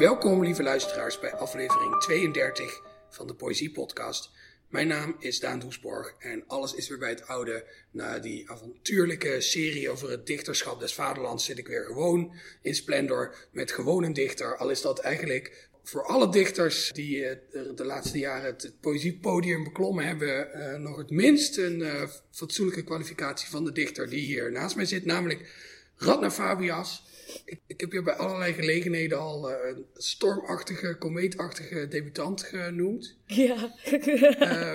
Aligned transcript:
Welkom, 0.00 0.44
lieve 0.44 0.62
luisteraars, 0.62 1.18
bij 1.18 1.34
aflevering 1.34 2.00
32 2.00 2.82
van 3.10 3.26
de 3.26 3.34
Poëzie 3.34 3.70
Podcast. 3.70 4.30
Mijn 4.68 4.86
naam 4.86 5.16
is 5.18 5.40
Daan 5.40 5.58
Doesborg 5.58 6.14
en 6.18 6.44
alles 6.46 6.74
is 6.74 6.88
weer 6.88 6.98
bij 6.98 7.08
het 7.08 7.26
oude. 7.26 7.64
Na 7.90 8.18
die 8.18 8.50
avontuurlijke 8.50 9.40
serie 9.40 9.90
over 9.90 10.10
het 10.10 10.26
dichterschap 10.26 10.80
des 10.80 10.94
vaderlands 10.94 11.44
zit 11.44 11.58
ik 11.58 11.66
weer 11.66 11.84
gewoon 11.84 12.32
in 12.62 12.74
Splendor 12.74 13.34
met 13.52 13.72
gewoon 13.72 14.04
een 14.04 14.12
dichter. 14.12 14.56
Al 14.56 14.70
is 14.70 14.80
dat 14.80 14.98
eigenlijk 14.98 15.68
voor 15.82 16.06
alle 16.06 16.28
dichters 16.28 16.90
die 16.92 17.16
uh, 17.16 17.30
de 17.74 17.84
laatste 17.84 18.18
jaren 18.18 18.44
het 18.44 18.72
poëziepodium 18.80 19.64
beklommen 19.64 20.06
hebben, 20.06 20.48
uh, 20.54 20.74
nog 20.74 20.96
het 20.96 21.10
minst 21.10 21.56
een 21.56 21.80
uh, 21.80 22.02
fatsoenlijke 22.30 22.84
kwalificatie 22.84 23.48
van 23.48 23.64
de 23.64 23.72
dichter 23.72 24.08
die 24.08 24.24
hier 24.24 24.52
naast 24.52 24.76
mij 24.76 24.84
zit, 24.84 25.04
namelijk 25.04 25.52
Radna 25.96 26.30
Fabias. 26.30 27.08
Ik, 27.44 27.60
ik, 27.66 27.80
heb 27.80 27.92
je 27.92 28.02
bij 28.02 28.14
allerlei 28.14 28.52
gelegenheden 28.52 29.18
al 29.18 29.50
een 29.50 29.86
stormachtige, 29.94 30.96
komeetachtige 30.98 31.88
debutant 31.88 32.42
genoemd. 32.42 33.16
Ja. 33.26 33.74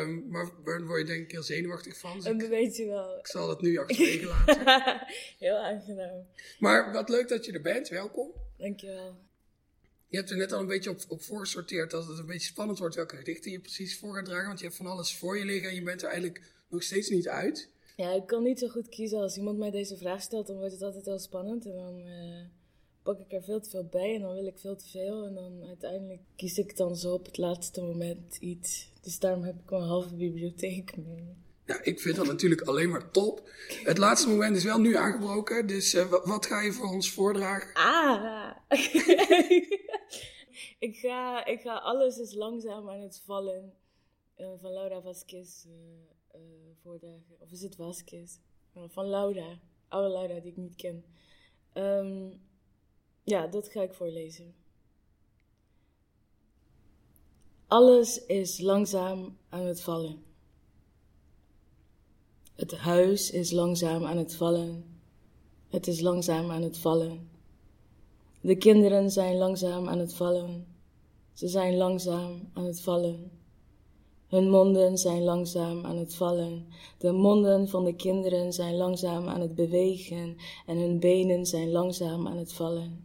um, 0.02 0.28
maar 0.28 0.50
daar 0.66 0.86
word 0.86 1.00
je 1.00 1.06
denk 1.06 1.24
ik 1.24 1.32
heel 1.32 1.44
zenuwachtig 1.44 1.98
van. 1.98 2.14
Dus 2.14 2.24
dat 2.24 2.48
weet 2.48 2.76
je 2.76 2.86
wel. 2.86 3.18
Ik 3.20 3.28
zal 3.28 3.50
het 3.50 3.62
nu 3.62 3.78
achterwege 3.78 4.26
laten. 4.46 5.08
heel 5.40 5.58
aangenaam. 5.58 6.28
Maar 6.60 6.92
wat 6.92 7.10
leuk 7.10 7.28
dat 7.28 7.46
je 7.46 7.52
er 7.52 7.62
bent, 7.62 7.90
welkom. 7.90 8.32
Dankjewel. 8.58 9.24
Je 10.08 10.18
hebt 10.18 10.30
er 10.30 10.38
net 10.38 10.52
al 10.52 10.60
een 10.60 10.68
beetje 10.68 10.90
op, 10.90 11.00
op 11.08 11.24
voorgesorteerd 11.24 11.92
dat 11.92 12.08
het 12.08 12.18
een 12.18 12.26
beetje 12.26 12.48
spannend 12.48 12.80
wordt 12.80 12.96
welke 12.96 13.16
gedichten 13.16 13.52
je 13.52 13.60
precies 13.60 13.98
voor 13.98 14.16
gaat 14.16 14.26
dragen. 14.26 14.48
Want 14.48 14.60
je 14.60 14.66
hebt 14.66 14.78
van 14.78 14.88
alles 14.88 15.18
voor 15.18 15.38
je 15.38 15.46
liggen 15.46 15.70
en 15.70 15.76
je 15.76 15.84
bent 15.84 16.02
er 16.02 16.08
eigenlijk 16.08 16.42
nog 16.70 16.84
steeds 16.84 17.10
niet 17.10 17.28
uit. 17.28 17.70
Ja, 17.96 18.12
ik 18.12 18.28
kan 18.28 18.44
niet 18.44 18.60
zo 18.60 18.68
goed 18.68 18.90
kiezen. 18.90 19.20
Als 19.20 19.38
iemand 19.38 19.58
mij 19.58 19.72
deze 19.72 19.98
vraag 19.98 20.22
stelt, 20.22 20.48
dan 20.48 20.58
wordt 20.58 20.72
het 20.72 20.82
altijd 20.82 21.06
heel 21.06 21.20
spannend. 21.20 21.66
En 21.66 21.76
dan 21.76 22.00
uh, 22.00 22.46
pak 23.04 23.20
ik 23.20 23.32
er 23.32 23.44
veel 23.44 23.60
te 23.60 23.70
veel 23.70 23.88
bij 23.92 24.16
en 24.16 24.22
dan 24.22 24.34
wil 24.34 24.46
ik 24.46 24.60
veel 24.60 24.76
te 24.76 24.90
veel. 24.90 25.26
En 25.26 25.34
dan 25.34 25.64
uiteindelijk 25.68 26.22
kies 26.36 26.58
ik 26.58 26.78
dan 26.78 26.96
zo 26.96 27.14
op 27.14 27.26
het 27.26 27.38
laatste 27.38 27.82
moment 27.82 28.38
iets. 28.40 28.92
Dus 29.02 29.20
daarom 29.20 29.44
heb 29.44 29.56
ik 29.60 29.70
mijn 29.70 29.84
halve 29.84 30.16
bibliotheek 30.16 30.98
mee. 30.98 31.36
Nou, 31.66 31.82
ik 31.84 32.00
vind 32.00 32.16
dat 32.16 32.26
natuurlijk 32.26 32.62
alleen 32.62 32.90
maar 32.90 33.12
top. 33.12 33.50
Het 33.84 33.98
laatste 33.98 34.30
moment 34.30 34.56
is 34.56 34.64
wel 34.64 34.80
nu 34.80 34.96
aangebroken, 34.96 35.68
dus 35.68 35.94
uh, 35.94 36.12
wat 36.24 36.46
ga 36.46 36.62
je 36.62 36.72
voor 36.72 36.90
ons 36.90 37.12
voordragen? 37.12 37.74
Ah! 37.74 38.52
ik, 40.88 40.96
ga, 40.96 41.46
ik 41.46 41.62
ga 41.62 41.76
Alles 41.76 42.18
is 42.18 42.34
langzaam 42.34 42.90
aan 42.90 43.02
het 43.02 43.22
vallen 43.26 43.74
uh, 44.38 44.48
van 44.62 44.72
Laura 44.72 45.02
Vasquez 45.02 45.66
voordragen. 46.82 47.40
Of 47.40 47.52
is 47.52 47.62
het 47.62 47.76
Vasquez? 47.76 48.38
van 48.88 49.10
Laura. 49.10 49.60
Oude 49.88 50.10
Laura 50.10 50.40
die 50.40 50.52
ik 50.52 50.58
niet 50.58 50.76
ken. 50.76 51.06
Um, 51.74 52.42
ja, 53.24 53.48
dat 53.48 53.68
ga 53.68 53.82
ik 53.82 53.94
voorlezen. 53.94 54.56
Alles 57.68 58.26
is 58.26 58.60
langzaam 58.60 59.38
aan 59.50 59.66
het 59.66 59.82
vallen. 59.82 60.24
Het 62.56 62.78
huis 62.78 63.32
is 63.32 63.52
langzaam 63.52 64.06
aan 64.06 64.18
het 64.18 64.36
vallen. 64.36 65.00
Het 65.68 65.88
is 65.88 66.00
langzaam 66.00 66.52
aan 66.52 66.62
het 66.62 66.78
vallen. 66.78 67.30
De 68.42 68.56
kinderen 68.56 69.12
zijn 69.12 69.38
langzaam 69.38 69.90
aan 69.90 70.00
het 70.00 70.14
vallen. 70.14 70.68
Ze 71.34 71.48
zijn 71.48 71.76
langzaam 71.76 72.50
aan 72.54 72.66
het 72.66 72.82
vallen. 72.82 73.35
Hun 74.28 74.50
monden 74.50 74.98
zijn 74.98 75.24
langzaam 75.24 75.86
aan 75.86 75.98
het 75.98 76.16
vallen. 76.16 76.66
De 76.98 77.12
monden 77.12 77.68
van 77.70 77.84
de 77.84 77.96
kinderen 77.96 78.54
zijn 78.54 78.76
langzaam 78.76 79.28
aan 79.28 79.42
het 79.42 79.56
bewegen 79.56 80.38
en 80.66 80.78
hun 80.78 81.00
benen 81.00 81.46
zijn 81.46 81.72
langzaam 81.72 82.28
aan 82.28 82.38
het 82.38 82.54
vallen. 82.54 83.04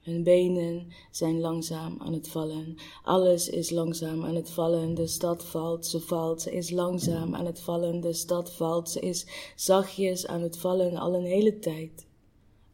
Hun 0.00 0.22
benen 0.22 0.88
zijn 1.10 1.40
langzaam 1.40 1.96
aan 1.98 2.12
het 2.12 2.28
vallen. 2.28 2.76
Alles 3.02 3.48
is 3.48 3.70
langzaam 3.70 4.24
aan 4.24 4.34
het 4.34 4.50
vallen. 4.50 4.94
De 4.94 5.06
stad 5.06 5.44
valt, 5.44 5.86
ze 5.86 6.00
valt, 6.00 6.42
ze 6.42 6.52
is 6.52 6.70
langzaam 6.70 7.34
aan 7.34 7.46
het 7.46 7.60
vallen. 7.60 8.00
De 8.00 8.12
stad 8.12 8.52
valt, 8.52 8.90
ze 8.90 9.00
is 9.00 9.26
zachtjes 9.56 10.26
aan 10.26 10.42
het 10.42 10.58
vallen 10.58 10.96
al 10.96 11.14
een 11.14 11.24
hele 11.24 11.58
tijd. 11.58 12.05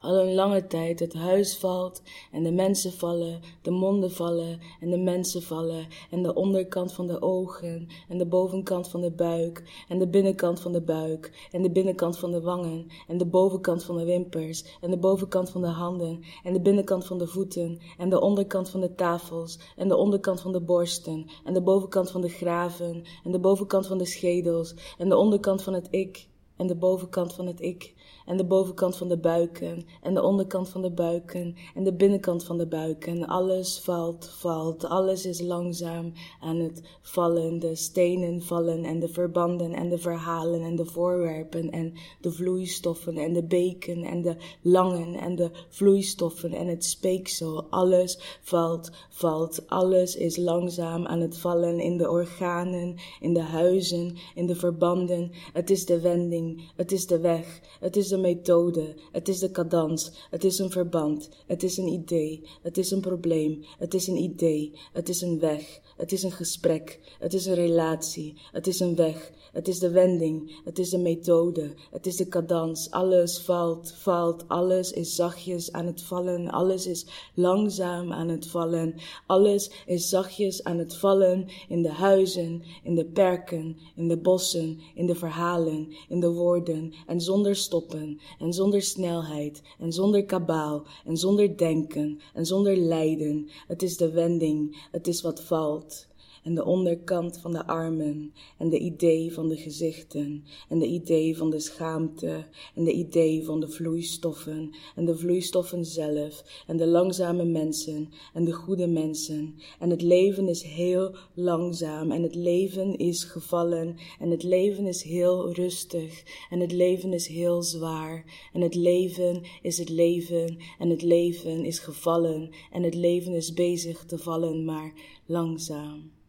Al 0.02 0.20
een 0.20 0.34
lange 0.34 0.66
tijd 0.66 1.00
het 1.00 1.14
huis 1.14 1.56
valt 1.56 2.02
en 2.32 2.42
de 2.42 2.52
mensen 2.52 2.92
vallen, 2.92 3.40
de 3.62 3.70
monden 3.70 4.10
vallen 4.10 4.60
en 4.80 4.90
de 4.90 4.98
mensen 4.98 5.42
vallen 5.42 5.86
en 6.10 6.22
de 6.22 6.34
onderkant 6.34 6.92
van 6.92 7.06
de 7.06 7.22
ogen 7.22 7.88
en 8.08 8.18
de 8.18 8.26
bovenkant 8.26 8.88
van 8.88 9.00
de 9.00 9.10
buik 9.10 9.84
en 9.88 9.98
de 9.98 10.08
binnenkant 10.08 10.60
van 10.60 10.72
de 10.72 10.80
buik 10.80 11.48
en 11.52 11.62
de 11.62 11.70
binnenkant 11.70 12.18
van 12.18 12.30
de 12.30 12.40
wangen 12.40 12.86
en 13.08 13.18
de 13.18 13.26
bovenkant 13.26 13.84
van 13.84 13.96
de 13.96 14.04
wimpers 14.04 14.64
en 14.80 14.90
de 14.90 14.98
bovenkant 14.98 15.50
van 15.50 15.60
de 15.60 15.66
handen 15.66 16.20
en 16.44 16.52
de 16.52 16.60
binnenkant 16.60 17.06
van 17.06 17.18
de 17.18 17.26
voeten 17.26 17.78
en 17.98 18.10
de 18.10 18.20
onderkant 18.20 18.70
van 18.70 18.80
de 18.80 18.94
tafels 18.94 19.58
en 19.76 19.88
de 19.88 19.96
onderkant 19.96 20.40
van 20.40 20.52
de 20.52 20.60
borsten 20.60 21.26
en 21.44 21.52
de 21.52 21.62
bovenkant 21.62 22.10
van 22.10 22.20
de 22.20 22.28
graven 22.28 23.02
en 23.24 23.32
de 23.32 23.40
bovenkant 23.40 23.86
van 23.86 23.98
de 23.98 24.06
schedels 24.06 24.74
en 24.98 25.08
de 25.08 25.16
onderkant 25.16 25.62
van 25.62 25.74
het 25.74 25.88
ik 25.90 26.28
en 26.56 26.66
de 26.66 26.76
bovenkant 26.76 27.32
van 27.32 27.46
het 27.46 27.60
ik 27.60 27.94
en 28.26 28.36
de 28.36 28.44
bovenkant 28.44 28.96
van 28.96 29.08
de 29.08 29.18
buiken 29.18 29.86
en 30.02 30.14
de 30.14 30.22
onderkant 30.22 30.68
van 30.68 30.82
de 30.82 30.90
buiken 30.90 31.56
en 31.74 31.84
de 31.84 31.92
binnenkant 31.92 32.44
van 32.44 32.58
de 32.58 32.66
buiken. 32.66 33.26
Alles 33.26 33.80
valt, 33.80 34.28
valt, 34.28 34.84
alles 34.84 35.26
is 35.26 35.40
langzaam 35.40 36.12
aan 36.40 36.56
het 36.56 36.82
vallen. 37.00 37.58
De 37.58 37.74
stenen 37.74 38.42
vallen 38.42 38.84
en 38.84 39.00
de 39.00 39.08
verbanden 39.08 39.72
en 39.72 39.88
de 39.88 39.98
verhalen 39.98 40.62
en 40.62 40.76
de 40.76 40.84
voorwerpen 40.84 41.70
en 41.70 41.92
de 42.20 42.32
vloeistoffen 42.32 43.16
en 43.16 43.32
de 43.32 43.44
beken 43.44 44.04
en 44.04 44.22
de 44.22 44.36
langen 44.62 45.14
en 45.14 45.34
de 45.34 45.50
vloeistoffen 45.68 46.52
en 46.52 46.66
het 46.66 46.84
speeksel. 46.84 47.66
Alles 47.70 48.38
valt, 48.42 48.90
valt, 49.10 49.68
alles 49.68 50.16
is 50.16 50.36
langzaam 50.36 51.06
aan 51.06 51.20
het 51.20 51.38
vallen 51.38 51.80
in 51.80 51.96
de 51.96 52.10
organen, 52.10 52.94
in 53.20 53.34
de 53.34 53.42
huizen, 53.42 54.16
in 54.34 54.46
de 54.46 54.54
verbanden. 54.54 55.30
Het 55.52 55.70
is 55.70 55.86
de 55.86 56.00
wending, 56.00 56.70
het 56.76 56.92
is 56.92 57.06
de 57.06 57.20
weg, 57.20 57.60
is 57.96 58.08
de 58.08 58.18
methode, 58.18 58.94
het 59.12 59.28
is 59.28 59.38
de 59.38 59.50
cadans, 59.50 60.12
het 60.30 60.44
is 60.44 60.58
een 60.58 60.70
verband, 60.70 61.28
het 61.46 61.62
is 61.62 61.76
een 61.76 61.88
idee, 61.88 62.42
het 62.62 62.78
is 62.78 62.90
een 62.90 63.00
probleem, 63.00 63.64
het 63.78 63.94
is 63.94 64.06
een 64.06 64.16
idee, 64.16 64.72
het 64.92 65.08
is 65.08 65.20
een 65.20 65.38
weg, 65.38 65.80
het 65.96 66.12
is 66.12 66.22
een 66.22 66.32
gesprek, 66.32 67.16
het 67.18 67.34
is 67.34 67.46
een 67.46 67.54
relatie, 67.54 68.34
het 68.52 68.66
is 68.66 68.80
een 68.80 68.94
weg, 68.94 69.32
het 69.52 69.68
is 69.68 69.78
de 69.78 69.90
wending, 69.90 70.60
het 70.64 70.78
is 70.78 70.90
de 70.90 70.98
methode, 70.98 71.74
het 71.90 72.06
is 72.06 72.16
de 72.16 72.28
cadans. 72.28 72.90
Alles 72.90 73.38
valt, 73.38 73.92
valt, 73.92 74.48
alles 74.48 74.92
is 74.92 75.14
zachtjes 75.14 75.72
aan 75.72 75.86
het 75.86 76.02
vallen, 76.02 76.50
alles 76.50 76.86
is 76.86 77.06
langzaam 77.34 78.12
aan 78.12 78.28
het 78.28 78.46
vallen, 78.46 78.94
alles 79.26 79.70
is 79.86 80.08
zachtjes 80.08 80.64
aan 80.64 80.78
het 80.78 80.96
vallen 80.96 81.46
in 81.68 81.82
de 81.82 81.92
huizen, 81.92 82.62
in 82.82 82.94
de 82.94 83.04
perken, 83.04 83.76
in 83.96 84.08
de 84.08 84.16
bossen, 84.16 84.80
in 84.94 85.06
de 85.06 85.14
verhalen, 85.14 85.88
in 86.08 86.20
de 86.20 86.30
woorden 86.30 86.92
en 87.06 87.20
zonder 87.20 87.56
stoppen 87.56 88.20
en 88.38 88.52
zonder 88.52 88.82
snelheid 88.82 89.62
en 89.78 89.92
zonder 89.92 90.24
kabaal 90.24 90.86
en 91.04 91.16
zonder 91.16 91.56
denken 91.56 92.20
en 92.34 92.46
zonder 92.46 92.76
lijden. 92.76 93.48
Het 93.66 93.82
is 93.82 93.96
de 93.96 94.10
wending, 94.10 94.88
het 94.90 95.06
is 95.06 95.20
wat 95.20 95.40
valt 95.40 96.10
en 96.42 96.54
de 96.54 96.64
onderkant 96.64 97.38
van 97.38 97.52
de 97.52 97.66
armen 97.66 98.32
en 98.58 98.68
de 98.68 98.78
idee 98.78 99.32
van 99.32 99.48
de 99.48 99.56
gezichten 99.56 100.44
en 100.68 100.78
de 100.78 100.86
idee 100.86 101.36
van 101.36 101.50
de 101.50 101.60
schaamte 101.60 102.46
en 102.74 102.84
de 102.84 102.92
idee 102.92 103.44
van 103.44 103.60
de 103.60 103.68
vloeistoffen 103.68 104.70
en 104.96 105.04
de 105.04 105.16
vloeistoffen 105.16 105.84
zelf 105.84 106.64
en 106.66 106.76
de 106.76 106.86
langzame 106.86 107.44
mensen 107.44 108.08
en 108.34 108.44
de 108.44 108.52
goede 108.52 108.86
mensen 108.86 109.54
en 109.78 109.90
het 109.90 110.02
leven 110.02 110.48
is 110.48 110.62
heel 110.62 111.16
langzaam 111.34 112.10
en 112.10 112.22
het 112.22 112.34
leven 112.34 112.96
is 112.96 113.24
gevallen 113.24 113.96
en 114.18 114.30
het 114.30 114.42
leven 114.42 114.86
is 114.86 115.02
heel 115.02 115.52
rustig 115.52 116.22
en 116.50 116.60
het 116.60 116.72
leven 116.72 117.12
is 117.12 117.26
heel 117.26 117.62
zwaar 117.62 118.24
en 118.52 118.60
het 118.60 118.74
leven 118.74 119.42
is 119.62 119.78
het 119.78 119.88
leven 119.88 120.56
en 120.78 120.90
het 120.90 121.02
leven 121.02 121.64
is 121.64 121.78
gevallen 121.78 122.50
en 122.72 122.82
het 122.82 122.94
leven 122.94 123.32
is 123.32 123.52
bezig 123.52 124.04
te 124.04 124.18
vallen 124.18 124.64
maar 124.64 124.92
langzaam. 125.26 126.21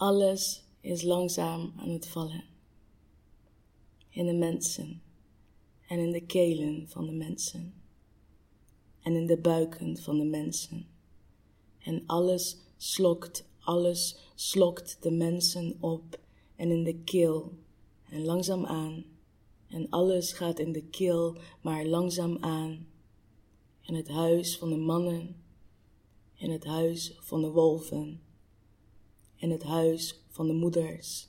Alles 0.00 0.64
is 0.80 1.02
langzaam 1.02 1.72
aan 1.76 1.88
het 1.88 2.06
vallen. 2.06 2.44
In 4.08 4.26
de 4.26 4.32
mensen 4.32 5.02
en 5.88 5.98
in 5.98 6.10
de 6.10 6.26
kelen 6.26 6.88
van 6.88 7.06
de 7.06 7.12
mensen 7.12 7.74
en 9.02 9.14
in 9.14 9.26
de 9.26 9.36
buiken 9.36 9.96
van 9.96 10.18
de 10.18 10.24
mensen. 10.24 10.86
En 11.78 12.02
alles 12.06 12.56
slokt, 12.76 13.44
alles 13.58 14.18
slokt 14.34 15.02
de 15.02 15.10
mensen 15.10 15.76
op 15.80 16.20
en 16.56 16.70
in 16.70 16.84
de 16.84 17.02
keel 17.02 17.52
en 18.10 18.24
langzaam 18.24 18.66
aan. 18.66 19.04
En 19.66 19.88
alles 19.90 20.32
gaat 20.32 20.58
in 20.58 20.72
de 20.72 20.84
keel, 20.84 21.36
maar 21.60 21.84
langzaam 21.84 22.36
aan. 22.40 22.86
In 23.80 23.94
het 23.94 24.08
huis 24.08 24.58
van 24.58 24.70
de 24.70 24.76
mannen, 24.76 25.42
in 26.34 26.50
het 26.50 26.64
huis 26.64 27.16
van 27.18 27.40
de 27.40 27.50
wolven 27.50 28.28
in 29.40 29.50
het 29.50 29.62
huis 29.62 30.24
van 30.28 30.46
de 30.46 30.52
moeders. 30.52 31.28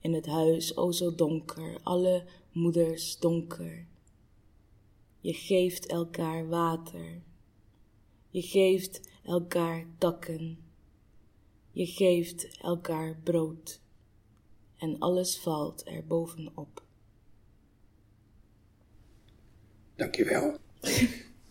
In 0.00 0.12
het 0.12 0.26
huis, 0.26 0.76
o 0.76 0.92
zo 0.92 1.14
donker, 1.14 1.80
alle 1.82 2.24
moeders 2.52 3.18
donker. 3.18 3.86
Je 5.20 5.32
geeft 5.32 5.86
elkaar 5.86 6.48
water. 6.48 7.22
Je 8.28 8.42
geeft 8.42 9.00
elkaar 9.24 9.86
takken. 9.98 10.58
Je 11.70 11.86
geeft 11.86 12.58
elkaar 12.60 13.16
brood. 13.24 13.80
En 14.76 14.98
alles 14.98 15.38
valt 15.38 15.86
er 15.86 16.06
bovenop. 16.06 16.84
Dankjewel. 19.96 20.58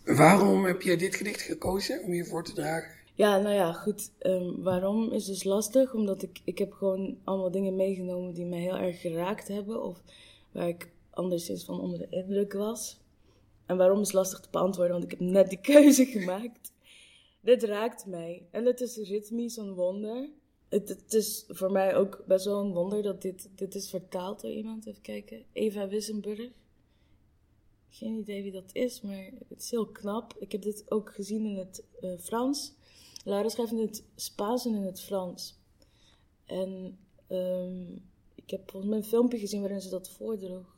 Waarom 0.04 0.64
heb 0.64 0.82
je 0.82 0.96
dit 0.96 1.14
gedicht 1.14 1.40
gekozen 1.40 2.02
om 2.02 2.12
je 2.12 2.24
voor 2.24 2.44
te 2.44 2.52
dragen? 2.52 2.99
Ja, 3.20 3.38
nou 3.38 3.54
ja, 3.54 3.72
goed. 3.72 4.12
Ehm, 4.18 4.62
waarom 4.62 5.12
is 5.12 5.24
dus 5.24 5.44
lastig? 5.44 5.94
Omdat 5.94 6.22
ik, 6.22 6.40
ik 6.44 6.58
heb 6.58 6.72
gewoon 6.72 7.18
allemaal 7.24 7.50
dingen 7.50 7.76
meegenomen 7.76 8.34
die 8.34 8.46
mij 8.46 8.60
heel 8.60 8.76
erg 8.76 9.00
geraakt 9.00 9.48
hebben. 9.48 9.82
Of 9.82 10.02
waar 10.52 10.68
ik 10.68 10.90
anderszins 11.10 11.64
van 11.64 11.80
onder 11.80 11.98
de 11.98 12.06
indruk 12.10 12.52
was. 12.52 13.00
En 13.66 13.76
waarom 13.76 14.00
is 14.00 14.12
lastig 14.12 14.40
te 14.40 14.48
beantwoorden, 14.50 14.92
want 14.92 15.04
ik 15.04 15.10
heb 15.10 15.20
net 15.20 15.48
die 15.48 15.60
keuze 15.72 16.06
gemaakt. 16.06 16.72
Dit 17.40 17.62
raakt 17.62 18.06
mij. 18.06 18.46
En 18.50 18.64
het 18.64 18.80
is 18.80 18.96
ritmisch 18.96 19.56
een 19.56 19.74
wonder. 19.74 20.28
Het, 20.68 21.14
is 21.14 21.44
voor 21.48 21.72
mij 21.72 21.96
ook 21.96 22.24
best 22.26 22.44
wel 22.44 22.60
een 22.60 22.72
wonder 22.72 23.02
dat 23.02 23.22
dit, 23.22 23.48
dit 23.54 23.74
is 23.74 23.90
vertaald 23.90 24.40
door 24.40 24.52
iemand. 24.52 24.86
Even 24.86 25.02
kijken. 25.02 25.44
Eva 25.52 25.88
Wissenburg. 25.88 26.50
Geen 27.88 28.18
idee 28.18 28.42
wie 28.42 28.52
dat 28.52 28.70
is, 28.72 29.00
maar 29.00 29.30
het 29.48 29.62
is 29.62 29.70
heel 29.70 29.86
knap. 29.86 30.34
Ik 30.38 30.52
heb 30.52 30.62
dit 30.62 30.84
ook 30.88 31.14
gezien 31.14 31.46
in 31.46 31.56
het 31.56 31.84
uh, 32.00 32.18
Frans. 32.18 32.78
Lara 33.24 33.48
schrijft 33.48 33.72
in 33.72 33.78
het 33.78 34.04
Spaans 34.14 34.66
en 34.66 34.74
in 34.74 34.84
het 34.84 35.00
Frans. 35.00 35.58
En 36.44 36.98
um, 37.28 38.02
ik 38.34 38.50
heb 38.50 38.70
volgens 38.70 38.90
mij 38.90 39.00
een 39.00 39.08
filmpje 39.08 39.38
gezien 39.38 39.60
waarin 39.60 39.80
ze 39.80 39.88
dat 39.88 40.10
voordroeg. 40.10 40.76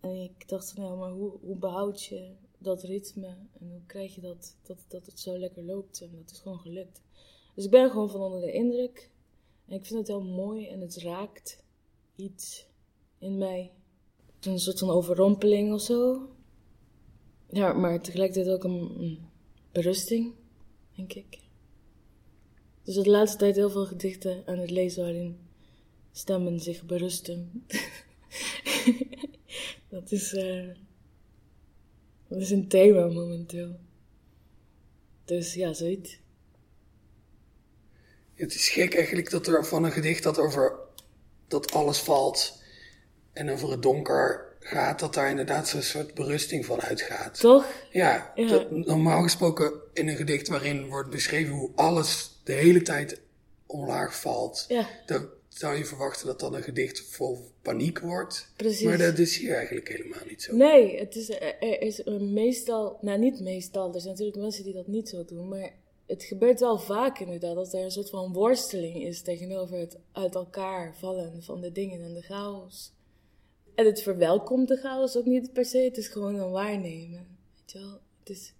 En 0.00 0.22
ik 0.22 0.48
dacht 0.48 0.76
nou, 0.76 0.98
maar 0.98 1.10
hoe, 1.10 1.38
hoe 1.40 1.56
behoud 1.56 2.02
je 2.02 2.32
dat 2.58 2.82
ritme? 2.82 3.36
En 3.60 3.70
hoe 3.70 3.86
krijg 3.86 4.14
je 4.14 4.20
dat, 4.20 4.56
dat, 4.62 4.84
dat 4.88 5.06
het 5.06 5.20
zo 5.20 5.38
lekker 5.38 5.62
loopt? 5.62 6.00
En 6.00 6.10
dat 6.16 6.30
is 6.30 6.38
gewoon 6.38 6.58
gelukt. 6.58 7.02
Dus 7.54 7.64
ik 7.64 7.70
ben 7.70 7.90
gewoon 7.90 8.10
van 8.10 8.20
onder 8.20 8.40
de 8.40 8.52
indruk. 8.52 9.10
En 9.66 9.74
ik 9.74 9.86
vind 9.86 9.98
het 9.98 10.08
heel 10.08 10.22
mooi 10.22 10.66
en 10.68 10.80
het 10.80 10.96
raakt 10.96 11.64
iets 12.16 12.66
in 13.18 13.38
mij. 13.38 13.72
Een 14.40 14.58
soort 14.58 14.78
van 14.78 14.90
overrompeling 14.90 15.72
of 15.72 15.80
zo. 15.80 16.28
Ja, 17.48 17.72
maar 17.72 18.02
tegelijkertijd 18.02 18.54
ook 18.54 18.64
een 18.64 19.18
berusting, 19.72 20.34
denk 21.08 21.26
ik. 21.26 21.38
Dus 22.82 22.94
de 22.94 23.10
laatste 23.10 23.38
tijd 23.38 23.56
heel 23.56 23.70
veel 23.70 23.86
gedichten 23.86 24.42
aan 24.46 24.58
het 24.58 24.70
lezen 24.70 25.02
waarin 25.02 25.38
stemmen 26.12 26.60
zich 26.60 26.84
berusten. 26.84 27.66
dat, 29.88 30.12
is, 30.12 30.32
uh, 30.32 30.68
dat 32.28 32.40
is 32.40 32.50
een 32.50 32.68
thema 32.68 33.06
momenteel. 33.06 33.80
Dus 35.24 35.54
ja, 35.54 35.72
zoiets. 35.72 36.20
Het 38.34 38.54
is 38.54 38.68
gek 38.68 38.94
eigenlijk 38.94 39.30
dat 39.30 39.46
er 39.46 39.66
van 39.66 39.84
een 39.84 39.92
gedicht 39.92 40.22
dat 40.22 40.38
over 40.38 40.78
dat 41.48 41.72
alles 41.72 41.98
valt 41.98 42.62
en 43.32 43.50
over 43.50 43.70
het 43.70 43.82
donker 43.82 44.51
gaat, 44.62 45.00
dat 45.00 45.14
daar 45.14 45.30
inderdaad 45.30 45.68
zo'n 45.68 45.82
soort 45.82 46.14
berusting 46.14 46.66
van 46.66 46.80
uitgaat. 46.80 47.40
Toch? 47.40 47.66
Ja, 47.90 48.32
Dat, 48.34 48.70
normaal 48.70 49.22
gesproken 49.22 49.72
in 49.92 50.08
een 50.08 50.16
gedicht 50.16 50.48
waarin 50.48 50.88
wordt 50.88 51.10
beschreven 51.10 51.54
hoe 51.54 51.70
alles 51.74 52.40
de 52.44 52.52
hele 52.52 52.82
tijd 52.82 53.20
omlaag 53.66 54.20
valt. 54.20 54.64
Ja 54.68 54.88
zou 55.54 55.76
je 55.76 55.84
verwachten 55.84 56.26
dat 56.26 56.40
dan 56.40 56.54
een 56.54 56.62
gedicht 56.62 57.00
vol 57.00 57.50
paniek 57.62 57.98
wordt. 57.98 58.52
Precies. 58.56 58.82
Maar 58.82 58.98
dat 58.98 59.18
is 59.18 59.36
hier 59.36 59.54
eigenlijk 59.54 59.88
helemaal 59.88 60.26
niet 60.28 60.42
zo. 60.42 60.56
Nee, 60.56 60.98
het 60.98 61.16
is, 61.16 61.30
er 61.30 61.80
is 61.80 62.02
meestal, 62.20 62.98
nou 63.00 63.18
niet 63.18 63.40
meestal, 63.40 63.94
er 63.94 64.00
zijn 64.00 64.12
natuurlijk 64.12 64.38
mensen 64.38 64.64
die 64.64 64.74
dat 64.74 64.86
niet 64.86 65.08
zo 65.08 65.24
doen, 65.24 65.48
maar 65.48 65.72
het 66.06 66.22
gebeurt 66.22 66.60
wel 66.60 66.78
vaak 66.78 67.18
inderdaad 67.18 67.54
dat 67.54 67.72
er 67.72 67.84
een 67.84 67.90
soort 67.90 68.10
van 68.10 68.32
worsteling 68.32 69.02
is 69.02 69.22
tegenover 69.22 69.78
het 69.78 69.96
uit 70.12 70.34
elkaar 70.34 70.94
vallen 70.98 71.42
van 71.42 71.60
de 71.60 71.72
dingen 71.72 72.02
en 72.02 72.14
de 72.14 72.22
chaos. 72.22 72.92
En 73.74 73.86
het 73.86 74.02
verwelkomt 74.02 74.68
de 74.68 74.76
chaos 74.76 75.16
ook 75.16 75.24
niet 75.24 75.52
per 75.52 75.64
se, 75.64 75.78
het 75.78 75.96
is 75.96 76.08
gewoon 76.08 76.34
een 76.34 76.50
waarnemen. 76.50 77.26
Weet 77.56 77.72
je 77.72 77.78
wel? 77.78 78.00
Het 78.18 78.30
is... 78.30 78.52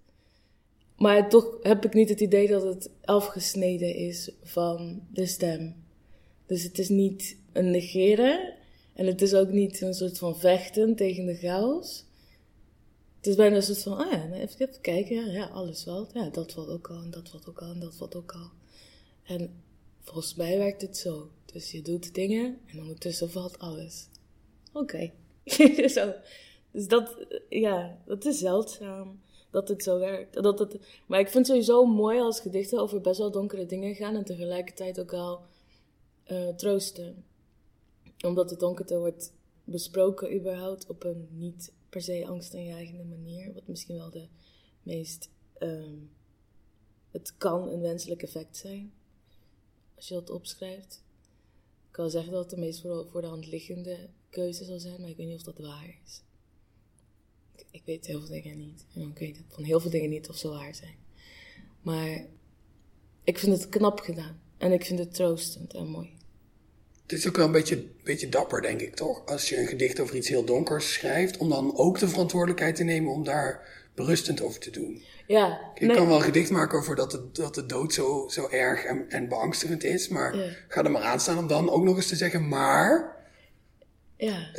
Maar 0.97 1.29
toch 1.29 1.59
heb 1.63 1.85
ik 1.85 1.95
niet 1.95 2.09
het 2.09 2.21
idee 2.21 2.49
dat 2.49 2.63
het 2.63 2.91
afgesneden 3.05 3.95
is 3.95 4.31
van 4.43 5.07
de 5.13 5.27
stem. 5.27 5.75
Dus 6.47 6.63
het 6.63 6.79
is 6.79 6.89
niet 6.89 7.37
een 7.53 7.71
negeren 7.71 8.55
en 8.95 9.07
het 9.07 9.23
is 9.23 9.35
ook 9.35 9.51
niet 9.51 9.81
een 9.81 9.95
soort 9.95 10.19
van 10.19 10.39
vechten 10.39 10.97
tegen 10.97 11.27
de 11.27 11.37
chaos. 11.37 12.05
Het 13.17 13.27
is 13.27 13.37
bijna 13.37 13.57
een 13.57 13.63
soort 13.63 13.83
van, 13.83 13.97
ah 13.97 14.13
ja, 14.13 14.33
even, 14.33 14.81
kijken, 14.81 15.17
ja, 15.17 15.33
ja, 15.33 15.47
alles 15.47 15.83
valt. 15.83 16.11
Ja, 16.13 16.29
dat 16.29 16.53
valt 16.53 16.69
ook 16.69 16.91
al 16.91 17.03
en 17.03 17.11
dat 17.11 17.29
valt 17.29 17.49
ook 17.49 17.61
al 17.63 17.71
en 17.71 17.81
dat 17.81 17.95
valt 17.95 18.15
ook 18.15 18.33
al. 18.33 18.51
En 19.23 19.63
volgens 20.01 20.35
mij 20.35 20.59
werkt 20.59 20.83
het 20.83 20.97
zo. 20.97 21.31
Dus 21.53 21.71
je 21.71 21.83
doet 21.83 22.15
dingen 22.15 22.59
en 22.67 22.81
ondertussen 22.81 23.31
valt 23.31 23.59
alles. 23.59 24.09
Oké. 24.73 25.13
zo. 25.89 26.13
Dus 26.71 26.89
dat, 26.89 27.27
ja, 27.49 27.99
dat 28.05 28.25
is 28.25 28.39
zeldzaam 28.39 29.21
dat 29.51 29.69
het 29.69 29.83
zo 29.83 29.99
werkt. 29.99 30.43
Dat 30.43 30.59
het, 30.59 30.79
maar 31.07 31.21
ik 31.21 31.29
vind 31.29 31.47
het 31.47 31.47
sowieso 31.47 31.85
mooi 31.85 32.21
als 32.21 32.41
gedichten 32.41 32.81
over 32.81 33.01
best 33.01 33.19
wel 33.19 33.31
donkere 33.31 33.67
dingen 33.67 33.95
gaan 33.95 34.17
en 34.17 34.25
tegelijkertijd 34.25 35.01
ook 35.01 35.13
al 35.13 35.43
uh, 36.27 36.49
troosten. 36.49 37.25
Omdat 38.25 38.51
het 38.51 38.61
donkerte 38.61 38.99
wordt 38.99 39.33
besproken 39.65 40.35
überhaupt 40.35 40.87
op 40.87 41.05
een 41.05 41.29
niet 41.31 41.73
per 41.89 42.03
se 42.03 42.27
angstaanjagende 42.27 43.05
manier. 43.05 43.53
Wat 43.55 43.67
misschien 43.67 43.97
wel 43.97 44.11
de 44.11 44.29
meest... 44.83 45.31
Um, 45.59 46.11
het 47.11 47.37
kan 47.37 47.69
een 47.69 47.81
wenselijk 47.81 48.23
effect 48.23 48.57
zijn. 48.57 48.93
Als 49.97 50.09
je 50.09 50.15
dat 50.15 50.31
opschrijft. 50.31 51.05
Ik 51.87 51.93
kan 51.93 52.11
zeggen 52.11 52.33
dat 52.33 52.41
het 52.41 52.51
de 52.51 52.57
meest 52.57 52.81
voor 52.81 53.21
de 53.21 53.27
hand 53.27 53.47
liggende 53.47 54.09
keuze 54.33 54.65
zal 54.65 54.79
zijn. 54.79 55.01
Maar 55.01 55.11
ik 55.11 55.17
weet 55.17 55.27
niet 55.27 55.37
of 55.37 55.43
dat 55.43 55.59
waar 55.59 55.97
is. 56.05 56.23
Ik, 57.57 57.67
ik 57.71 57.83
weet 57.85 58.07
heel 58.07 58.21
veel 58.21 58.29
dingen 58.29 58.59
niet. 58.59 58.85
Ik 58.95 59.19
weet 59.19 59.41
van 59.49 59.65
heel 59.65 59.81
veel 59.81 59.91
dingen 59.91 60.11
niet 60.11 60.29
of 60.29 60.37
ze 60.37 60.49
waar 60.49 60.75
zijn. 60.75 60.97
Maar 61.83 62.25
ik 63.25 63.39
vind 63.39 63.53
het 63.53 63.69
knap 63.69 64.01
gedaan. 64.01 64.41
En 64.59 64.73
ik 64.73 64.85
vind 64.85 64.99
het 64.99 65.15
troostend 65.15 65.75
en 65.75 65.87
mooi. 65.87 66.11
Het 67.03 67.13
is 67.13 67.29
ook 67.29 67.37
wel 67.37 67.47
een 67.47 67.53
beetje, 67.53 67.85
beetje 68.03 68.29
dapper, 68.29 68.63
denk 68.63 68.81
ik, 68.81 68.95
toch? 68.95 69.27
Als 69.27 69.49
je 69.49 69.59
een 69.59 69.67
gedicht 69.67 70.01
over 70.01 70.17
iets 70.17 70.29
heel 70.29 70.45
donkers 70.45 70.93
schrijft, 70.93 71.37
om 71.37 71.49
dan 71.49 71.77
ook 71.77 71.99
de 71.99 72.09
verantwoordelijkheid 72.09 72.77
te 72.77 72.85
nemen 72.85 73.13
om 73.13 73.25
daar 73.25 73.69
berustend 73.95 74.41
over 74.41 74.61
te 74.61 74.71
doen. 74.71 75.03
Ja. 75.27 75.61
Je 75.75 75.87
kan 75.87 76.07
wel 76.07 76.17
een 76.17 76.23
gedicht 76.23 76.51
maken 76.51 76.79
over 76.79 76.97
dat 76.97 77.11
de, 77.11 77.29
dat 77.33 77.55
de 77.55 77.67
dood 77.67 77.93
zo, 77.93 78.29
zo 78.29 78.49
erg 78.49 78.85
en, 78.85 79.05
en 79.09 79.29
beangstigend 79.29 79.85
is, 79.85 80.09
maar 80.09 80.57
ga 80.69 80.85
er 80.85 80.91
maar 80.91 81.03
aan 81.03 81.21
staan 81.21 81.39
om 81.39 81.47
dan 81.47 81.71
ook 81.71 81.83
nog 81.83 81.97
eens 81.97 82.09
te 82.09 82.17
zeggen, 82.17 82.49
maar. 82.49 83.12
Ja. 84.25 84.51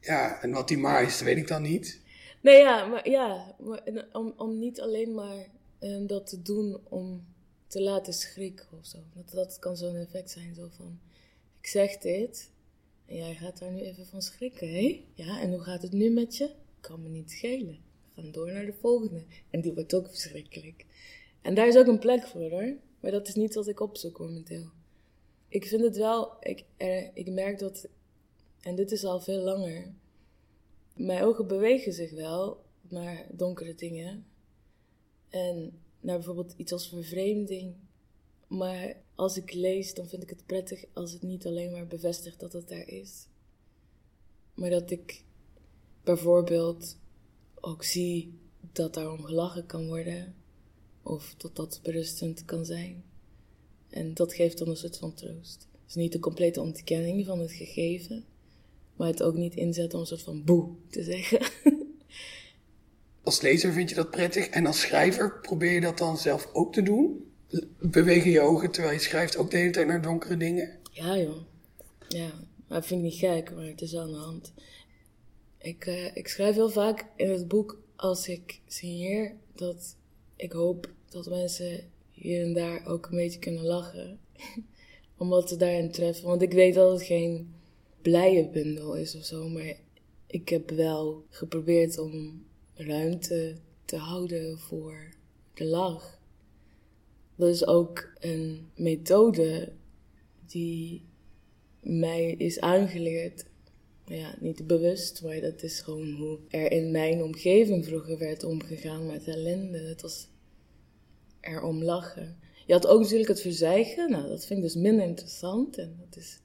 ja, 0.00 0.42
en 0.42 0.50
wat 0.50 0.68
die 0.68 0.78
maar 0.78 1.02
is, 1.02 1.20
weet 1.20 1.36
ik 1.36 1.48
dan 1.48 1.62
niet. 1.62 2.00
Nee, 2.40 2.58
ja, 2.58 2.86
maar 2.86 3.08
ja, 3.08 3.54
maar, 3.58 3.82
om, 4.12 4.34
om 4.36 4.58
niet 4.58 4.80
alleen 4.80 5.14
maar 5.14 5.46
uh, 5.80 6.06
dat 6.06 6.26
te 6.26 6.42
doen 6.42 6.80
om 6.88 7.24
te 7.66 7.82
laten 7.82 8.12
schrikken 8.12 8.66
of 8.78 8.86
zo. 8.86 8.98
Dat, 9.14 9.30
dat 9.30 9.58
kan 9.58 9.76
zo'n 9.76 9.96
effect 9.96 10.30
zijn, 10.30 10.54
zo 10.54 10.68
van 10.76 11.00
ik 11.60 11.66
zeg 11.66 11.98
dit 11.98 12.50
en 13.06 13.16
jij 13.16 13.34
gaat 13.34 13.58
daar 13.58 13.70
nu 13.70 13.80
even 13.80 14.06
van 14.06 14.22
schrikken, 14.22 14.68
hé? 14.68 15.04
Ja, 15.14 15.40
en 15.40 15.50
hoe 15.50 15.60
gaat 15.60 15.82
het 15.82 15.92
nu 15.92 16.10
met 16.10 16.36
je? 16.36 16.50
Kan 16.80 17.02
me 17.02 17.08
niet 17.08 17.30
schelen. 17.30 17.78
We 18.14 18.22
gaan 18.22 18.32
door 18.32 18.52
naar 18.52 18.66
de 18.66 18.74
volgende. 18.80 19.24
En 19.50 19.60
die 19.60 19.72
wordt 19.72 19.94
ook 19.94 20.08
verschrikkelijk. 20.08 20.86
En 21.42 21.54
daar 21.54 21.66
is 21.66 21.76
ook 21.76 21.86
een 21.86 21.98
plek 21.98 22.26
voor 22.26 22.50
hoor. 22.50 22.76
Maar 23.00 23.10
dat 23.10 23.28
is 23.28 23.34
niet 23.34 23.54
wat 23.54 23.68
ik 23.68 23.80
opzoek 23.80 24.18
momenteel. 24.18 24.70
Ik 25.48 25.66
vind 25.66 25.82
het 25.82 25.96
wel, 25.96 26.36
ik, 26.40 26.64
ik 27.14 27.30
merk 27.30 27.58
dat, 27.58 27.88
en 28.60 28.74
dit 28.74 28.92
is 28.92 29.04
al 29.04 29.20
veel 29.20 29.42
langer, 29.42 29.94
mijn 30.96 31.22
ogen 31.22 31.46
bewegen 31.46 31.92
zich 31.92 32.10
wel 32.10 32.64
naar 32.80 33.26
donkere 33.32 33.74
dingen. 33.74 34.26
En 35.28 35.80
naar 36.00 36.16
bijvoorbeeld 36.16 36.54
iets 36.56 36.72
als 36.72 36.88
vervreemding 36.88 37.74
maar 38.50 38.96
als 39.14 39.36
ik 39.36 39.52
lees, 39.52 39.94
dan 39.94 40.08
vind 40.08 40.22
ik 40.22 40.30
het 40.30 40.46
prettig 40.46 40.84
als 40.92 41.12
het 41.12 41.22
niet 41.22 41.46
alleen 41.46 41.70
maar 41.70 41.86
bevestigt 41.86 42.40
dat 42.40 42.52
het 42.52 42.68
daar 42.68 42.88
is. 42.88 43.26
Maar 44.54 44.70
dat 44.70 44.90
ik 44.90 45.24
bijvoorbeeld 46.04 46.98
ook 47.54 47.84
zie 47.84 48.38
dat 48.72 48.94
daarom 48.94 49.24
gelachen 49.24 49.66
kan 49.66 49.86
worden. 49.86 50.34
Of 51.02 51.34
dat 51.36 51.56
dat 51.56 51.80
berustend 51.82 52.44
kan 52.44 52.64
zijn. 52.64 53.04
En 53.88 54.14
dat 54.14 54.34
geeft 54.34 54.58
dan 54.58 54.68
een 54.68 54.76
soort 54.76 54.98
van 54.98 55.14
troost. 55.14 55.68
Dus 55.84 55.94
niet 55.94 56.12
de 56.12 56.18
complete 56.18 56.60
ontkenning 56.60 57.26
van 57.26 57.38
het 57.38 57.52
gegeven. 57.52 58.24
Maar 59.00 59.08
het 59.08 59.22
ook 59.22 59.34
niet 59.34 59.54
inzetten 59.54 59.94
om 59.94 60.00
een 60.00 60.06
soort 60.06 60.22
van 60.22 60.44
boe 60.44 60.68
te 60.90 61.02
zeggen. 61.02 61.40
Als 63.22 63.40
lezer 63.40 63.72
vind 63.72 63.88
je 63.88 63.94
dat 63.94 64.10
prettig. 64.10 64.48
En 64.48 64.66
als 64.66 64.80
schrijver 64.80 65.40
probeer 65.40 65.72
je 65.72 65.80
dat 65.80 65.98
dan 65.98 66.18
zelf 66.18 66.50
ook 66.52 66.72
te 66.72 66.82
doen? 66.82 67.32
Bewegen 67.78 68.30
je 68.30 68.40
ogen 68.40 68.70
terwijl 68.70 68.94
je 68.94 69.00
schrijft 69.00 69.36
ook 69.36 69.50
de 69.50 69.56
hele 69.56 69.70
tijd 69.70 69.86
naar 69.86 70.02
donkere 70.02 70.36
dingen? 70.36 70.78
Ja, 70.92 71.18
joh. 71.18 71.36
Ja, 72.08 72.28
maar 72.66 72.78
dat 72.78 72.86
vind 72.86 73.04
ik 73.04 73.10
niet 73.10 73.18
gek, 73.18 73.54
maar 73.54 73.64
het 73.64 73.80
is 73.80 73.96
aan 73.96 74.10
de 74.10 74.16
hand. 74.16 74.52
Ik, 75.58 75.86
uh, 75.86 76.16
ik 76.16 76.28
schrijf 76.28 76.54
heel 76.54 76.70
vaak 76.70 77.06
in 77.16 77.30
het 77.30 77.48
boek 77.48 77.82
als 77.96 78.28
ik 78.28 78.60
signeer 78.66 79.34
dat 79.54 79.96
ik 80.36 80.52
hoop 80.52 80.90
dat 81.08 81.28
mensen 81.28 81.90
hier 82.10 82.44
en 82.44 82.52
daar 82.52 82.86
ook 82.86 83.06
een 83.06 83.16
beetje 83.16 83.38
kunnen 83.38 83.64
lachen. 83.64 84.18
Om 85.18 85.28
wat 85.28 85.48
ze 85.48 85.56
daarin 85.56 85.90
treffen. 85.90 86.26
Want 86.26 86.42
ik 86.42 86.52
weet 86.52 86.74
dat 86.74 86.92
het 86.92 87.02
geen 87.02 87.58
blije 88.02 88.48
bundel 88.48 88.96
is 88.96 89.14
of 89.14 89.24
zo. 89.24 89.48
Maar 89.48 89.76
ik 90.26 90.48
heb 90.48 90.70
wel 90.70 91.24
geprobeerd 91.28 91.98
om 91.98 92.46
ruimte 92.74 93.56
te 93.84 93.96
houden 93.96 94.58
voor 94.58 95.14
de 95.54 95.64
lach. 95.64 96.20
Dat 97.36 97.48
is 97.48 97.66
ook 97.66 98.12
een 98.18 98.68
methode 98.74 99.72
die 100.46 101.04
mij 101.80 102.32
is 102.32 102.60
aangeleerd. 102.60 103.44
Ja, 104.06 104.34
niet 104.40 104.66
bewust, 104.66 105.22
maar 105.22 105.40
dat 105.40 105.62
is 105.62 105.80
gewoon 105.80 106.10
hoe 106.10 106.38
er 106.48 106.72
in 106.72 106.90
mijn 106.90 107.22
omgeving 107.22 107.84
vroeger 107.84 108.18
werd 108.18 108.44
omgegaan 108.44 109.06
met 109.06 109.28
ellende. 109.28 109.78
Het 109.78 110.02
was 110.02 110.28
er 111.40 111.62
om 111.62 111.82
lachen. 111.82 112.38
Je 112.66 112.72
had 112.72 112.86
ook 112.86 113.00
natuurlijk 113.00 113.28
het 113.28 113.40
verzeigen, 113.40 114.10
nou 114.10 114.28
dat 114.28 114.46
vind 114.46 114.58
ik 114.58 114.64
dus 114.64 114.82
minder 114.82 115.06
interessant. 115.06 115.78
En 115.78 115.96
dat 115.98 116.16
is, 116.16 116.40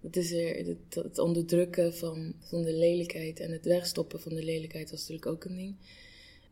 dat 0.00 0.16
is 0.16 0.32
er, 0.32 0.66
het, 0.66 0.94
het 0.94 1.18
onderdrukken 1.18 1.94
van, 1.94 2.34
van 2.38 2.62
de 2.62 2.72
lelijkheid 2.72 3.40
en 3.40 3.50
het 3.50 3.64
wegstoppen 3.64 4.20
van 4.20 4.34
de 4.34 4.42
lelijkheid 4.42 4.90
was 4.90 5.00
natuurlijk 5.00 5.26
ook 5.26 5.44
een 5.44 5.56
ding. 5.56 5.74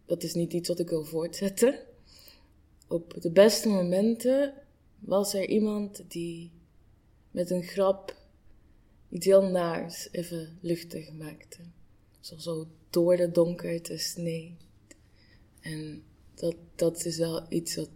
Dat 0.06 0.22
is 0.22 0.34
niet 0.34 0.52
iets 0.52 0.68
wat 0.68 0.78
ik 0.78 0.88
wil 0.88 1.04
voortzetten. 1.04 1.78
Op 2.88 3.14
de 3.20 3.30
beste 3.30 3.68
momenten 3.68 4.54
was 4.98 5.34
er 5.34 5.48
iemand 5.48 6.02
die 6.08 6.50
met 7.30 7.50
een 7.50 7.62
grap 7.62 8.16
iets 9.10 9.26
heel 9.26 9.48
naars 9.50 10.08
even 10.12 10.58
luchtig 10.60 11.12
maakte. 11.12 11.58
Zo, 12.20 12.36
zo 12.36 12.66
door 12.90 13.16
de 13.16 13.30
donkerte 13.30 13.98
snee. 13.98 14.56
En 15.60 16.02
dat, 16.34 16.56
dat 16.74 17.04
is 17.04 17.18
wel 17.18 17.46
iets 17.48 17.74
wat, 17.74 17.90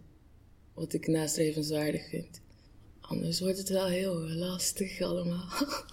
wat 0.73 0.93
ik 0.93 1.07
nastrevenswaardig 1.07 2.09
vind. 2.09 2.41
Anders 3.07 3.39
wordt 3.39 3.57
het 3.57 3.69
wel 3.69 3.85
heel 3.85 4.19
lastig 4.19 5.01
allemaal. 5.01 5.49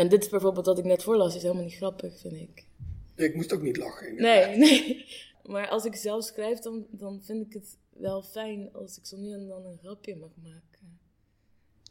en 0.00 0.08
dit 0.08 0.22
is 0.22 0.28
bijvoorbeeld 0.28 0.66
wat 0.66 0.78
ik 0.78 0.84
net 0.84 1.02
voorlas, 1.02 1.34
is 1.34 1.42
helemaal 1.42 1.64
niet 1.64 1.74
grappig, 1.74 2.18
vind 2.18 2.34
ik. 2.34 2.66
ik 3.14 3.34
moest 3.34 3.52
ook 3.52 3.62
niet 3.62 3.76
lachen. 3.76 4.14
Nee, 4.14 4.56
nee. 4.56 5.06
Maar 5.42 5.68
als 5.68 5.84
ik 5.84 5.94
zelf 5.94 6.24
schrijf, 6.24 6.58
dan, 6.58 6.86
dan 6.90 7.22
vind 7.22 7.46
ik 7.46 7.52
het 7.52 7.78
wel 7.90 8.22
fijn 8.22 8.72
als 8.72 8.98
ik 8.98 9.06
zo 9.06 9.16
nu 9.16 9.32
en 9.32 9.46
dan 9.46 9.66
een 9.66 9.78
grapje 9.78 10.16
mag 10.16 10.30
maken. 10.42 10.98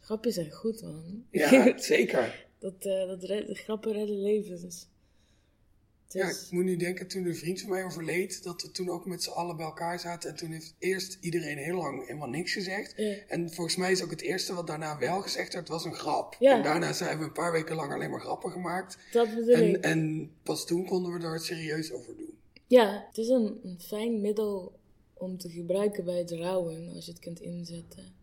Grapjes 0.01 0.33
zijn 0.33 0.51
goed, 0.51 0.81
man. 0.81 1.25
Ja, 1.31 1.77
zeker. 1.93 2.47
dat, 2.59 2.85
uh, 2.85 3.07
dat 3.07 3.23
red, 3.23 3.57
grappen 3.57 3.91
redden 3.91 4.21
levens. 4.21 4.88
Ja, 6.13 6.29
ik 6.29 6.48
moet 6.50 6.63
nu 6.63 6.75
denken, 6.75 7.08
toen 7.08 7.25
een 7.25 7.36
vriend 7.36 7.62
van 7.62 7.70
mij 7.70 7.84
overleed, 7.84 8.43
dat 8.43 8.62
we 8.62 8.72
toen 8.72 8.89
ook 8.89 9.05
met 9.05 9.24
z'n 9.24 9.29
allen 9.29 9.55
bij 9.55 9.65
elkaar 9.65 10.00
zaten. 10.00 10.29
En 10.29 10.36
toen 10.36 10.51
heeft 10.51 10.75
eerst 10.79 11.17
iedereen 11.22 11.58
heel 11.58 11.77
lang 11.77 12.05
helemaal 12.05 12.29
niks 12.29 12.53
gezegd. 12.53 12.96
En 13.27 13.51
volgens 13.51 13.75
mij 13.75 13.91
is 13.91 14.03
ook 14.03 14.10
het 14.10 14.22
eerste 14.22 14.53
wat 14.53 14.67
daarna 14.67 14.98
wel 14.98 15.22
gezegd 15.22 15.53
werd, 15.53 15.67
was 15.67 15.86
een 15.86 15.96
grap. 15.96 16.36
Ja. 16.39 16.55
En 16.55 16.63
daarna 16.63 16.93
zijn 16.93 17.17
we 17.17 17.24
een 17.24 17.32
paar 17.32 17.51
weken 17.51 17.75
lang 17.75 17.93
alleen 17.93 18.10
maar 18.10 18.22
grappen 18.22 18.51
gemaakt. 18.51 18.98
Dat 19.12 19.36
bedoel 19.36 19.53
en, 19.53 19.75
ik. 19.75 19.84
En 19.84 20.32
pas 20.43 20.65
toen 20.65 20.86
konden 20.86 21.13
we 21.13 21.20
daar 21.20 21.34
het 21.34 21.43
serieus 21.43 21.91
over 21.91 22.17
doen. 22.17 22.38
Ja, 22.67 23.05
het 23.08 23.17
is 23.17 23.27
een, 23.27 23.60
een 23.63 23.79
fijn 23.82 24.22
middel 24.22 24.79
om 25.13 25.38
te 25.38 25.50
gebruiken 25.50 26.05
bij 26.05 26.17
het 26.17 26.32
rouwen, 26.32 26.89
als 26.96 27.05
je 27.05 27.12
het 27.12 27.20
kunt 27.20 27.39
inzetten. 27.39 28.22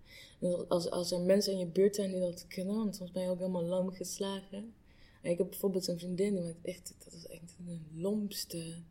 Als, 0.68 0.90
als 0.90 1.12
er 1.12 1.20
mensen 1.20 1.52
in 1.52 1.58
je 1.58 1.66
buurt 1.66 1.94
zijn 1.94 2.10
die 2.10 2.20
dat 2.20 2.46
kunnen, 2.48 2.76
want 2.76 2.96
soms 2.96 3.12
ben 3.12 3.22
je 3.22 3.28
ook 3.28 3.38
helemaal 3.38 3.64
lam 3.64 3.90
geslagen. 3.90 4.72
Ik 5.20 5.38
heb 5.38 5.50
bijvoorbeeld 5.50 5.88
een 5.88 5.98
vriendin, 5.98 6.34
die 6.34 6.54
echt, 6.62 6.94
dat 7.04 7.12
is 7.12 7.26
echt 7.26 7.56
een 7.66 7.86
lompste 7.94 8.82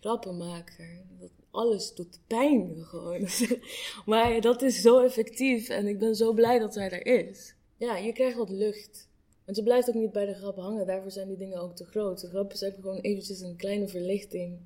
grappenmaker. 0.00 1.02
Dat 1.20 1.30
alles 1.50 1.94
doet 1.94 2.20
pijn 2.26 2.84
gewoon. 2.84 3.28
maar 4.06 4.40
dat 4.40 4.62
is 4.62 4.80
zo 4.80 4.98
effectief 4.98 5.68
en 5.68 5.86
ik 5.86 5.98
ben 5.98 6.16
zo 6.16 6.32
blij 6.32 6.58
dat 6.58 6.74
zij 6.74 6.90
er 6.90 7.28
is. 7.28 7.54
Ja, 7.76 7.96
je 7.96 8.12
krijgt 8.12 8.36
wat 8.36 8.50
lucht. 8.50 9.08
Want 9.44 9.56
je 9.56 9.62
blijft 9.62 9.88
ook 9.88 9.94
niet 9.94 10.12
bij 10.12 10.26
de 10.26 10.34
grap 10.34 10.56
hangen, 10.56 10.86
daarvoor 10.86 11.10
zijn 11.10 11.28
die 11.28 11.36
dingen 11.36 11.60
ook 11.60 11.76
te 11.76 11.84
groot. 11.84 12.20
De 12.20 12.28
grap 12.28 12.52
is 12.52 12.58
gewoon 12.60 13.00
eventjes 13.00 13.40
een 13.40 13.56
kleine 13.56 13.88
verlichting. 13.88 14.58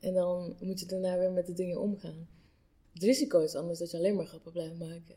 En 0.00 0.14
dan 0.14 0.56
moet 0.60 0.80
je 0.80 0.86
daarna 0.86 1.18
weer 1.18 1.32
met 1.32 1.46
de 1.46 1.52
dingen 1.52 1.80
omgaan. 1.80 2.28
Het 2.92 3.02
risico 3.02 3.40
is 3.40 3.54
anders 3.54 3.78
dat 3.78 3.90
je 3.90 3.96
alleen 3.96 4.16
maar 4.16 4.26
grappen 4.26 4.52
blijft 4.52 4.78
maken. 4.78 5.16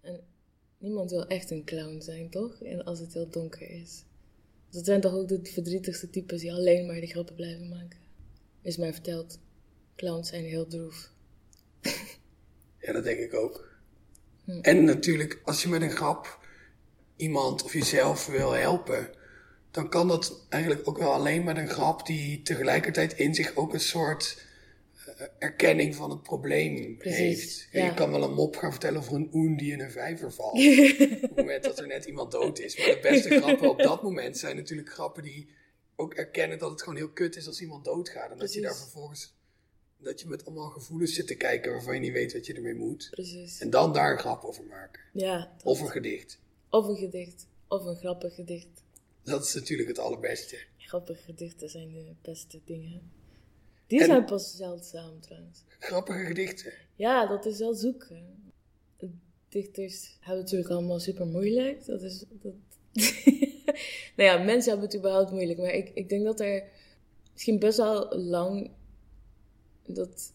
En 0.00 0.20
niemand 0.84 1.10
wil 1.10 1.26
echt 1.26 1.50
een 1.50 1.64
clown 1.64 2.00
zijn, 2.00 2.30
toch? 2.30 2.62
En 2.62 2.84
als 2.84 2.98
het 2.98 3.14
heel 3.14 3.28
donker 3.30 3.70
is. 3.70 4.04
Dat 4.70 4.84
zijn 4.84 5.00
toch 5.00 5.12
ook 5.12 5.28
de 5.28 5.40
verdrietigste 5.42 6.10
types 6.10 6.40
die 6.40 6.52
alleen 6.52 6.86
maar 6.86 7.00
die 7.00 7.10
grappen 7.10 7.34
blijven 7.34 7.68
maken. 7.68 7.98
Is 8.62 8.76
mij 8.76 8.92
verteld. 8.92 9.38
Clowns 9.96 10.28
zijn 10.28 10.44
heel 10.44 10.66
droef. 10.66 11.10
ja, 12.80 12.92
dat 12.92 13.04
denk 13.04 13.18
ik 13.18 13.34
ook. 13.34 13.72
Hm. 14.44 14.58
En 14.60 14.84
natuurlijk, 14.84 15.40
als 15.44 15.62
je 15.62 15.68
met 15.68 15.82
een 15.82 15.90
grap 15.90 16.38
iemand 17.16 17.62
of 17.62 17.72
jezelf 17.72 18.26
wil 18.26 18.52
helpen, 18.52 19.10
dan 19.70 19.88
kan 19.88 20.08
dat 20.08 20.46
eigenlijk 20.48 20.88
ook 20.88 20.98
wel 20.98 21.12
alleen 21.12 21.44
met 21.44 21.56
een 21.56 21.68
grap 21.68 22.06
die 22.06 22.42
tegelijkertijd 22.42 23.12
in 23.12 23.34
zich 23.34 23.56
ook 23.56 23.72
een 23.72 23.80
soort 23.80 24.44
erkenning 25.38 25.94
van 25.94 26.10
het 26.10 26.22
probleem 26.22 26.96
heeft. 26.98 27.68
Ja. 27.72 27.84
Je 27.84 27.94
kan 27.94 28.10
wel 28.10 28.22
een 28.22 28.34
mop 28.34 28.56
gaan 28.56 28.70
vertellen 28.70 29.00
over 29.00 29.14
een 29.14 29.30
oen 29.32 29.56
die 29.56 29.72
in 29.72 29.80
een 29.80 29.90
vijver 29.90 30.32
valt. 30.32 30.52
op 30.58 31.20
het 31.20 31.36
moment 31.36 31.64
dat 31.64 31.78
er 31.78 31.86
net 31.86 32.04
iemand 32.04 32.32
dood 32.32 32.58
is. 32.58 32.78
Maar 32.78 32.86
de 32.86 32.98
beste 33.02 33.40
grappen 33.40 33.70
op 33.70 33.78
dat 33.78 34.02
moment 34.02 34.38
zijn 34.38 34.56
natuurlijk 34.56 34.90
grappen 34.90 35.22
die 35.22 35.48
ook 35.96 36.14
erkennen 36.14 36.58
dat 36.58 36.70
het 36.70 36.82
gewoon 36.82 36.98
heel 36.98 37.10
kut 37.10 37.36
is 37.36 37.46
als 37.46 37.60
iemand 37.60 37.84
doodgaat. 37.84 38.30
En 38.30 38.38
dat 38.38 38.52
je 38.52 38.60
daar 38.60 38.76
vervolgens 38.76 39.34
dat 39.98 40.20
je 40.20 40.28
met 40.28 40.44
allemaal 40.44 40.70
gevoelens 40.70 41.14
zit 41.14 41.26
te 41.26 41.34
kijken 41.34 41.72
waarvan 41.72 41.94
je 41.94 42.00
niet 42.00 42.12
weet 42.12 42.32
wat 42.32 42.46
je 42.46 42.54
ermee 42.54 42.74
moet. 42.74 43.08
Precies. 43.10 43.60
En 43.60 43.70
dan 43.70 43.92
daar 43.92 44.12
een 44.12 44.18
grap 44.18 44.44
over 44.44 44.64
maken. 44.64 45.02
Ja. 45.12 45.56
Of 45.62 45.80
een 45.80 45.90
gedicht. 45.90 46.38
Of 46.70 46.86
een 46.86 46.96
gedicht. 46.96 47.46
Of 47.68 47.84
een 47.84 47.96
grappig 47.96 48.34
gedicht. 48.34 48.82
Dat 49.22 49.44
is 49.44 49.54
natuurlijk 49.54 49.88
het 49.88 49.98
allerbeste. 49.98 50.58
Grappige 50.76 51.22
gedichten 51.22 51.68
zijn 51.68 51.92
de 51.92 52.14
beste 52.22 52.60
dingen. 52.64 53.12
Die 53.86 54.04
zijn 54.04 54.24
pas 54.24 54.56
zeldzaam 54.56 55.20
trouwens. 55.20 55.64
Grappige 55.78 56.24
gedichten? 56.24 56.72
Ja, 56.94 57.26
dat 57.26 57.46
is 57.46 57.58
wel 57.58 57.74
zoeken. 57.74 58.42
Dichters 59.48 60.16
hebben 60.20 60.42
het 60.42 60.52
natuurlijk 60.52 60.70
allemaal 60.70 60.98
super 60.98 61.26
moeilijk. 61.26 61.86
Dat 61.86 62.02
is. 62.02 62.24
Dat... 62.30 62.52
nou 64.16 64.28
ja, 64.28 64.38
mensen 64.38 64.70
hebben 64.70 64.88
het 64.88 64.96
überhaupt 64.96 65.30
moeilijk. 65.30 65.58
Maar 65.58 65.74
ik, 65.74 65.90
ik 65.94 66.08
denk 66.08 66.24
dat 66.24 66.40
er 66.40 66.64
misschien 67.32 67.58
best 67.58 67.76
wel 67.76 68.18
lang. 68.18 68.70
dat 69.86 70.32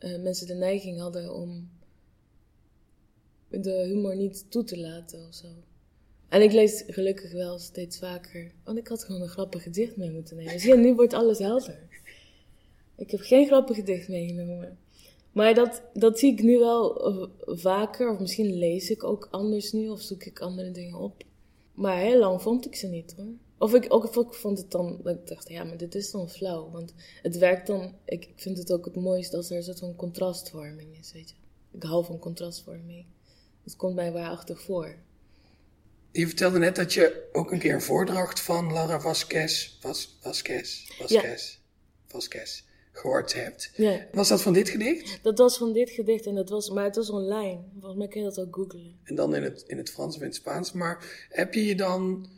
uh, 0.00 0.22
mensen 0.22 0.46
de 0.46 0.54
neiging 0.54 0.98
hadden 0.98 1.34
om. 1.34 1.70
de 3.48 3.84
humor 3.86 4.16
niet 4.16 4.50
toe 4.50 4.64
te 4.64 4.78
laten 4.78 5.26
of 5.28 5.34
zo. 5.34 5.46
En 6.28 6.42
ik 6.42 6.52
lees 6.52 6.84
gelukkig 6.86 7.32
wel 7.32 7.58
steeds 7.58 7.98
vaker. 7.98 8.52
Want 8.64 8.78
ik 8.78 8.88
had 8.88 9.04
gewoon 9.04 9.22
een 9.22 9.28
grappig 9.28 9.62
gedicht 9.62 9.96
mee 9.96 10.10
moeten 10.10 10.36
nemen. 10.36 10.60
Zie 10.60 10.70
je, 10.70 10.76
nu 10.76 10.94
wordt 10.94 11.12
alles 11.12 11.38
helder. 11.38 11.88
Ik 12.96 13.10
heb 13.10 13.20
geen 13.20 13.46
grappig 13.46 13.76
gedicht 13.76 14.08
meegenomen. 14.08 14.78
Maar 15.32 15.54
dat, 15.54 15.82
dat 15.92 16.18
zie 16.18 16.32
ik 16.32 16.42
nu 16.42 16.58
wel 16.58 17.10
uh, 17.12 17.28
vaker. 17.46 18.10
Of 18.10 18.18
misschien 18.18 18.58
lees 18.58 18.90
ik 18.90 19.04
ook 19.04 19.28
anders 19.30 19.72
nu. 19.72 19.88
Of 19.88 20.00
zoek 20.00 20.24
ik 20.24 20.40
andere 20.40 20.70
dingen 20.70 20.98
op. 20.98 21.22
Maar 21.74 21.98
heel 21.98 22.18
lang 22.18 22.42
vond 22.42 22.66
ik 22.66 22.76
ze 22.76 22.86
niet 22.86 23.14
hoor. 23.16 23.32
Of 23.58 23.74
ik, 23.74 23.86
ook, 23.88 24.04
of 24.04 24.26
ik 24.26 24.34
vond 24.34 24.58
het 24.58 24.70
dan, 24.70 25.00
dat 25.02 25.14
ik 25.14 25.26
dacht, 25.26 25.48
ja, 25.48 25.64
maar 25.64 25.76
dit 25.76 25.94
is 25.94 26.10
dan 26.10 26.30
flauw. 26.30 26.70
Want 26.70 26.94
het 27.22 27.38
werkt 27.38 27.66
dan, 27.66 27.94
ik, 28.04 28.24
ik 28.24 28.32
vind 28.36 28.58
het 28.58 28.72
ook 28.72 28.84
het 28.84 28.96
mooiste 28.96 29.36
als 29.36 29.50
er 29.50 29.56
een 29.56 29.62
soort 29.62 29.78
van 29.78 29.96
contrastvorming 29.96 30.98
is, 30.98 31.12
weet 31.12 31.30
je. 31.30 31.36
Ik 31.72 31.82
hou 31.82 32.04
van 32.04 32.18
contrastvorming. 32.18 33.06
Het 33.64 33.76
komt 33.76 33.94
mij 33.94 34.12
waarachtig 34.12 34.60
voor. 34.60 34.94
Je 36.12 36.26
vertelde 36.26 36.58
net 36.58 36.76
dat 36.76 36.92
je 36.92 37.28
ook 37.32 37.52
een 37.52 37.58
keer 37.58 37.74
een 37.74 37.82
voordracht 37.82 38.40
van 38.40 38.72
Laura 38.72 39.00
Vasquez, 39.00 39.76
Vas, 39.80 40.16
Vasquez, 40.20 40.86
Vasquez, 40.98 41.52
ja. 41.52 41.58
Vasquez 42.06 42.62
gehoord 42.92 43.34
hebt. 43.34 43.70
Ja. 43.76 44.06
Was 44.12 44.28
dat 44.28 44.42
van 44.42 44.52
dit 44.52 44.68
gedicht? 44.68 45.18
Dat 45.22 45.38
was 45.38 45.58
van 45.58 45.72
dit 45.72 45.90
gedicht, 45.90 46.26
en 46.26 46.34
dat 46.34 46.48
was, 46.48 46.70
maar 46.70 46.84
het 46.84 46.96
was 46.96 47.10
online. 47.10 47.60
Volgens 47.72 47.98
mij 47.98 48.08
kun 48.08 48.20
je 48.20 48.26
dat 48.26 48.40
ook 48.40 48.54
googlen. 48.54 48.96
En 49.04 49.14
dan 49.14 49.34
in 49.34 49.42
het, 49.42 49.64
in 49.66 49.78
het 49.78 49.90
Frans 49.90 50.14
of 50.14 50.20
in 50.20 50.26
het 50.26 50.36
Spaans. 50.36 50.72
Maar 50.72 51.26
heb 51.30 51.54
je 51.54 51.64
je 51.64 51.74
dan 51.74 52.28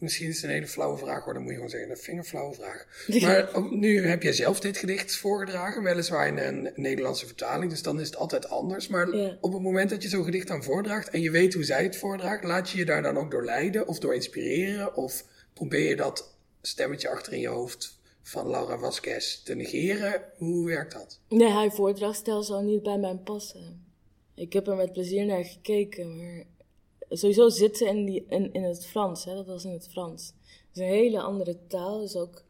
Misschien 0.00 0.28
is 0.28 0.34
het 0.34 0.44
een 0.44 0.50
hele 0.50 0.66
flauwe 0.66 0.98
vraag 0.98 1.24
hoor, 1.24 1.32
dan 1.32 1.42
moet 1.42 1.50
je 1.50 1.56
gewoon 1.56 1.70
zeggen, 1.70 1.90
een 1.90 1.96
vingerflauwe 1.96 2.54
vraag. 2.54 2.86
Maar 3.22 3.50
nu 3.70 4.06
heb 4.06 4.22
jij 4.22 4.32
zelf 4.32 4.60
dit 4.60 4.76
gedicht 4.76 5.16
voorgedragen, 5.16 5.82
weliswaar 5.82 6.26
in 6.26 6.38
een 6.38 6.72
Nederlandse 6.74 7.26
vertaling, 7.26 7.70
dus 7.70 7.82
dan 7.82 8.00
is 8.00 8.06
het 8.06 8.16
altijd 8.16 8.48
anders. 8.48 8.88
Maar 8.88 9.08
op 9.40 9.52
het 9.52 9.62
moment 9.62 9.90
dat 9.90 10.02
je 10.02 10.08
zo'n 10.08 10.24
gedicht 10.24 10.48
dan 10.48 10.62
voordraagt 10.62 11.10
en 11.10 11.20
je 11.20 11.30
weet 11.30 11.54
hoe 11.54 11.64
zij 11.64 11.82
het 11.82 11.96
voordraagt, 11.96 12.44
laat 12.44 12.70
je 12.70 12.78
je 12.78 12.84
daar 12.84 13.02
dan 13.02 13.18
ook 13.18 13.30
door 13.30 13.44
leiden 13.44 13.86
of 13.86 13.98
door 13.98 14.14
inspireren? 14.14 14.96
Of 14.96 15.24
probeer 15.54 15.88
je 15.88 15.96
dat 15.96 16.34
stemmetje 16.62 17.08
achter 17.08 17.32
in 17.32 17.40
je 17.40 17.48
hoofd 17.48 17.99
van 18.30 18.50
Laura 18.50 18.78
Vasquez 18.78 19.42
te 19.42 19.54
negeren? 19.54 20.22
Hoe 20.36 20.66
werkt 20.66 20.92
dat? 20.92 21.20
Nee, 21.28 21.48
haar 21.48 21.72
voordrachtstijl 21.72 22.42
zou 22.42 22.64
niet 22.64 22.82
bij 22.82 22.98
mij 22.98 23.16
passen. 23.16 23.84
Ik 24.34 24.52
heb 24.52 24.66
er 24.66 24.76
met 24.76 24.92
plezier 24.92 25.26
naar 25.26 25.44
gekeken, 25.44 26.16
maar 26.16 26.46
sowieso 27.08 27.48
zitten 27.48 27.86
in, 27.86 28.04
die, 28.04 28.26
in, 28.28 28.52
in 28.52 28.62
het 28.62 28.86
Frans, 28.86 29.24
hè, 29.24 29.34
dat 29.34 29.46
was 29.46 29.64
in 29.64 29.72
het 29.72 29.88
Frans. 29.88 30.26
Het 30.26 30.76
is 30.76 30.82
een 30.82 30.88
hele 30.88 31.20
andere 31.20 31.58
taal, 31.66 32.02
is 32.02 32.16
ook 32.16 32.44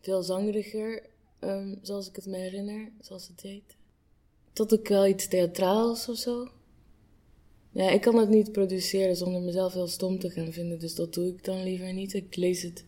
veel 0.00 0.22
zangeriger. 0.22 1.02
ehm, 1.38 1.74
zoals 1.82 2.08
ik 2.08 2.16
het 2.16 2.26
me 2.26 2.36
herinner, 2.36 2.92
zoals 3.00 3.28
het 3.28 3.40
heet. 3.40 3.76
Tot 4.52 4.72
ik 4.72 4.88
wel 4.88 5.06
iets 5.06 5.28
theatraals 5.28 6.08
of 6.08 6.16
zo. 6.16 6.48
Ja, 7.70 7.90
ik 7.90 8.00
kan 8.00 8.16
het 8.16 8.28
niet 8.28 8.52
produceren 8.52 9.16
zonder 9.16 9.40
mezelf 9.42 9.72
heel 9.72 9.86
stom 9.86 10.18
te 10.18 10.30
gaan 10.30 10.52
vinden, 10.52 10.78
dus 10.78 10.94
dat 10.94 11.14
doe 11.14 11.26
ik 11.26 11.44
dan 11.44 11.62
liever 11.62 11.92
niet. 11.92 12.14
Ik 12.14 12.36
lees 12.36 12.62
het 12.62 12.84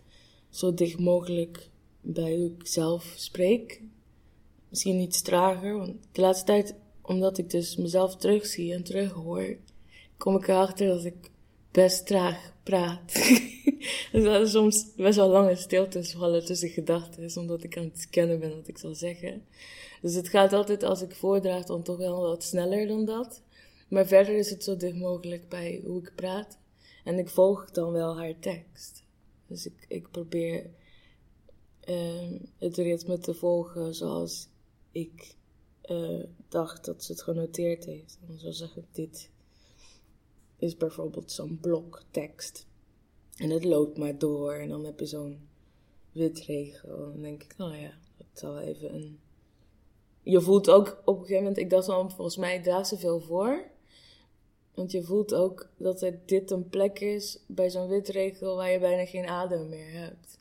zo 0.50 0.74
dicht 0.74 0.98
mogelijk 0.98 1.69
bij 2.00 2.36
hoe 2.36 2.54
ik 2.58 2.66
zelf 2.66 3.12
spreek. 3.16 3.80
Misschien 4.68 5.00
iets 5.00 5.22
trager, 5.22 5.76
want 5.76 5.96
de 6.12 6.20
laatste 6.20 6.44
tijd, 6.44 6.74
omdat 7.02 7.38
ik 7.38 7.50
dus 7.50 7.76
mezelf 7.76 8.16
terugzie 8.16 8.72
en 8.72 8.82
terughoor, 8.82 9.56
kom 10.16 10.36
ik 10.36 10.48
erachter 10.48 10.86
dat 10.86 11.04
ik 11.04 11.30
best 11.70 12.06
traag 12.06 12.52
praat. 12.62 13.12
dus 14.12 14.24
dat 14.24 14.46
is 14.46 14.50
soms 14.50 14.94
best 14.96 15.16
wel 15.16 15.28
lange 15.28 15.56
stiltes 15.56 16.12
vallen 16.12 16.44
tussen 16.44 16.68
gedachten, 16.68 17.40
omdat 17.40 17.64
ik 17.64 17.76
aan 17.76 17.84
het 17.84 18.00
scannen 18.00 18.40
ben 18.40 18.54
wat 18.56 18.68
ik 18.68 18.78
zal 18.78 18.94
zeggen. 18.94 19.44
Dus 20.02 20.14
het 20.14 20.28
gaat 20.28 20.52
altijd 20.52 20.82
als 20.82 21.02
ik 21.02 21.14
voordraag 21.14 21.64
dan 21.64 21.82
toch 21.82 21.96
wel 21.96 22.20
wat 22.20 22.44
sneller 22.44 22.86
dan 22.86 23.04
dat. 23.04 23.42
Maar 23.88 24.06
verder 24.06 24.36
is 24.36 24.50
het 24.50 24.64
zo 24.64 24.76
dicht 24.76 24.96
mogelijk 24.96 25.48
bij 25.48 25.82
hoe 25.84 26.00
ik 26.00 26.12
praat. 26.14 26.58
En 27.04 27.18
ik 27.18 27.28
volg 27.28 27.70
dan 27.70 27.92
wel 27.92 28.18
haar 28.18 28.38
tekst. 28.40 29.04
Dus 29.46 29.66
ik, 29.66 29.84
ik 29.88 30.10
probeer 30.10 30.70
het 32.58 32.76
ritme 32.76 33.18
te 33.18 33.34
volgen 33.34 33.94
zoals 33.94 34.48
ik 34.92 35.34
uh, 35.90 36.24
dacht 36.48 36.84
dat 36.84 37.04
ze 37.04 37.12
het 37.12 37.22
genoteerd 37.22 37.84
heeft. 37.84 38.18
Dan 38.26 38.38
zou 38.38 38.52
zeggen, 38.52 38.86
dit 38.92 39.30
is 40.56 40.76
bijvoorbeeld 40.76 41.32
zo'n 41.32 41.58
blok 41.60 42.02
tekst. 42.10 42.66
En 43.36 43.50
het 43.50 43.64
loopt 43.64 43.98
maar 43.98 44.18
door 44.18 44.52
en 44.52 44.68
dan 44.68 44.84
heb 44.84 45.00
je 45.00 45.06
zo'n 45.06 45.48
witregel. 46.12 46.88
En 46.88 47.12
dan 47.12 47.22
denk 47.22 47.42
ik, 47.42 47.56
nou 47.56 47.76
ja, 47.76 47.92
dat 48.16 48.26
zal 48.32 48.58
even 48.58 48.94
een... 48.94 49.20
Je 50.22 50.40
voelt 50.40 50.70
ook 50.70 51.02
op 51.04 51.14
een 51.14 51.20
gegeven 51.20 51.42
moment, 51.42 51.58
ik 51.58 51.70
dacht 51.70 51.86
dan, 51.86 52.10
volgens 52.10 52.36
mij 52.36 52.62
draagt 52.62 52.88
ze 52.88 52.98
veel 52.98 53.20
voor. 53.20 53.64
Want 54.74 54.92
je 54.92 55.02
voelt 55.02 55.34
ook 55.34 55.68
dat 55.76 56.12
dit 56.26 56.50
een 56.50 56.68
plek 56.68 57.00
is 57.00 57.38
bij 57.46 57.70
zo'n 57.70 57.88
witregel 57.88 58.56
waar 58.56 58.70
je 58.70 58.78
bijna 58.78 59.06
geen 59.06 59.26
adem 59.26 59.68
meer 59.68 59.92
hebt. 59.92 60.39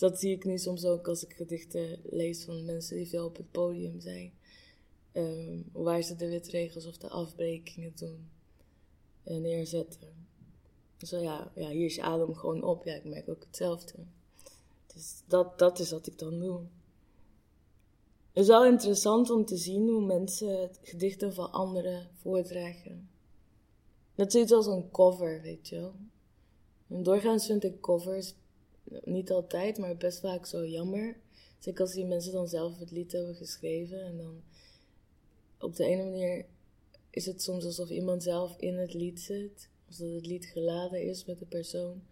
Dus 0.00 0.10
dat 0.10 0.20
zie 0.20 0.34
ik 0.34 0.44
nu 0.44 0.58
soms 0.58 0.84
ook 0.84 1.08
als 1.08 1.24
ik 1.24 1.32
gedichten 1.32 2.00
lees 2.04 2.44
van 2.44 2.64
mensen 2.64 2.96
die 2.96 3.08
veel 3.08 3.24
op 3.24 3.36
het 3.36 3.50
podium 3.50 4.00
zijn. 4.00 4.32
Um, 5.12 5.64
waar 5.72 6.02
ze 6.02 6.16
de 6.16 6.28
witregels 6.28 6.86
of 6.86 6.96
de 6.96 7.08
afbrekingen 7.08 7.92
doen 7.94 8.30
en 9.22 9.42
neerzetten. 9.42 10.26
Dus 10.96 11.10
ja, 11.10 11.52
ja, 11.54 11.68
hier 11.68 11.84
is 11.84 11.94
je 11.94 12.02
adem 12.02 12.34
gewoon 12.34 12.62
op. 12.62 12.84
Ja, 12.84 12.94
ik 12.94 13.04
merk 13.04 13.28
ook 13.28 13.44
hetzelfde. 13.44 13.94
Dus 14.86 15.22
dat, 15.26 15.58
dat 15.58 15.78
is 15.78 15.90
wat 15.90 16.06
ik 16.06 16.18
dan 16.18 16.38
doe. 16.38 16.60
Het 18.32 18.42
is 18.42 18.46
wel 18.46 18.66
interessant 18.66 19.30
om 19.30 19.44
te 19.44 19.56
zien 19.56 19.88
hoe 19.88 20.04
mensen 20.04 20.70
gedichten 20.82 21.34
van 21.34 21.52
anderen 21.52 22.08
voordragen. 22.20 23.08
Net 24.14 24.32
zoiets 24.32 24.52
als 24.52 24.66
een 24.66 24.90
cover, 24.90 25.40
weet 25.42 25.68
je 25.68 25.76
wel. 25.76 25.94
En 26.88 27.02
doorgaans 27.02 27.46
vind 27.46 27.64
ik 27.64 27.80
covers, 27.80 28.34
niet 29.04 29.30
altijd, 29.30 29.78
maar 29.78 29.96
best 29.96 30.20
vaak 30.20 30.46
zo 30.46 30.66
jammer. 30.66 31.16
Zeker 31.58 31.80
als 31.80 31.92
die 31.92 32.06
mensen 32.06 32.32
dan 32.32 32.48
zelf 32.48 32.78
het 32.78 32.90
lied 32.90 33.12
hebben 33.12 33.34
geschreven. 33.34 34.04
En 34.04 34.16
dan 34.16 34.42
op 35.58 35.76
de 35.76 35.84
ene 35.84 36.04
manier 36.04 36.46
is 37.10 37.26
het 37.26 37.42
soms 37.42 37.64
alsof 37.64 37.90
iemand 37.90 38.22
zelf 38.22 38.56
in 38.58 38.78
het 38.78 38.94
lied 38.94 39.20
zit. 39.20 39.68
Alsof 39.88 40.14
het 40.14 40.26
lied 40.26 40.44
geladen 40.46 41.02
is 41.02 41.24
met 41.24 41.38
de 41.38 41.46
persoon. 41.46 42.02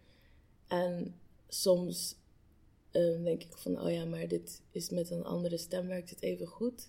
En 0.66 1.14
soms 1.48 2.16
um, 2.92 3.24
denk 3.24 3.42
ik 3.42 3.56
van, 3.56 3.80
oh 3.80 3.90
ja, 3.90 4.04
maar 4.04 4.28
dit 4.28 4.60
is 4.70 4.90
met 4.90 5.10
een 5.10 5.24
andere 5.24 5.56
stem 5.56 5.86
werkt 5.86 6.10
het 6.10 6.22
even 6.22 6.46
goed. 6.46 6.88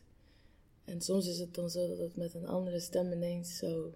En 0.85 1.01
soms 1.01 1.27
is 1.27 1.39
het 1.39 1.55
dan 1.55 1.69
zo 1.69 1.87
dat 1.87 1.97
het 1.97 2.15
met 2.15 2.33
een 2.33 2.47
andere 2.47 2.79
stem 2.79 3.11
ineens 3.11 3.57
zo 3.57 3.93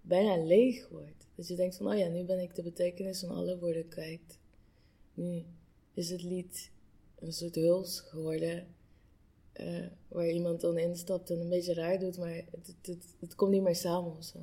bijna 0.00 0.44
leeg 0.44 0.88
wordt. 0.88 1.26
Dat 1.34 1.48
je 1.48 1.54
denkt 1.54 1.76
van, 1.76 1.86
oh 1.86 1.98
ja, 1.98 2.08
nu 2.08 2.24
ben 2.24 2.38
ik 2.38 2.54
de 2.54 2.62
betekenis 2.62 3.20
van 3.20 3.30
alle 3.30 3.58
woorden 3.58 3.88
kwijt. 3.88 4.38
Nu 5.18 5.44
is 5.94 6.10
het 6.10 6.22
lied 6.22 6.70
een 7.18 7.32
soort 7.32 7.54
huls 7.54 8.00
geworden. 8.00 8.66
Uh, 9.60 9.86
waar 10.08 10.28
iemand 10.28 10.60
dan 10.60 10.78
instapt 10.78 11.30
en 11.30 11.40
een 11.40 11.48
beetje 11.48 11.74
raar 11.74 11.98
doet, 11.98 12.18
maar 12.18 12.34
het, 12.34 12.74
het, 12.82 13.04
het, 13.20 13.34
komt 13.34 13.50
niet 13.50 13.62
meer 13.62 13.76
samen 13.76 14.16
of 14.16 14.24
zo. 14.24 14.40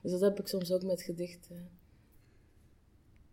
Dus 0.00 0.10
dat 0.10 0.20
heb 0.20 0.38
ik 0.38 0.46
soms 0.46 0.72
ook 0.72 0.82
met 0.82 1.02
gedichten. 1.02 1.56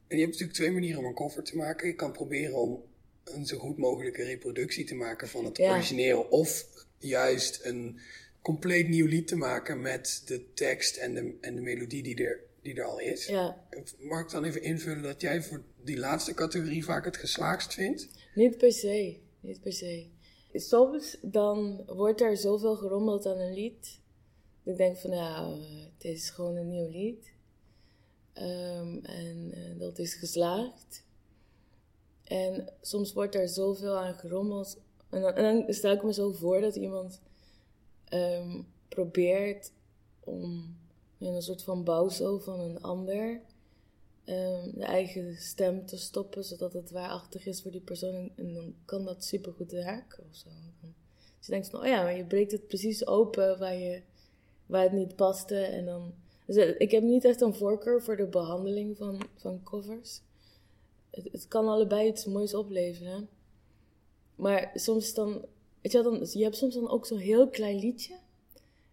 En 0.07 0.17
je 0.17 0.23
hebt 0.23 0.31
natuurlijk 0.31 0.53
twee 0.53 0.71
manieren 0.71 0.99
om 0.99 1.05
een 1.05 1.13
cover 1.13 1.43
te 1.43 1.57
maken. 1.57 1.87
Je 1.87 1.95
kan 1.95 2.11
proberen 2.11 2.55
om 2.55 2.83
een 3.23 3.45
zo 3.45 3.57
goed 3.57 3.77
mogelijke 3.77 4.23
reproductie 4.23 4.85
te 4.85 4.95
maken 4.95 5.27
van 5.27 5.45
het 5.45 5.59
origineel. 5.59 6.21
Of 6.21 6.67
juist 6.97 7.65
een 7.65 7.99
compleet 8.41 8.87
nieuw 8.87 9.07
lied 9.07 9.27
te 9.27 9.35
maken 9.35 9.81
met 9.81 10.21
de 10.25 10.53
tekst 10.53 10.97
en 10.97 11.13
de, 11.13 11.37
en 11.41 11.55
de 11.55 11.61
melodie 11.61 12.03
die 12.03 12.25
er, 12.25 12.43
die 12.63 12.75
er 12.75 12.83
al 12.83 12.99
is. 12.99 13.25
Ja. 13.25 13.65
Mag 13.99 14.21
ik 14.21 14.29
dan 14.29 14.43
even 14.43 14.61
invullen 14.61 15.03
dat 15.03 15.21
jij 15.21 15.43
voor 15.43 15.63
die 15.83 15.97
laatste 15.97 16.33
categorie 16.33 16.85
vaak 16.85 17.05
het 17.05 17.17
geslaagst 17.17 17.73
vindt? 17.73 18.07
Niet 18.35 18.57
per 18.57 18.71
se, 18.71 19.17
niet 19.39 19.61
per 19.61 19.73
se. 19.73 20.07
Soms 20.53 21.17
dan 21.21 21.83
wordt 21.87 22.21
er 22.21 22.37
zoveel 22.37 22.75
gerommeld 22.75 23.25
aan 23.25 23.39
een 23.39 23.53
lied. 23.53 23.99
Dat 24.63 24.73
ik 24.73 24.77
denk 24.77 24.97
van 24.97 25.11
ja, 25.11 25.57
het 25.93 26.03
is 26.03 26.29
gewoon 26.29 26.55
een 26.55 26.69
nieuw 26.69 26.89
lied. 26.89 27.31
Um, 28.33 28.99
en 29.03 29.51
uh, 29.57 29.79
dat 29.79 29.99
is 29.99 30.13
geslaagd. 30.13 31.05
En 32.23 32.73
soms 32.81 33.13
wordt 33.13 33.35
er 33.35 33.49
zoveel 33.49 33.97
aan 33.97 34.15
gerommeld. 34.15 34.81
En 35.09 35.21
dan, 35.21 35.33
en 35.33 35.43
dan 35.43 35.73
stel 35.73 35.91
ik 35.91 36.03
me 36.03 36.13
zo 36.13 36.31
voor 36.31 36.61
dat 36.61 36.75
iemand 36.75 37.21
um, 38.09 38.67
probeert 38.87 39.71
om 40.19 40.77
een 41.25 41.41
soort 41.41 41.63
van 41.63 41.83
bouwsel 41.83 42.39
van 42.39 42.59
een 42.59 42.81
ander 42.81 43.41
de 44.25 44.83
eigen 44.83 45.35
stem 45.35 45.85
te 45.85 45.97
stoppen, 45.97 46.43
zodat 46.43 46.73
het 46.73 46.91
waarachtig 46.91 47.45
is 47.45 47.61
voor 47.61 47.71
die 47.71 47.81
persoon. 47.81 48.31
En 48.35 48.53
dan 48.53 48.75
kan 48.85 49.05
dat 49.05 49.23
supergoed 49.23 49.71
werken 49.71 50.23
of 50.29 50.35
zo. 50.35 50.49
Dus 51.37 51.45
je 51.45 51.51
denkt 51.51 51.69
van, 51.69 51.79
oh 51.79 51.85
ja, 51.85 52.03
maar 52.03 52.17
je 52.17 52.25
breekt 52.25 52.51
het 52.51 52.67
precies 52.67 53.07
open 53.07 53.59
waar, 53.59 53.75
je, 53.75 54.01
waar 54.65 54.83
het 54.83 54.91
niet 54.91 55.15
paste. 55.15 55.55
En 55.55 55.85
dan, 55.85 56.13
dus 56.45 56.55
eh, 56.55 56.75
ik 56.77 56.91
heb 56.91 57.03
niet 57.03 57.25
echt 57.25 57.41
een 57.41 57.55
voorkeur 57.55 58.01
voor 58.01 58.15
de 58.15 58.27
behandeling 58.27 58.97
van, 58.97 59.21
van 59.35 59.63
covers. 59.63 60.21
Het, 61.09 61.27
het 61.31 61.47
kan 61.47 61.67
allebei 61.67 62.07
iets 62.07 62.25
moois 62.25 62.53
opleveren. 62.53 63.29
Maar 64.35 64.71
soms 64.73 65.13
dan 65.13 65.45
Weet 65.83 65.91
je, 65.91 66.01
dan, 66.01 66.27
je 66.31 66.43
hebt 66.43 66.55
soms 66.55 66.73
dan 66.73 66.89
ook 66.89 67.05
zo'n 67.05 67.17
heel 67.17 67.49
klein 67.49 67.79
liedje. 67.79 68.13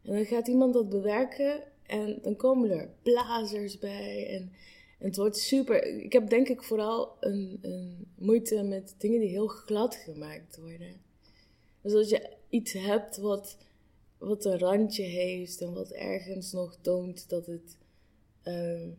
En 0.02 0.14
dan 0.14 0.24
gaat 0.24 0.48
iemand 0.48 0.72
dat 0.72 0.88
bewerken. 0.88 1.62
En 1.90 2.18
dan 2.22 2.36
komen 2.36 2.70
er 2.70 2.90
blazers 3.02 3.78
bij. 3.78 4.26
En, 4.28 4.52
het 4.98 5.16
wordt 5.16 5.36
super. 5.36 5.84
Ik 5.84 6.12
heb 6.12 6.28
denk 6.28 6.48
ik 6.48 6.62
vooral 6.62 7.16
een, 7.20 7.58
een 7.62 8.06
moeite 8.14 8.62
met 8.62 8.94
dingen 8.98 9.20
die 9.20 9.28
heel 9.28 9.46
glad 9.46 9.94
gemaakt 9.94 10.56
worden. 10.56 11.00
Dus 11.80 11.92
als 11.92 12.08
je 12.08 12.30
iets 12.48 12.72
hebt 12.72 13.16
wat, 13.16 13.56
wat 14.18 14.44
een 14.44 14.58
randje 14.58 15.02
heeft. 15.02 15.60
En 15.60 15.72
wat 15.72 15.90
ergens 15.90 16.52
nog 16.52 16.76
toont 16.80 17.28
dat 17.28 17.46
het. 17.46 17.76
Um, 18.44 18.96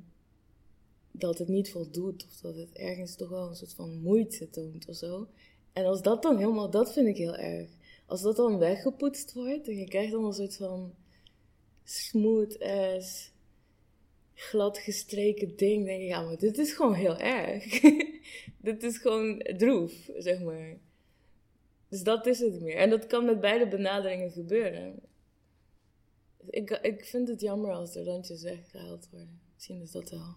dat 1.12 1.38
het 1.38 1.48
niet 1.48 1.72
voldoet. 1.72 2.26
Of 2.26 2.42
dat 2.42 2.56
het 2.56 2.72
ergens 2.74 3.16
toch 3.16 3.30
wel 3.30 3.50
een 3.50 3.56
soort 3.56 3.74
van 3.74 4.02
moeite 4.02 4.50
toont 4.50 4.88
of 4.88 4.96
zo. 4.96 5.28
En 5.74 5.86
als 5.86 6.02
dat 6.02 6.22
dan 6.22 6.38
helemaal, 6.38 6.70
dat 6.70 6.94
vind 6.94 7.08
ik 7.08 7.18
heel 7.18 7.36
erg 7.36 7.70
als 8.12 8.22
dat 8.22 8.36
dan 8.36 8.58
weggepoetst 8.58 9.34
wordt 9.34 9.68
en 9.68 9.78
je 9.78 9.88
krijgt 9.88 10.12
dan 10.12 10.26
een 10.26 10.34
soort 10.34 10.56
van 10.56 10.94
smooth 11.84 12.60
ass, 12.60 13.32
glad 14.34 14.78
gestreken 14.78 15.56
ding, 15.56 15.86
denk 15.86 16.02
ik, 16.02 16.08
ja, 16.08 16.22
maar 16.22 16.38
dit 16.38 16.58
is 16.58 16.74
gewoon 16.74 16.94
heel 16.94 17.18
erg. 17.18 17.82
dit 18.70 18.84
is 18.84 18.98
gewoon 18.98 19.40
droef, 19.58 20.10
zeg 20.18 20.40
maar. 20.40 20.78
Dus 21.90 22.04
dat 22.04 22.26
is 22.26 22.40
het 22.40 22.62
meer. 22.62 22.76
En 22.76 22.90
dat 22.90 23.08
kan 23.08 23.26
met 23.26 23.42
beide 23.42 23.68
benaderingen 23.68 24.32
gebeuren. 24.32 25.00
Ik, 26.50 26.70
ik 26.70 27.06
vind 27.06 27.28
het 27.28 27.42
jammer 27.42 27.72
als 27.72 27.96
er 27.96 28.06
randjes 28.06 28.42
weggehaald 28.42 29.08
worden. 29.10 29.42
Misschien 29.54 29.82
is 29.82 29.92
dat 29.92 30.10
wel 30.10 30.36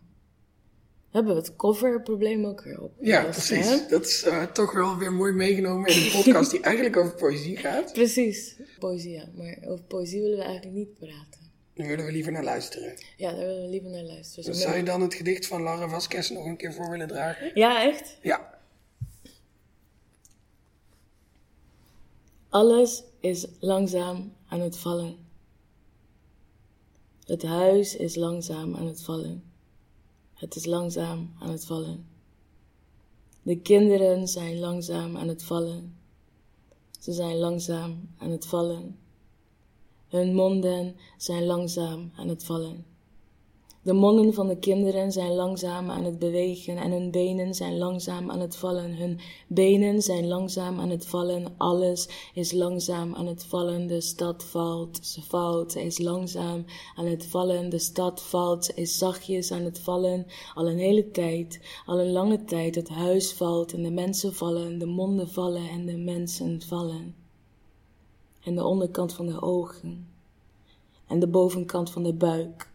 hebben 1.15 1.35
we 1.35 1.41
het 1.41 1.57
coverprobleem 1.57 2.45
ook 2.45 2.63
weer 2.63 2.81
op. 2.81 2.93
Ja, 3.01 3.23
precies. 3.23 3.89
Dat 3.89 4.05
is 4.07 4.25
uh, 4.27 4.43
toch 4.43 4.73
wel 4.73 4.97
weer 4.99 5.13
mooi 5.13 5.33
meegenomen 5.33 5.91
in 5.91 6.03
een 6.03 6.11
podcast 6.11 6.51
die 6.51 6.61
eigenlijk 6.61 6.97
over 6.97 7.15
poëzie 7.15 7.57
gaat. 7.57 7.93
Precies, 8.03 8.57
poëzie, 8.79 9.13
ja. 9.13 9.25
Maar 9.37 9.59
over 9.67 9.85
poëzie 9.85 10.21
willen 10.21 10.39
we 10.39 10.45
eigenlijk 10.45 10.77
niet 10.77 10.95
praten. 10.95 11.41
Daar 11.75 11.87
willen 11.87 12.05
we 12.05 12.13
liever 12.13 12.33
naar 12.33 12.45
luisteren. 12.45 12.95
Ja, 13.17 13.31
daar 13.31 13.47
willen 13.47 13.63
we 13.63 13.69
liever 13.69 13.91
naar 13.91 14.03
luisteren. 14.03 14.53
Dus 14.53 14.61
zou 14.61 14.77
je 14.77 14.83
dan 14.83 15.01
het 15.01 15.15
gedicht 15.15 15.47
van 15.47 15.63
Lara 15.63 15.89
Vasquez 15.89 16.31
nog 16.31 16.47
een 16.47 16.57
keer 16.57 16.73
voor 16.73 16.91
willen 16.91 17.09
dragen? 17.09 17.51
Ja, 17.55 17.83
echt? 17.83 18.19
Ja. 18.23 18.59
Alles 22.49 23.05
is 23.21 23.47
langzaam 23.61 24.33
aan 24.47 24.61
het 24.61 24.77
vallen. 24.77 25.17
Het 27.25 27.43
huis 27.43 27.97
is 27.97 28.15
langzaam 28.15 28.77
aan 28.77 28.87
het 28.87 29.03
vallen. 29.03 29.54
Het 30.35 30.57
is 30.57 30.65
langzaam 30.65 31.33
aan 31.39 31.51
het 31.51 31.65
vallen. 31.65 32.07
De 33.43 33.61
kinderen 33.61 34.29
zijn 34.29 34.59
langzaam 34.59 35.17
aan 35.17 35.29
het 35.29 35.43
vallen. 35.43 35.97
Ze 37.01 37.13
zijn 37.13 37.37
langzaam 37.37 38.09
aan 38.19 38.31
het 38.31 38.47
vallen. 38.47 38.99
Hun 40.09 40.35
monden 40.35 40.97
zijn 41.17 41.45
langzaam 41.45 42.13
aan 42.17 42.29
het 42.29 42.45
vallen. 42.45 42.94
De 43.85 43.93
monden 43.93 44.35
van 44.35 44.47
de 44.47 44.57
kinderen 44.57 45.13
zijn 45.13 45.35
langzaam 45.35 45.91
aan 45.91 46.05
het 46.05 46.19
bewegen 46.19 46.77
en 46.77 46.91
hun 46.91 47.11
benen 47.11 47.55
zijn 47.55 47.79
langzaam 47.79 48.31
aan 48.31 48.41
het 48.41 48.57
vallen. 48.57 48.97
Hun 48.97 49.19
benen 49.47 50.03
zijn 50.03 50.27
langzaam 50.27 50.81
aan 50.81 50.91
het 50.91 51.07
vallen. 51.07 51.55
Alles 51.57 52.09
is 52.35 52.53
langzaam 52.53 53.15
aan 53.15 53.27
het 53.27 53.45
vallen. 53.45 53.87
De 53.87 54.01
stad 54.01 54.45
valt, 54.45 55.07
ze 55.07 55.23
valt, 55.23 55.73
ze 55.73 55.83
is 55.83 55.99
langzaam 55.99 56.65
aan 56.95 57.07
het 57.07 57.27
vallen. 57.27 57.71
De 57.71 57.79
stad 57.79 58.23
valt, 58.23 58.77
is 58.77 58.99
zachtjes 58.99 59.53
aan 59.53 59.63
het 59.63 59.79
vallen. 59.79 60.27
Al 60.55 60.69
een 60.69 60.79
hele 60.79 61.11
tijd, 61.11 61.61
al 61.87 62.01
een 62.01 62.13
lange 62.13 62.45
tijd. 62.45 62.75
Het 62.75 62.89
huis 62.89 63.33
valt 63.33 63.73
en 63.73 63.83
de 63.83 63.91
mensen 63.91 64.35
vallen, 64.35 64.79
de 64.79 64.87
monden 64.87 65.29
vallen 65.29 65.69
en 65.69 65.87
de 65.87 65.97
mensen 65.97 66.63
vallen. 66.63 67.15
En 68.41 68.55
de 68.55 68.65
onderkant 68.65 69.13
van 69.13 69.27
de 69.27 69.43
ogen 69.43 70.09
en 71.07 71.19
de 71.19 71.29
bovenkant 71.29 71.91
van 71.91 72.03
de 72.03 72.15
buik 72.15 72.73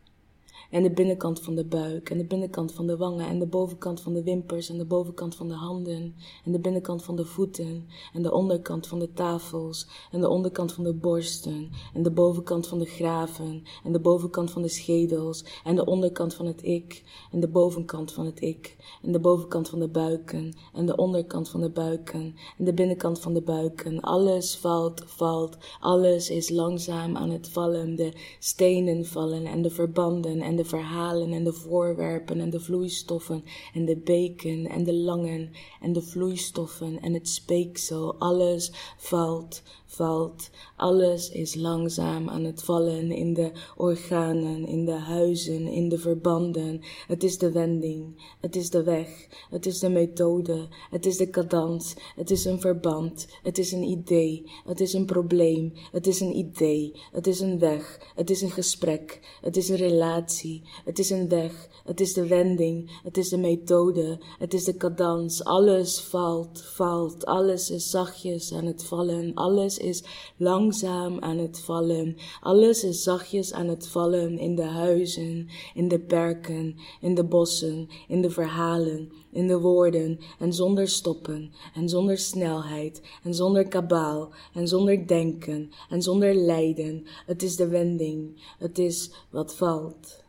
en 0.70 0.84
de 0.84 0.92
binnenkant 0.92 1.42
van 1.42 1.56
de 1.56 1.66
buik, 1.66 2.10
en 2.10 2.18
de 2.18 2.26
binnenkant 2.26 2.72
van 2.72 2.88
de 2.88 2.98
wangen, 2.98 3.28
en 3.28 3.40
de 3.40 3.46
bovenkant 3.46 4.02
van 4.02 4.14
de 4.14 4.24
wimpers, 4.24 4.70
en 4.70 4.78
de 4.78 4.86
bovenkant 4.86 5.36
van 5.36 5.48
de 5.48 5.54
handen, 5.54 6.16
en 6.46 6.52
de 6.52 6.60
binnenkant 6.60 7.04
van 7.04 7.16
de 7.16 7.26
voeten, 7.26 7.88
en 8.14 8.22
de 8.22 8.34
onderkant 8.34 8.88
van 8.88 9.00
de 9.00 9.14
tafels, 9.14 9.88
en 10.12 10.20
de 10.20 10.30
onderkant 10.30 10.74
van 10.74 10.84
de 10.84 10.94
borsten, 10.94 11.70
en 11.94 12.04
de 12.04 12.12
bovenkant 12.12 12.68
van 12.68 12.80
de 12.80 12.86
graven, 12.86 13.64
en 13.84 13.92
de 13.92 14.00
bovenkant 14.00 14.52
van 14.52 14.62
de 14.62 14.68
schedels, 14.68 15.44
en 15.64 15.76
de 15.76 15.86
onderkant 15.86 16.34
van 16.34 16.46
het 16.46 16.64
ik, 16.64 17.04
en 17.32 17.40
de 17.40 17.48
bovenkant 17.48 18.12
van 18.12 18.26
het 18.26 18.42
ik, 18.42 18.78
en 19.02 19.12
de 19.12 19.20
bovenkant 19.20 19.70
van 19.70 19.80
de 19.80 19.88
buiken, 19.88 20.54
en 20.74 20.86
de 20.86 20.96
onderkant 20.96 21.50
van 21.50 21.62
de 21.62 21.70
buiken, 21.70 22.36
en 22.58 22.66
de 22.66 22.74
binnenkant 22.74 23.20
van 23.20 23.34
de 23.34 23.42
buiken. 23.42 24.02
Alles 24.02 24.58
valt, 24.58 25.04
valt, 25.06 25.58
alles 25.80 26.30
is 26.30 26.50
langzaam 26.50 27.18
aan 27.18 27.30
het 27.30 27.50
vallen, 27.50 27.96
de 27.96 28.14
stenen 28.40 29.06
vallen, 29.06 29.46
en 29.46 29.62
de 29.62 29.70
verbanden, 29.70 30.42
en 30.42 30.59
de 30.60 30.66
verhalen 30.66 31.34
en 31.34 31.44
de 31.44 31.54
voorwerpen 31.54 32.40
en 32.40 32.50
de 32.50 32.60
vloeistoffen 32.60 33.44
en 33.74 33.86
de 33.86 33.98
beken 33.98 34.70
en 34.70 34.84
de 34.84 34.94
langen 34.94 35.52
en 35.82 35.94
de 35.94 36.02
vloeistoffen 36.02 37.02
en 37.02 37.14
het 37.14 37.30
speeksel. 37.30 38.16
Alles 38.20 38.72
valt, 38.98 39.62
valt. 39.90 40.50
Alles 40.76 41.30
is 41.30 41.56
langzaam 41.56 42.30
aan 42.30 42.44
het 42.44 42.64
vallen 42.64 43.12
in 43.12 43.34
de 43.34 43.52
organen, 43.76 44.68
in 44.68 44.86
de 44.86 44.92
huizen, 44.92 45.68
in 45.68 45.90
de 45.90 45.98
verbanden. 45.98 46.82
Het 47.08 47.24
is 47.24 47.38
de 47.38 47.52
wending, 47.52 48.36
het 48.40 48.56
is 48.56 48.70
de 48.70 48.84
weg, 48.84 49.28
het 49.50 49.66
is 49.66 49.80
de 49.80 49.90
methode, 49.90 50.68
het 50.90 51.06
is 51.06 51.18
de 51.18 51.30
cadans, 51.30 51.96
het 52.16 52.32
is 52.32 52.46
een 52.46 52.62
verband, 52.62 53.28
het 53.44 53.58
is 53.58 53.72
een 53.72 53.84
idee, 53.84 54.52
het 54.66 54.80
is 54.80 54.94
een 54.94 55.06
probleem, 55.06 55.74
het 55.92 56.08
is 56.08 56.20
een 56.20 56.38
idee, 56.38 56.96
het 57.12 57.28
is 57.28 57.40
een 57.40 57.60
weg, 57.60 58.12
het 58.16 58.30
is 58.30 58.42
een 58.42 58.52
gesprek, 58.52 59.38
het 59.42 59.58
is 59.58 59.70
een 59.70 59.76
relatie, 59.76 60.64
het 60.86 61.00
is 61.00 61.10
een 61.10 61.30
weg, 61.30 61.70
het 61.86 62.00
is 62.00 62.14
de 62.14 62.28
wending, 62.28 63.00
het 63.04 63.18
is 63.18 63.30
de 63.30 63.38
methode, 63.38 64.20
het 64.38 64.54
is 64.54 64.64
de 64.64 64.78
cadans. 64.78 65.44
Alles 65.44 66.00
valt, 66.00 66.62
valt, 66.62 67.26
alles 67.26 67.70
is 67.70 67.90
zachtjes 67.90 68.54
aan 68.54 68.66
het 68.66 68.84
vallen, 68.84 69.34
alles 69.34 69.79
is 69.80 70.04
langzaam 70.38 71.20
aan 71.20 71.38
het 71.38 71.60
vallen. 71.60 72.16
Alles 72.42 72.84
is 72.84 73.04
zachtjes 73.04 73.54
aan 73.54 73.68
het 73.68 73.88
vallen 73.88 74.38
in 74.38 74.56
de 74.56 74.64
huizen, 74.64 75.48
in 75.74 75.88
de 75.88 76.00
perken, 76.00 76.76
in 77.02 77.16
de 77.16 77.24
bossen, 77.24 77.90
in 78.08 78.22
de 78.22 78.30
verhalen, 78.30 79.12
in 79.32 79.48
de 79.48 79.60
woorden 79.60 80.20
en 80.40 80.54
zonder 80.54 80.88
stoppen 80.88 81.52
en 81.74 81.90
zonder 81.90 82.18
snelheid 82.18 83.02
en 83.24 83.34
zonder 83.34 83.68
kabaal 83.68 84.32
en 84.54 84.68
zonder 84.68 85.08
denken 85.08 85.72
en 85.90 86.02
zonder 86.02 86.34
lijden. 86.36 87.06
Het 87.26 87.44
is 87.44 87.56
de 87.56 87.68
wending, 87.68 88.42
het 88.58 88.78
is 88.78 89.12
wat 89.30 89.56
valt. 89.56 90.24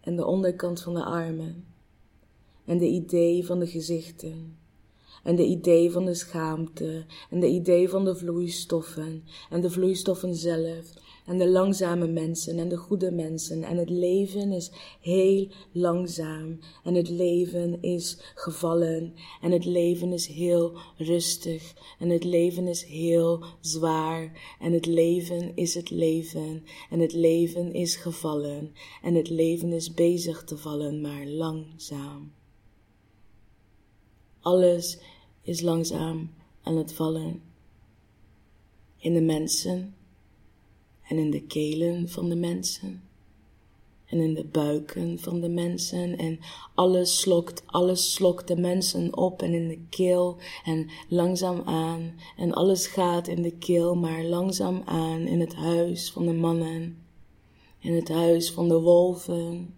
En 0.00 0.16
de 0.16 0.26
onderkant 0.26 0.82
van 0.82 0.94
de 0.94 1.04
armen 1.04 1.64
en 2.64 2.78
de 2.78 2.86
idee 2.86 3.46
van 3.46 3.58
de 3.58 3.66
gezichten 3.66 4.63
en 5.24 5.36
de 5.36 5.44
idee 5.44 5.90
van 5.90 6.04
de 6.04 6.14
schaamte 6.14 7.04
en 7.30 7.40
de 7.40 7.48
idee 7.48 7.88
van 7.88 8.04
de 8.04 8.16
vloeistoffen 8.16 9.24
en 9.50 9.60
de 9.60 9.70
vloeistoffen 9.70 10.34
zelf 10.34 10.92
en 11.26 11.38
de 11.38 11.48
langzame 11.48 12.06
mensen 12.06 12.58
en 12.58 12.68
de 12.68 12.76
goede 12.76 13.10
mensen 13.10 13.62
en 13.62 13.76
het 13.76 13.90
leven 13.90 14.52
is 14.52 14.70
heel 15.00 15.48
langzaam 15.72 16.58
en 16.84 16.94
het 16.94 17.08
leven 17.08 17.82
is 17.82 18.18
gevallen 18.34 19.14
en 19.40 19.52
het 19.52 19.64
leven 19.64 20.12
is 20.12 20.26
heel 20.26 20.78
rustig 20.96 21.74
en 21.98 22.08
het 22.08 22.24
leven 22.24 22.66
is 22.66 22.84
heel 22.84 23.44
zwaar 23.60 24.56
en 24.60 24.72
het 24.72 24.86
leven 24.86 25.52
is 25.54 25.74
het 25.74 25.90
leven 25.90 26.64
en 26.90 27.00
het 27.00 27.12
leven 27.12 27.72
is 27.72 27.96
gevallen 27.96 28.72
en 29.02 29.14
het 29.14 29.30
leven 29.30 29.72
is 29.72 29.94
bezig 29.94 30.44
te 30.44 30.56
vallen 30.56 31.00
maar 31.00 31.26
langzaam. 31.26 32.32
Alles 34.40 34.98
is 35.44 35.60
langzaam 35.60 36.30
aan 36.62 36.76
het 36.76 36.92
vallen. 36.92 37.42
In 38.96 39.14
de 39.14 39.20
mensen 39.20 39.94
en 41.02 41.18
in 41.18 41.30
de 41.30 41.42
kelen 41.42 42.08
van 42.08 42.28
de 42.28 42.36
mensen 42.36 43.02
en 44.14 44.20
in 44.20 44.34
de 44.34 44.44
buiken 44.44 45.18
van 45.18 45.40
de 45.40 45.48
mensen. 45.48 46.18
En 46.18 46.38
alles 46.74 47.20
slokt, 47.20 47.62
alles 47.66 48.12
slokt 48.12 48.48
de 48.48 48.56
mensen 48.56 49.16
op 49.16 49.42
en 49.42 49.52
in 49.52 49.68
de 49.68 49.78
keel. 49.88 50.36
En 50.64 50.90
langzaam 51.08 51.62
aan 51.64 52.14
en 52.36 52.52
alles 52.52 52.86
gaat 52.86 53.28
in 53.28 53.42
de 53.42 53.56
keel, 53.56 53.94
maar 53.94 54.24
langzaam 54.24 54.82
aan 54.84 55.20
in 55.20 55.40
het 55.40 55.54
huis 55.54 56.10
van 56.10 56.26
de 56.26 56.32
mannen, 56.32 57.04
in 57.78 57.94
het 57.94 58.08
huis 58.08 58.50
van 58.50 58.68
de 58.68 58.80
wolven, 58.80 59.74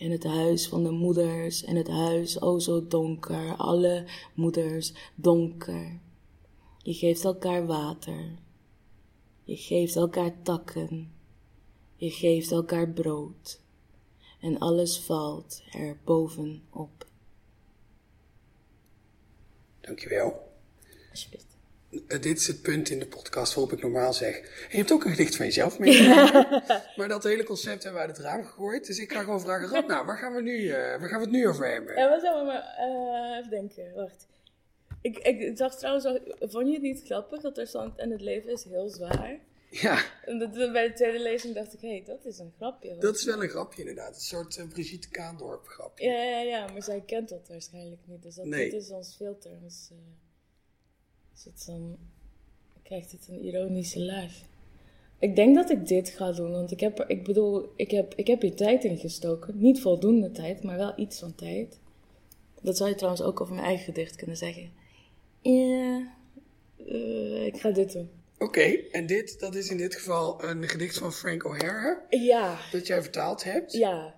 in 0.00 0.10
het 0.10 0.24
huis 0.24 0.68
van 0.68 0.82
de 0.82 0.90
moeders, 0.90 1.64
en 1.64 1.76
het 1.76 1.88
huis, 1.88 2.40
o 2.40 2.52
oh 2.52 2.60
zo 2.60 2.86
donker, 2.86 3.56
alle 3.56 4.06
moeders 4.34 4.92
donker. 5.14 6.00
Je 6.78 6.94
geeft 6.94 7.24
elkaar 7.24 7.66
water. 7.66 8.38
Je 9.44 9.56
geeft 9.56 9.96
elkaar 9.96 10.42
takken. 10.42 11.12
Je 11.96 12.10
geeft 12.10 12.50
elkaar 12.50 12.88
brood. 12.88 13.60
En 14.40 14.58
alles 14.58 15.00
valt 15.00 15.62
er 15.70 15.98
bovenop. 16.04 17.06
Dankjewel. 19.80 20.52
Alsjeblieft. 21.10 21.49
Eh, 21.90 22.20
dit 22.20 22.38
is 22.38 22.46
het 22.46 22.62
punt 22.62 22.90
in 22.90 22.98
de 22.98 23.06
podcast 23.06 23.54
waarop 23.54 23.72
ik 23.72 23.82
normaal 23.82 24.12
zeg. 24.12 24.36
je 24.70 24.76
hebt 24.76 24.92
ook 24.92 25.04
een 25.04 25.10
gedicht 25.10 25.36
van 25.36 25.46
jezelf 25.46 25.78
meegenomen. 25.78 26.62
maar 26.96 27.08
dat 27.08 27.22
hele 27.22 27.44
concept 27.44 27.82
hebben 27.82 28.00
we 28.00 28.06
uit 28.06 28.16
het 28.16 28.26
raam 28.26 28.44
gegooid. 28.44 28.86
Dus 28.86 28.98
ik 28.98 29.12
ga 29.12 29.20
gewoon 29.20 29.40
vragen: 29.40 29.68
Rad, 29.68 29.86
nou, 29.86 30.06
waar 30.06 30.18
gaan 30.18 30.34
we, 30.34 30.42
nu, 30.42 30.58
uh, 30.58 30.74
waar 30.74 31.08
gaan 31.08 31.18
we 31.18 31.24
het 31.24 31.34
nu 31.34 31.48
over 31.48 31.72
hebben? 31.72 31.96
Ja, 31.96 32.08
wat 32.08 32.20
zijn 32.20 32.38
we 32.38 32.44
maar. 32.44 32.76
Uh, 32.78 33.38
even 33.38 33.50
denken, 33.50 33.94
wacht. 33.94 34.26
Ik, 35.02 35.18
ik 35.18 35.56
zag 35.56 35.76
trouwens, 35.76 36.20
vond 36.40 36.66
je 36.66 36.72
het 36.72 36.82
niet 36.82 37.02
grappig 37.04 37.40
dat 37.40 37.58
er 37.58 37.66
stond 37.66 37.98
en 37.98 38.10
het 38.10 38.20
leven 38.20 38.50
is 38.52 38.64
heel 38.64 38.88
zwaar? 38.88 39.38
Ja. 39.70 40.02
En 40.24 40.38
dat, 40.38 40.52
bij 40.72 40.88
de 40.88 40.92
tweede 40.92 41.20
lezing 41.20 41.54
dacht 41.54 41.72
ik, 41.72 41.80
hé, 41.80 41.88
hey, 41.88 42.02
dat 42.06 42.24
is 42.24 42.38
een 42.38 42.52
grapje. 42.56 42.96
Dat 42.98 43.16
is 43.16 43.24
wel 43.24 43.42
een 43.42 43.48
grapje 43.48 43.80
inderdaad, 43.80 44.14
een 44.14 44.20
soort 44.20 44.56
uh, 44.56 44.68
Brigitte 44.68 45.08
Kaandorp 45.08 45.66
grapje. 45.66 46.06
Ja, 46.06 46.22
ja, 46.22 46.40
ja, 46.40 46.66
maar 46.72 46.82
zij 46.82 47.02
kent 47.06 47.28
dat 47.28 47.48
waarschijnlijk 47.48 48.00
niet. 48.04 48.22
Dus 48.22 48.34
dat, 48.34 48.44
nee. 48.44 48.70
dit 48.70 48.82
is 48.82 48.90
ons 48.90 49.14
filter. 49.16 49.60
Dus, 49.60 49.88
uh, 49.92 49.98
dus 51.44 51.52
het 51.52 51.66
dan 51.66 51.96
krijgt 52.82 53.12
het 53.12 53.28
een 53.28 53.44
ironische 53.44 54.00
laag. 54.00 54.32
Ik 55.18 55.36
denk 55.36 55.54
dat 55.54 55.70
ik 55.70 55.86
dit 55.86 56.08
ga 56.08 56.32
doen, 56.32 56.50
want 56.50 56.70
ik 56.70 56.80
heb, 56.80 57.04
ik 57.06 57.24
bedoel, 57.24 57.72
ik 57.76 57.90
heb, 57.90 58.14
ik 58.14 58.26
heb 58.26 58.40
hier 58.40 58.54
tijd 58.54 58.84
in 58.84 58.98
gestoken. 58.98 59.58
Niet 59.58 59.80
voldoende 59.80 60.30
tijd, 60.30 60.62
maar 60.62 60.76
wel 60.76 60.92
iets 60.96 61.18
van 61.18 61.34
tijd. 61.34 61.78
Dat 62.60 62.76
zou 62.76 62.88
je 62.88 62.94
trouwens 62.94 63.22
ook 63.22 63.40
over 63.40 63.54
mijn 63.54 63.66
eigen 63.66 63.84
gedicht 63.84 64.16
kunnen 64.16 64.36
zeggen. 64.36 64.72
Ja, 65.40 66.12
uh, 66.86 67.46
ik 67.46 67.60
ga 67.60 67.70
dit 67.70 67.92
doen. 67.92 68.10
Oké, 68.38 68.76
en 68.90 69.06
dit, 69.06 69.40
dat 69.40 69.54
is 69.54 69.70
in 69.70 69.76
dit 69.76 69.94
geval 69.94 70.44
een 70.44 70.68
gedicht 70.68 70.98
van 70.98 71.12
Frank 71.12 71.44
O'Hara. 71.44 72.06
Ja. 72.08 72.58
Dat 72.72 72.86
jij 72.86 73.02
vertaald 73.02 73.44
hebt. 73.44 73.72
Ja. 73.72 74.14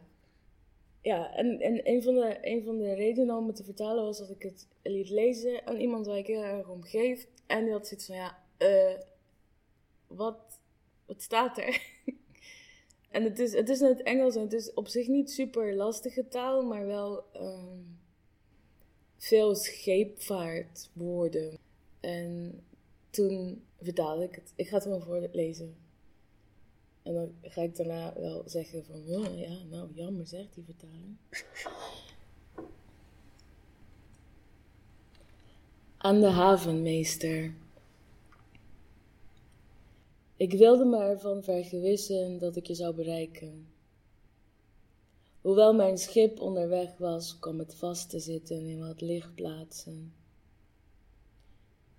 Ja, 1.03 1.37
en, 1.37 1.61
en 1.61 1.89
een, 1.89 2.03
van 2.03 2.15
de, 2.15 2.39
een 2.41 2.65
van 2.65 2.79
de 2.79 2.95
redenen 2.95 3.37
om 3.37 3.47
het 3.47 3.57
te 3.57 3.65
vertalen 3.65 4.05
was 4.05 4.19
dat 4.19 4.31
ik 4.31 4.43
het 4.43 4.67
liet 4.83 5.11
lezen 5.11 5.67
aan 5.67 5.77
iemand 5.77 6.07
waar 6.07 6.19
ik 6.19 6.27
heel 6.27 6.43
erg 6.43 6.69
om 6.69 6.83
geef. 6.83 7.27
En 7.47 7.65
die 7.65 7.73
had 7.73 7.87
zoiets 7.87 8.07
van, 8.07 8.17
ja, 8.17 8.39
uh, 8.59 8.99
wat, 10.07 10.59
wat 11.07 11.23
staat 11.23 11.59
er? 11.59 11.83
en 13.11 13.25
het 13.25 13.39
is, 13.39 13.53
het 13.53 13.69
is 13.69 13.81
in 13.81 13.87
het 13.87 14.03
Engels 14.03 14.35
en 14.35 14.43
het 14.43 14.53
is 14.53 14.75
op 14.75 14.89
zich 14.89 15.09
niet 15.09 15.31
super 15.31 15.75
lastige 15.75 16.29
taal, 16.29 16.63
maar 16.63 16.87
wel 16.87 17.25
um, 17.37 17.99
veel 19.17 19.55
scheepvaartwoorden. 19.55 21.59
En 22.01 22.61
toen 23.11 23.65
vertaalde 23.81 24.25
ik 24.25 24.35
het. 24.35 24.53
Ik 24.57 24.69
ga 24.69 24.75
het 24.75 24.83
gewoon 24.83 25.03
voorlezen. 25.03 25.82
En 27.03 27.15
dan 27.15 27.35
ga 27.43 27.63
ik 27.63 27.77
daarna 27.77 28.13
wel 28.17 28.43
zeggen 28.47 28.85
van, 28.85 28.95
oh, 28.97 29.39
ja, 29.39 29.57
nou 29.71 29.89
jammer 29.95 30.27
zeg, 30.27 30.51
die 30.51 30.65
vertaling. 30.65 31.17
Aan 35.97 36.21
de 36.21 36.31
havenmeester. 36.31 37.55
Ik 40.37 40.53
wilde 40.53 40.85
me 40.85 40.99
ervan 40.99 41.43
vergewissen 41.43 42.39
dat 42.39 42.57
ik 42.57 42.67
je 42.67 42.75
zou 42.75 42.95
bereiken. 42.95 43.67
Hoewel 45.41 45.75
mijn 45.75 45.99
schip 45.99 46.41
onderweg 46.41 46.97
was, 46.99 47.39
kwam 47.39 47.59
het 47.59 47.75
vast 47.75 48.11
te 48.11 48.19
zitten 48.19 48.67
in 48.67 48.79
wat 48.79 49.01
lichtplaatsen. 49.01 50.15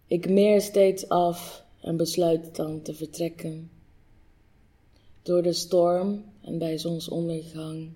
Ik 0.07 0.29
meer 0.29 0.61
steeds 0.61 1.09
af 1.09 1.65
en 1.81 1.97
besluit 1.97 2.55
dan 2.55 2.81
te 2.81 2.93
vertrekken. 2.93 3.71
Door 5.23 5.41
de 5.41 5.53
storm 5.53 6.23
en 6.41 6.57
bij 6.57 6.77
zonsondergang, 6.77 7.89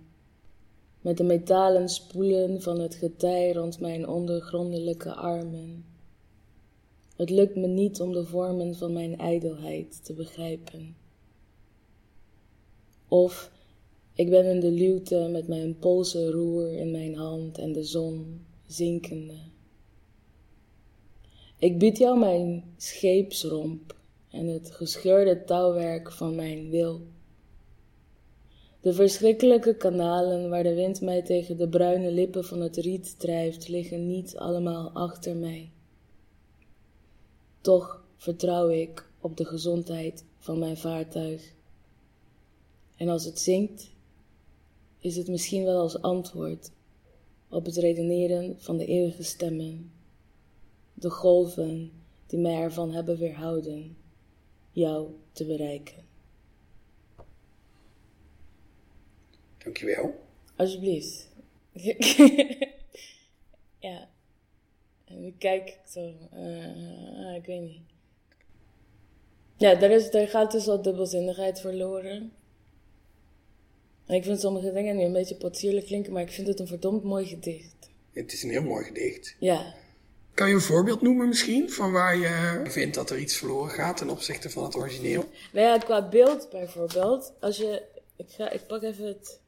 met 1.02 1.18
de 1.18 1.24
metalen 1.24 1.90
spoelen 1.90 2.62
van 2.62 2.80
het 2.80 2.96
getij 2.96 3.54
rond 3.54 3.80
mijn 3.80 4.08
ondergrondelijke 4.08 5.14
armen. 5.14 5.86
Het 7.16 7.30
lukt 7.30 7.56
me 7.56 7.68
niet 7.68 8.02
om 8.02 8.12
de 8.12 8.26
vormen 8.26 8.76
van 8.76 8.94
mijn 8.94 9.18
ijdelheid 9.18 10.06
te 10.06 10.14
begrijpen. 10.14 10.96
Of 13.08 13.52
ik 14.14 14.30
ben 14.30 14.46
in 14.46 14.60
de 14.60 14.72
luwte 14.72 15.28
met 15.32 15.48
mijn 15.48 15.78
polsen 15.80 16.32
roer 16.32 16.74
in 16.74 16.92
mijn 16.92 17.16
hand 17.16 17.58
en 17.58 17.74
de 17.74 17.84
zon 17.84 18.46
zinkende. 18.68 19.38
Ik 21.58 21.80
bied 21.80 21.98
jou 21.98 22.20
mijn 22.20 22.74
scheepsromp 22.78 23.96
en 24.30 24.48
het 24.48 24.72
gescheurde 24.72 25.44
touwwerk 25.44 26.12
van 26.12 26.36
mijn 26.36 26.70
wil. 26.70 27.02
De 28.88 28.94
verschrikkelijke 28.94 29.76
kanalen 29.76 30.50
waar 30.50 30.64
de 30.64 30.74
wind 30.74 31.02
mij 31.02 31.22
tegen 31.22 31.58
de 31.58 31.70
bruine 31.70 32.12
lippen 32.12 32.46
van 32.46 32.62
het 32.62 32.76
riet 32.76 33.20
drijft, 33.20 33.68
liggen 33.68 34.08
niet 34.08 34.38
allemaal 34.38 34.92
achter 34.92 35.36
mij. 35.36 35.72
Toch 37.62 38.04
vertrouw 38.16 38.70
ik 38.70 39.10
op 39.20 39.38
de 39.38 39.46
gezondheid 39.46 40.26
van 40.38 40.60
mijn 40.60 40.78
vaartuig. 40.78 41.54
En 42.96 43.10
als 43.10 43.26
het 43.26 43.40
zinkt, 43.40 43.92
is 45.00 45.16
het 45.16 45.28
misschien 45.28 45.64
wel 45.64 45.80
als 45.80 46.02
antwoord 46.02 46.72
op 47.50 47.66
het 47.66 47.78
redeneren 47.78 48.56
van 48.58 48.78
de 48.78 48.86
eeuwige 48.86 49.24
stemmen, 49.24 49.92
de 50.94 51.10
golven 51.10 51.92
die 52.28 52.40
mij 52.40 52.62
ervan 52.62 52.92
hebben 52.92 53.18
weerhouden 53.18 53.98
jou 54.72 55.08
te 55.32 55.46
bereiken. 55.46 56.07
Dankjewel. 59.68 60.20
Alsjeblieft. 60.56 61.28
ja. 63.88 64.10
En 65.06 65.24
ik 65.24 65.34
kijk 65.38 65.78
zo, 65.90 66.14
uh, 66.34 67.36
ik 67.36 67.46
weet 67.46 67.62
niet. 67.62 67.80
Ja, 69.58 69.76
daar, 69.76 69.92
is, 69.92 70.12
daar 70.12 70.28
gaat 70.28 70.52
dus 70.52 70.66
wat 70.66 70.84
dubbelzinnigheid 70.84 71.60
verloren. 71.60 72.32
En 74.06 74.16
ik 74.16 74.24
vind 74.24 74.40
sommige 74.40 74.72
dingen 74.74 74.96
nu 74.96 75.04
een 75.04 75.14
beetje 75.14 75.36
potsierlijk 75.36 75.86
klinken, 75.86 76.14
maar 76.14 76.22
ik 76.22 76.32
vind 76.32 76.48
het 76.48 76.60
een 76.60 76.68
verdomd 76.68 77.04
mooi 77.04 77.26
gedicht. 77.26 77.90
Het 78.12 78.34
is 78.34 78.44
een 78.44 78.50
heel 78.50 78.64
mooi 78.64 78.86
gedicht. 78.86 79.36
Ja. 79.40 79.74
Kan 80.34 80.48
je 80.48 80.54
een 80.54 80.62
voorbeeld 80.62 81.02
noemen 81.02 81.28
misschien, 81.28 81.72
van 81.72 81.92
waar 81.92 82.18
je 82.18 82.62
vindt 82.64 82.96
dat 82.96 83.10
er 83.10 83.18
iets 83.18 83.38
verloren 83.38 83.70
gaat 83.72 83.98
ten 83.98 84.10
opzichte 84.10 84.50
van 84.50 84.64
het 84.64 84.76
origineel? 84.76 85.26
Nou 85.52 85.68
ja, 85.68 85.78
qua 85.78 86.10
beeld 86.10 86.50
bijvoorbeeld. 86.50 87.34
Als 87.40 87.58
je, 87.58 87.84
ik, 88.16 88.30
ga, 88.30 88.50
ik 88.50 88.68
pak 88.68 88.82
even 88.82 89.06
het, 89.06 89.40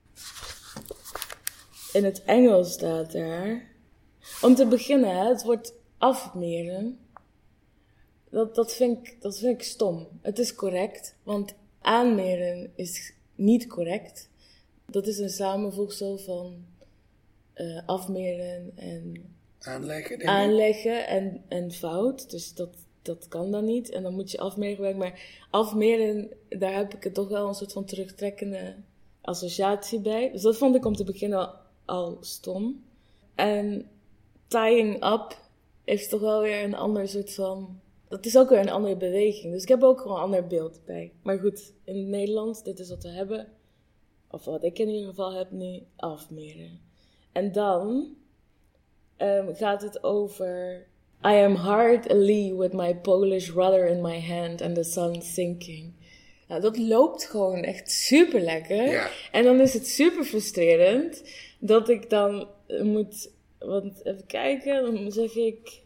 in 1.93 2.03
het 2.03 2.23
Engels 2.23 2.73
staat 2.73 3.13
er. 3.13 3.67
Om 4.41 4.55
te 4.55 4.67
beginnen, 4.67 5.17
hè, 5.17 5.27
het 5.27 5.43
wordt 5.43 5.73
afmeren. 5.97 6.99
Dat, 8.29 8.55
dat, 8.55 8.73
vind 8.73 9.07
ik, 9.07 9.21
dat 9.21 9.39
vind 9.39 9.61
ik 9.61 9.63
stom. 9.63 10.07
Het 10.21 10.39
is 10.39 10.55
correct, 10.55 11.15
want 11.23 11.55
aanmeren 11.81 12.71
is 12.75 13.13
niet 13.35 13.67
correct. 13.67 14.29
Dat 14.85 15.07
is 15.07 15.17
een 15.17 15.29
samenvoegsel 15.29 16.17
van 16.17 16.65
uh, 17.55 17.81
afmeren 17.85 18.71
en 18.75 19.33
aanleggen, 19.59 20.27
aanleggen 20.27 21.07
en, 21.07 21.43
en 21.47 21.71
fout. 21.71 22.29
Dus 22.29 22.53
dat, 22.53 22.75
dat 23.01 23.27
kan 23.27 23.51
dan 23.51 23.65
niet. 23.65 23.89
En 23.89 24.03
dan 24.03 24.13
moet 24.13 24.31
je 24.31 24.37
afmeren 24.37 24.75
gebruiken. 24.75 25.03
Maar 25.03 25.47
afmeren, 25.49 26.29
daar 26.49 26.75
heb 26.75 26.93
ik 26.93 27.03
het 27.03 27.13
toch 27.13 27.29
wel 27.29 27.47
een 27.47 27.53
soort 27.53 27.73
van 27.73 27.85
terugtrekkende 27.85 28.75
associatie 29.21 29.99
bij. 29.99 30.31
Dus 30.31 30.41
dat 30.41 30.57
vond 30.57 30.75
ik 30.75 30.85
om 30.85 30.95
te 30.95 31.03
beginnen 31.03 31.51
al, 31.85 32.17
stom. 32.21 32.83
En 33.35 33.89
tying 34.47 35.05
up 35.05 35.37
heeft 35.83 36.09
toch 36.09 36.21
wel 36.21 36.41
weer 36.41 36.63
een 36.63 36.75
ander 36.75 37.07
soort 37.07 37.33
van. 37.33 37.79
Dat 38.07 38.25
is 38.25 38.37
ook 38.37 38.49
weer 38.49 38.59
een 38.59 38.69
andere 38.69 38.97
beweging. 38.97 39.53
Dus 39.53 39.61
ik 39.61 39.67
heb 39.67 39.83
ook 39.83 40.01
gewoon 40.01 40.17
een 40.17 40.23
ander 40.23 40.47
beeld 40.47 40.81
bij. 40.85 41.13
Maar 41.23 41.39
goed, 41.39 41.73
in 41.83 41.97
het 41.97 42.07
Nederlands, 42.07 42.63
dit 42.63 42.79
is 42.79 42.89
wat 42.89 43.03
we 43.03 43.09
hebben. 43.09 43.47
Of 44.31 44.45
wat 44.45 44.63
ik 44.63 44.79
in 44.79 44.89
ieder 44.89 45.09
geval 45.09 45.33
heb 45.33 45.51
nu, 45.51 45.83
afmeren. 45.95 46.79
En 47.31 47.51
dan 47.51 48.15
um, 49.17 49.55
gaat 49.55 49.81
het 49.81 50.03
over. 50.03 50.87
I 51.25 51.43
am 51.43 51.55
hard 51.55 52.11
a 52.11 52.15
lee 52.15 52.55
with 52.55 52.73
my 52.73 52.95
Polish 52.95 53.49
rudder 53.49 53.85
in 53.85 54.01
my 54.01 54.19
hand 54.19 54.61
and 54.61 54.75
the 54.75 54.83
sun 54.83 55.21
sinking. 55.21 55.93
Nou, 56.49 56.61
dat 56.61 56.77
loopt 56.77 57.25
gewoon 57.25 57.63
echt 57.63 57.91
super 57.91 58.41
lekker. 58.41 58.91
Ja. 58.91 59.09
En 59.31 59.43
dan 59.43 59.59
is 59.59 59.73
het 59.73 59.87
super 59.87 60.23
frustrerend 60.23 61.23
dat 61.59 61.89
ik 61.89 62.09
dan 62.09 62.47
moet 62.81 63.31
want 63.59 64.05
even 64.05 64.25
kijken, 64.25 64.83
dan 64.83 65.11
zeg 65.11 65.35
ik. 65.35 65.81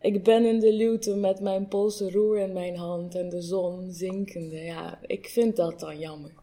Ik 0.00 0.24
ben 0.24 0.44
in 0.44 0.60
de 0.60 0.72
luwte 0.72 1.14
met 1.14 1.40
mijn 1.40 1.68
Poolse 1.68 2.10
roer 2.10 2.38
in 2.38 2.52
mijn 2.52 2.76
hand 2.76 3.14
en 3.14 3.28
de 3.28 3.40
zon 3.40 3.92
zinkende. 3.92 4.60
Ja, 4.60 4.98
ik 5.06 5.28
vind 5.28 5.56
dat 5.56 5.80
dan 5.80 5.98
jammer. 5.98 6.34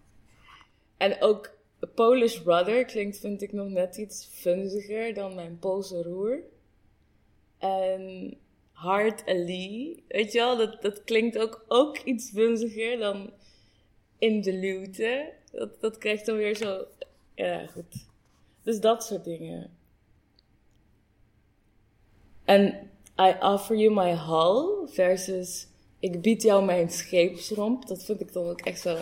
En 0.98 1.22
ook 1.22 1.58
Polish 1.96 2.40
Rudder 2.46 2.86
klinkt, 2.86 3.18
vind 3.20 3.42
ik, 3.42 3.52
nog 3.52 3.70
net 3.70 3.98
iets 3.98 4.30
funziger 4.32 5.14
dan 5.14 5.36
mijn 5.36 5.60
Poolse 5.60 6.02
roer. 6.02 6.40
En 7.58 8.34
Hard 8.84 9.26
Ali, 9.26 10.04
weet 10.08 10.32
je 10.32 10.40
wel, 10.40 10.58
dat, 10.58 10.82
dat 10.82 11.04
klinkt 11.04 11.38
ook, 11.38 11.66
ook 11.68 11.98
iets 11.98 12.30
funziger 12.30 12.98
dan 12.98 13.34
in 14.18 14.42
de 14.42 14.54
luwte. 14.54 15.34
Dat, 15.52 15.82
dat 15.82 15.98
krijgt 15.98 16.26
dan 16.26 16.38
weer 16.38 16.56
zo, 16.56 16.86
ja 17.36 17.68
goed. 17.68 18.06
Dus 18.64 18.80
dat 18.80 19.04
soort 19.04 19.24
dingen. 19.24 19.78
En 22.46 22.92
I 23.20 23.36
offer 23.40 23.76
you 23.76 23.94
my 23.94 24.16
hull 24.16 24.88
versus 24.88 25.68
ik 26.00 26.22
bied 26.22 26.42
jou 26.42 26.66
mijn 26.66 26.90
scheepsromp. 26.90 27.88
Dat 27.88 28.06
vind 28.06 28.22
ik 28.22 28.34
dan 28.34 28.46
ook 28.46 28.62
echt 28.62 28.80
zo. 28.80 28.98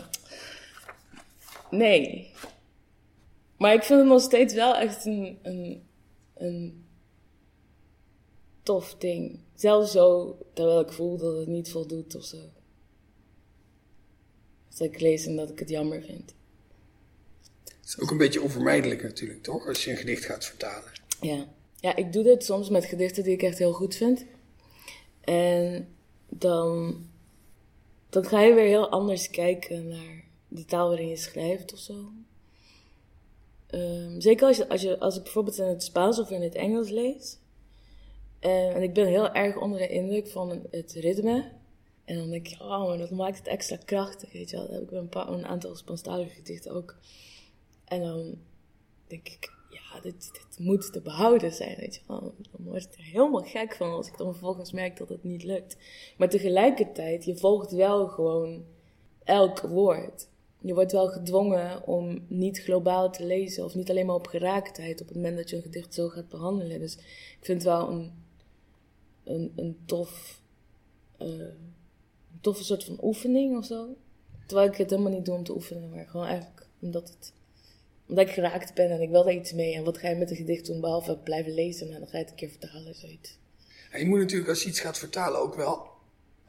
Nee. 1.69 2.31
Maar 3.57 3.73
ik 3.73 3.83
vind 3.83 3.99
het 3.99 4.09
nog 4.09 4.21
steeds 4.21 4.53
wel 4.53 4.75
echt 4.75 5.05
een, 5.05 5.39
een, 5.41 5.83
een 6.33 6.85
tof 8.63 8.95
ding. 8.97 9.39
Zelfs 9.55 9.91
zo, 9.91 10.37
terwijl 10.53 10.79
ik 10.79 10.91
voel 10.91 11.17
dat 11.17 11.37
het 11.37 11.47
niet 11.47 11.71
voldoet 11.71 12.15
of 12.15 12.23
zo. 12.23 12.37
Dat 14.69 14.79
ik 14.79 14.99
lees 14.99 15.25
en 15.25 15.35
dat 15.35 15.49
ik 15.49 15.59
het 15.59 15.69
jammer 15.69 16.01
vind. 16.01 16.33
Het 17.63 17.85
is 17.85 17.99
ook 17.99 18.11
een 18.11 18.17
beetje 18.17 18.41
onvermijdelijk 18.41 19.03
natuurlijk, 19.03 19.43
toch? 19.43 19.67
Als 19.67 19.83
je 19.83 19.91
een 19.91 19.97
gedicht 19.97 20.25
gaat 20.25 20.45
vertalen. 20.45 20.91
Ja. 21.21 21.47
Ja, 21.81 21.95
ik 21.95 22.13
doe 22.13 22.23
dit 22.23 22.45
soms 22.45 22.69
met 22.69 22.85
gedichten 22.85 23.23
die 23.23 23.33
ik 23.33 23.41
echt 23.41 23.57
heel 23.57 23.73
goed 23.73 23.95
vind. 23.95 24.25
En 25.21 25.87
dan, 26.29 26.97
dan 28.09 28.25
ga 28.25 28.41
je 28.41 28.53
weer 28.53 28.65
heel 28.65 28.89
anders 28.89 29.29
kijken 29.29 29.87
naar 29.87 30.23
de 30.47 30.65
taal 30.65 30.87
waarin 30.87 31.07
je 31.07 31.15
schrijft 31.15 31.73
of 31.73 31.79
zo. 31.79 32.11
Um, 33.71 34.21
zeker 34.21 34.47
als, 34.47 34.57
je, 34.57 34.69
als, 34.69 34.81
je, 34.81 34.99
als 34.99 35.17
ik 35.17 35.23
bijvoorbeeld 35.23 35.57
in 35.57 35.65
het 35.65 35.83
Spaans 35.83 36.19
of 36.19 36.29
in 36.29 36.41
het 36.41 36.55
Engels 36.55 36.89
lees. 36.89 37.37
En, 38.41 38.73
en 38.73 38.81
ik 38.81 38.93
ben 38.93 39.07
heel 39.07 39.31
erg 39.31 39.57
onder 39.57 39.79
de 39.79 39.87
indruk 39.87 40.27
van 40.27 40.67
het 40.71 40.91
ritme. 40.91 41.51
En 42.05 42.17
dan 42.17 42.29
denk 42.29 42.47
ik, 42.47 42.61
oh, 42.61 42.87
maar 42.87 42.97
dat 42.97 43.11
maakt 43.11 43.37
het 43.37 43.47
extra 43.47 43.77
krachtig, 43.85 44.31
weet 44.31 44.49
je 44.49 44.57
wel. 44.57 44.65
Dan 44.65 44.75
heb 44.75 44.83
ik 44.83 44.91
een, 44.91 45.09
paar, 45.09 45.27
een 45.27 45.45
aantal 45.45 45.75
Spaanstalige 45.75 46.35
gedichten 46.35 46.71
ook. 46.71 46.95
En 47.85 48.01
dan 48.01 48.35
denk 49.07 49.27
ik, 49.27 49.51
dit, 50.01 50.29
dit 50.33 50.59
moet 50.59 50.93
te 50.93 51.01
behouden 51.01 51.51
zijn, 51.51 51.77
weet 51.79 51.95
je 51.95 52.01
wel. 52.07 52.19
Dan 52.51 52.65
word 52.65 52.83
ik 52.83 52.93
er 52.93 53.03
helemaal 53.03 53.43
gek 53.43 53.75
van 53.75 53.91
als 53.91 54.07
ik 54.07 54.17
dan 54.17 54.31
vervolgens 54.31 54.71
merk 54.71 54.97
dat 54.97 55.09
het 55.09 55.23
niet 55.23 55.43
lukt. 55.43 55.77
Maar 56.17 56.29
tegelijkertijd, 56.29 57.25
je 57.25 57.35
volgt 57.35 57.71
wel 57.71 58.07
gewoon 58.07 58.63
elk 59.23 59.59
woord. 59.59 60.27
Je 60.61 60.73
wordt 60.73 60.91
wel 60.91 61.07
gedwongen 61.07 61.87
om 61.87 62.25
niet 62.27 62.59
globaal 62.59 63.11
te 63.11 63.25
lezen 63.25 63.63
of 63.63 63.75
niet 63.75 63.89
alleen 63.89 64.05
maar 64.05 64.15
op 64.15 64.27
geraaktheid 64.27 65.01
op 65.01 65.07
het 65.07 65.15
moment 65.15 65.37
dat 65.37 65.49
je 65.49 65.55
een 65.55 65.61
gedicht 65.61 65.93
zo 65.93 66.07
gaat 66.07 66.29
behandelen. 66.29 66.79
Dus 66.79 66.95
ik 66.95 67.39
vind 67.41 67.63
het 67.63 67.71
wel 67.71 67.89
een, 67.89 68.11
een, 69.23 69.53
een 69.55 69.77
tof, 69.85 70.41
uh, 71.21 71.27
een 71.27 72.39
toffe 72.41 72.63
soort 72.63 72.83
van 72.83 72.97
oefening 73.01 73.57
of 73.57 73.65
zo. 73.65 73.97
Terwijl 74.45 74.69
ik 74.69 74.77
het 74.77 74.89
helemaal 74.89 75.11
niet 75.11 75.25
doe 75.25 75.35
om 75.35 75.43
te 75.43 75.53
oefenen, 75.53 75.89
maar 75.89 76.07
gewoon 76.07 76.25
eigenlijk 76.25 76.67
omdat 76.79 77.09
het 77.09 77.33
omdat 78.07 78.27
ik 78.27 78.33
geraakt 78.33 78.73
ben 78.73 78.89
en 78.89 79.01
ik 79.01 79.09
wil 79.09 79.23
daar 79.23 79.33
iets 79.33 79.53
mee. 79.53 79.73
En 79.73 79.83
wat 79.83 79.97
ga 79.97 80.09
je 80.09 80.15
met 80.15 80.29
een 80.29 80.35
gedicht 80.35 80.65
doen 80.65 80.81
behalve 80.81 81.17
blijven 81.17 81.53
lezen 81.53 81.91
en 81.91 81.99
dan 81.99 82.07
ga 82.07 82.17
je 82.17 82.23
het 82.23 82.29
een 82.29 82.35
keer 82.35 82.49
vertalen, 82.49 82.95
zoiets. 82.95 83.37
Je 83.97 84.05
moet 84.05 84.19
natuurlijk 84.19 84.49
als 84.49 84.63
je 84.63 84.69
iets 84.69 84.79
gaat 84.79 84.97
vertalen 84.97 85.39
ook 85.39 85.55
wel 85.55 85.90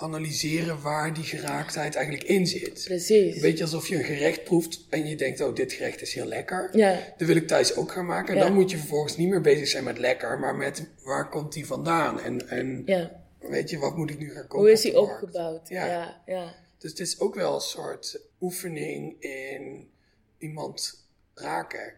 analyseren 0.02 0.80
waar 0.82 1.14
die 1.14 1.24
geraaktheid 1.24 1.94
eigenlijk 1.94 2.28
in 2.28 2.46
zit. 2.46 2.82
Precies. 2.84 3.34
Een 3.34 3.40
beetje 3.40 3.64
alsof 3.64 3.88
je 3.88 3.96
een 3.96 4.04
gerecht 4.04 4.44
proeft 4.44 4.86
en 4.90 5.06
je 5.08 5.16
denkt, 5.16 5.40
oh, 5.40 5.54
dit 5.54 5.72
gerecht 5.72 6.00
is 6.02 6.14
heel 6.14 6.24
lekker. 6.26 6.76
Ja. 6.76 6.98
Dat 7.16 7.26
wil 7.26 7.36
ik 7.36 7.46
thuis 7.46 7.76
ook 7.76 7.92
gaan 7.92 8.06
maken. 8.06 8.34
En 8.34 8.40
Ja. 8.40 8.44
dan 8.46 8.54
moet 8.54 8.70
je 8.70 8.76
vervolgens 8.78 9.16
niet 9.16 9.28
meer 9.28 9.40
bezig 9.40 9.68
zijn 9.68 9.84
met 9.84 9.98
lekker, 9.98 10.38
maar 10.38 10.54
met 10.54 10.86
waar 11.04 11.28
komt 11.28 11.52
die 11.52 11.66
vandaan? 11.66 12.20
En, 12.20 12.48
en 12.48 12.82
Ja. 12.86 13.22
weet 13.40 13.70
je, 13.70 13.78
wat 13.78 13.96
moet 13.96 14.10
ik 14.10 14.18
nu 14.18 14.30
gaan 14.30 14.42
kopen? 14.42 14.58
Hoe 14.58 14.70
is 14.70 14.80
die 14.80 15.00
opgebouwd? 15.00 15.68
Ja. 15.68 15.86
ja. 15.86 16.22
ja. 16.26 16.54
Dus 16.78 16.90
het 16.90 17.00
is 17.00 17.20
ook 17.20 17.34
wel 17.34 17.54
een 17.54 17.60
soort 17.60 18.20
oefening 18.40 19.16
in 19.22 19.90
iemand 20.38 21.04
raken. 21.34 21.92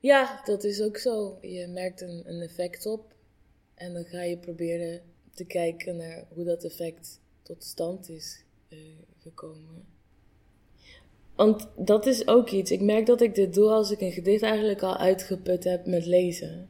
Ja, 0.00 0.40
dat 0.44 0.64
is 0.64 0.80
ook 0.82 0.96
zo. 0.96 1.38
Je 1.40 1.66
merkt 1.66 2.00
een, 2.00 2.22
een 2.26 2.40
effect 2.40 2.86
op 2.86 3.14
en 3.74 3.92
dan 3.92 4.04
ga 4.04 4.22
je 4.22 4.36
proberen 4.38 5.02
te 5.34 5.44
kijken 5.44 5.96
naar 5.96 6.24
hoe 6.34 6.44
dat 6.44 6.64
effect 6.64 7.20
tot 7.42 7.64
stand 7.64 8.08
is 8.08 8.44
eh, 8.68 8.78
gekomen. 9.18 9.84
Want 11.34 11.68
dat 11.76 12.06
is 12.06 12.26
ook 12.26 12.50
iets. 12.50 12.70
Ik 12.70 12.80
merk 12.80 13.06
dat 13.06 13.20
ik 13.20 13.34
dit 13.34 13.54
doe 13.54 13.70
als 13.70 13.90
ik 13.90 14.00
een 14.00 14.12
gedicht 14.12 14.42
eigenlijk 14.42 14.82
al 14.82 14.96
uitgeput 14.96 15.64
heb 15.64 15.86
met 15.86 16.06
lezen. 16.06 16.68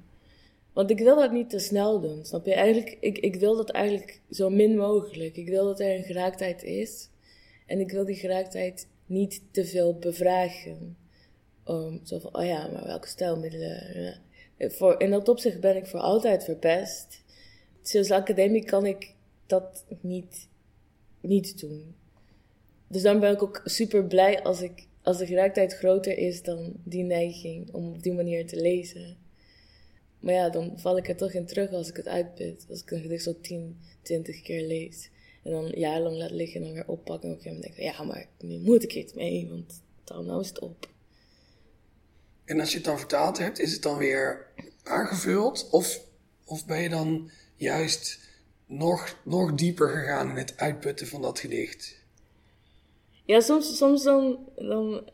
Want 0.72 0.90
ik 0.90 0.98
wil 0.98 1.16
dat 1.16 1.32
niet 1.32 1.50
te 1.50 1.58
snel 1.58 2.00
doen, 2.00 2.24
snap 2.24 2.46
je? 2.46 2.54
Eigenlijk, 2.54 2.96
ik, 3.00 3.18
ik 3.18 3.34
wil 3.34 3.56
dat 3.56 3.70
eigenlijk 3.70 4.20
zo 4.30 4.50
min 4.50 4.76
mogelijk. 4.76 5.36
Ik 5.36 5.48
wil 5.48 5.64
dat 5.64 5.80
er 5.80 5.96
een 5.96 6.04
geraaktheid 6.04 6.62
is. 6.62 7.08
En 7.66 7.80
ik 7.80 7.90
wil 7.90 8.04
die 8.04 8.16
geraaktheid 8.16 8.86
niet 9.06 9.42
te 9.50 9.64
veel 9.64 9.98
bevragen. 9.98 10.96
Um, 11.68 12.00
zo 12.04 12.18
van, 12.18 12.36
oh 12.36 12.44
ja, 12.44 12.68
maar 12.72 12.84
welke 12.84 13.08
stijlmiddelen? 13.08 14.02
Ja. 14.58 14.70
Voor, 14.70 15.00
in 15.00 15.10
dat 15.10 15.28
opzicht 15.28 15.60
ben 15.60 15.76
ik 15.76 15.86
voor 15.86 16.00
altijd 16.00 16.44
verpest. 16.44 17.22
De 17.82 18.14
academie 18.14 18.64
kan 18.64 18.86
ik 18.86 19.14
dat 19.46 19.84
niet, 20.00 20.48
niet 21.22 21.60
doen. 21.60 21.94
Dus 22.88 23.02
dan 23.02 23.20
ben 23.20 23.32
ik 23.32 23.42
ook 23.42 23.60
super 23.64 24.04
blij 24.04 24.42
als, 24.42 24.60
ik, 24.60 24.86
als 25.02 25.18
de 25.18 25.26
geraaktheid 25.26 25.74
groter 25.74 26.18
is 26.18 26.42
dan 26.42 26.72
die 26.84 27.02
neiging 27.02 27.72
om 27.72 27.88
op 27.88 28.02
die 28.02 28.12
manier 28.12 28.46
te 28.46 28.60
lezen. 28.60 29.16
Maar 30.20 30.34
ja, 30.34 30.50
dan 30.50 30.72
val 30.76 30.96
ik 30.96 31.08
er 31.08 31.16
toch 31.16 31.32
in 31.32 31.46
terug 31.46 31.72
als 31.72 31.88
ik 31.88 31.96
het 31.96 32.08
uitput. 32.08 32.66
Als 32.68 32.82
ik 32.82 32.90
een 32.90 33.00
gedicht 33.00 33.22
zo 33.22 33.34
10, 33.40 33.80
20 34.02 34.42
keer 34.42 34.66
lees. 34.66 35.10
En 35.42 35.50
dan 35.50 35.72
jarenlang 35.74 36.16
laat 36.16 36.30
liggen 36.30 36.60
en 36.60 36.66
dan 36.66 36.74
weer 36.74 36.88
oppakken. 36.88 37.28
En 37.28 37.34
op 37.34 37.44
een 37.44 37.50
gegeven 37.50 37.64
moment 37.64 37.76
denk 37.76 37.88
ik, 37.88 37.96
ja, 37.96 38.04
maar 38.04 38.26
nu 38.40 38.58
moet 38.58 38.82
ik 38.82 38.94
iets 38.94 39.12
mee, 39.12 39.48
want 39.48 39.82
dan 40.04 40.26
nou 40.26 40.40
is 40.40 40.48
het 40.48 40.58
op. 40.58 40.90
En 42.44 42.60
als 42.60 42.70
je 42.70 42.76
het 42.76 42.84
dan 42.84 42.98
vertaald 42.98 43.38
hebt, 43.38 43.58
is 43.58 43.72
het 43.72 43.82
dan 43.82 43.98
weer 43.98 44.46
aangevuld? 44.82 45.68
Of, 45.70 46.00
of 46.44 46.66
ben 46.66 46.80
je 46.80 46.88
dan 46.88 47.30
juist 47.56 48.18
nog, 48.72 49.16
nog 49.24 49.54
dieper 49.54 49.88
gegaan 49.88 50.28
in 50.28 50.36
het 50.36 50.56
uitputten 50.56 51.06
van 51.06 51.22
dat 51.22 51.38
gedicht? 51.38 52.04
Ja, 53.24 53.40
soms, 53.40 53.76
soms 53.76 54.02
dan, 54.02 54.38
dan, 54.56 55.10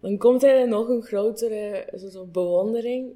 dan 0.00 0.18
komt 0.18 0.42
er 0.42 0.68
nog 0.68 0.88
een 0.88 1.02
grotere 1.02 1.92
soort 1.94 2.32
bewondering 2.32 3.12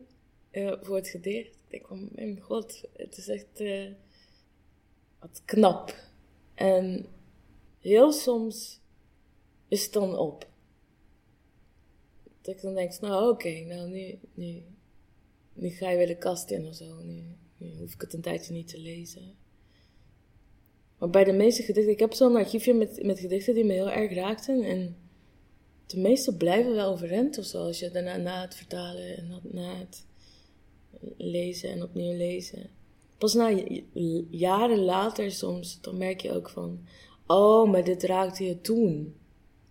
eh, 0.51 0.73
voor 0.81 0.97
het 0.97 1.09
gedicht. 1.09 1.49
Ik 1.49 1.71
denk 1.71 1.87
van, 1.87 2.09
mijn 2.13 2.41
god, 2.41 2.83
het 2.93 3.17
is 3.17 3.29
echt 3.29 3.61
eh, 3.61 3.91
wat 5.21 5.43
knap. 5.45 5.95
En 6.55 7.07
heel 7.81 8.13
soms 8.13 8.81
is 9.69 9.85
het 9.85 9.93
dan 9.93 10.19
op. 10.19 10.49
Dat 12.41 12.55
ik 12.55 12.63
dan 12.63 12.75
denk, 12.75 13.01
nou 13.01 13.31
oké, 13.31 13.61
nou 13.61 13.89
nu, 13.89 14.19
nu, 14.35 14.63
nu 15.53 15.69
ga 15.69 15.91
je 15.91 15.97
weer 15.97 16.07
de 16.07 16.19
kast 16.19 16.51
in 16.51 16.67
of 16.67 16.75
zo. 16.75 17.03
Nu 17.03 17.37
hoef 17.79 17.95
ik 17.95 18.01
het 18.01 18.13
een 18.13 18.21
tijdje 18.21 18.53
niet 18.53 18.69
te 18.69 18.81
lezen. 18.81 19.35
Maar 20.99 21.11
bij 21.11 21.25
de 21.25 21.33
meeste 21.33 21.63
gedichten, 21.63 21.93
ik 21.93 21.99
heb 21.99 22.13
zo'n 22.13 22.37
archiefje 22.37 22.75
met, 22.75 23.03
met 23.03 23.21
gedichten 23.21 23.55
die 23.55 23.65
me 23.65 23.73
heel 23.73 23.91
erg 23.91 24.15
raakten. 24.15 24.63
En 24.63 24.97
de 25.87 25.99
meeste 25.99 26.37
blijven 26.37 26.75
wel 26.75 26.93
overeind 26.93 27.39
of 27.39 27.45
zo. 27.45 27.59
Als 27.59 27.79
je 27.79 27.91
daarna 27.91 28.17
na 28.17 28.41
het 28.41 28.55
vertalen 28.55 29.17
en 29.17 29.41
na- 29.43 29.79
het 29.79 30.07
lezen 31.17 31.71
en 31.71 31.83
opnieuw 31.83 32.17
lezen. 32.17 32.71
Pas 33.19 33.35
na 33.35 33.63
jaren 34.31 34.79
later 34.79 35.31
soms, 35.31 35.81
dan 35.81 35.99
merk 35.99 36.21
je 36.21 36.33
ook 36.33 36.51
van... 36.51 36.87
Oh, 37.27 37.71
maar 37.71 37.85
dit 37.85 38.03
raakte 38.03 38.45
je 38.45 38.61
toen. 38.61 39.15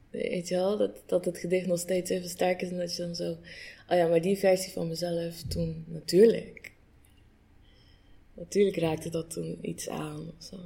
Weet 0.10 0.48
je 0.48 0.56
wel, 0.56 0.78
dat, 0.78 1.04
dat 1.06 1.26
het 1.26 1.38
gedicht 1.38 1.68
nog 1.68 1.80
steeds 1.80 2.10
even 2.10 2.30
sterk 2.30 2.62
is. 2.62 2.70
En 2.70 2.78
dat 2.78 2.96
je 2.96 3.02
dan 3.02 3.16
zo... 3.16 3.32
Oh 3.90 3.98
ja, 3.98 4.08
maar 4.08 4.22
die 4.22 4.38
versie 4.38 4.72
van 4.72 4.88
mezelf 4.88 5.42
toen, 5.42 5.86
natuurlijk. 5.88 6.73
Natuurlijk 8.34 8.78
raakte 8.78 9.10
dat 9.10 9.30
toen 9.32 9.58
iets 9.62 9.90
aan 9.90 10.34
of 10.38 10.44
zo. 10.44 10.58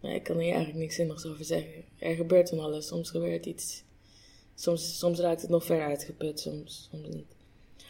Nee, 0.00 0.14
ik 0.14 0.22
kan 0.22 0.38
hier 0.38 0.50
eigenlijk 0.50 0.78
niks 0.78 0.94
zinnigs 0.94 1.26
over 1.26 1.44
zeggen. 1.44 1.84
Er 1.98 2.14
gebeurt 2.14 2.48
van 2.48 2.58
alles. 2.58 2.86
Soms 2.86 3.10
gebeurt 3.10 3.46
iets. 3.46 3.84
Soms, 4.54 4.98
soms 4.98 5.18
raakt 5.18 5.40
het 5.40 5.50
nog 5.50 5.64
verder 5.64 5.86
uitgeput, 5.86 6.40
soms, 6.40 6.88
soms 6.90 7.08
niet. 7.08 7.34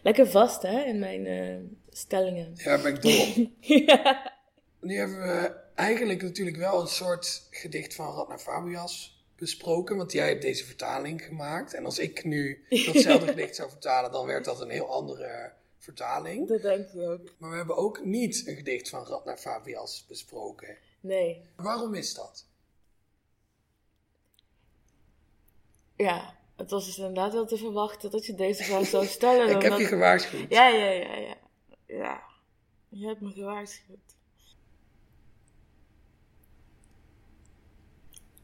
Lekker 0.02 0.26
vast, 0.26 0.62
hè, 0.62 0.84
in 0.84 0.98
mijn 0.98 1.26
eh, 1.26 1.56
stellingen. 1.90 2.52
Ja, 2.56 2.82
ben 2.82 2.94
ik 2.94 3.02
dol 3.02 3.50
ja. 3.86 4.32
Nu 4.80 4.96
hebben 4.96 5.18
we 5.18 5.54
eigenlijk 5.74 6.22
natuurlijk 6.22 6.56
wel 6.56 6.80
een 6.80 6.86
soort 6.86 7.46
gedicht 7.50 7.94
van 7.94 8.14
Radna 8.14 8.38
Fabias 8.38 9.24
besproken, 9.36 9.96
want 9.96 10.12
jij 10.12 10.28
hebt 10.28 10.42
deze 10.42 10.64
vertaling 10.64 11.22
gemaakt. 11.22 11.74
En 11.74 11.84
als 11.84 11.98
ik 11.98 12.24
nu 12.24 12.64
datzelfde 12.86 13.26
gedicht 13.26 13.56
zou 13.56 13.70
vertalen, 13.70 14.12
dan 14.12 14.26
werd 14.26 14.44
dat 14.44 14.60
een 14.60 14.70
heel 14.70 14.88
andere 14.88 15.52
vertaling. 15.82 16.48
Dat 16.48 16.62
denk 16.62 16.88
ik 16.88 17.00
ook. 17.00 17.34
Maar 17.38 17.50
we 17.50 17.56
hebben 17.56 17.76
ook 17.76 18.04
niet 18.04 18.46
een 18.46 18.56
gedicht 18.56 18.88
van 18.88 19.06
Radna 19.06 19.36
Fabias 19.36 20.04
besproken. 20.08 20.76
Nee. 21.00 21.42
Waarom 21.56 21.94
is 21.94 22.14
dat? 22.14 22.46
Ja, 25.96 26.36
het 26.56 26.70
was 26.70 26.84
dus 26.84 26.98
inderdaad 26.98 27.32
wel 27.32 27.46
te 27.46 27.56
verwachten 27.56 28.10
dat 28.10 28.26
je 28.26 28.34
deze 28.34 28.64
vraag 28.64 28.86
zou 28.86 29.06
stellen. 29.16 29.56
Ik 29.56 29.62
heb 29.62 29.78
je 29.78 29.84
gewaarschuwd. 29.84 30.50
Ja, 30.50 30.68
ja, 30.68 30.90
ja, 30.90 31.16
ja. 31.16 31.36
Ja. 31.86 32.22
Je 32.88 33.06
hebt 33.06 33.20
me 33.20 33.30
gewaarschuwd. 33.30 34.16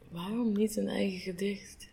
Waarom 0.09 0.51
niet 0.53 0.75
een 0.75 0.87
eigen 0.87 1.19
gedicht? 1.19 1.88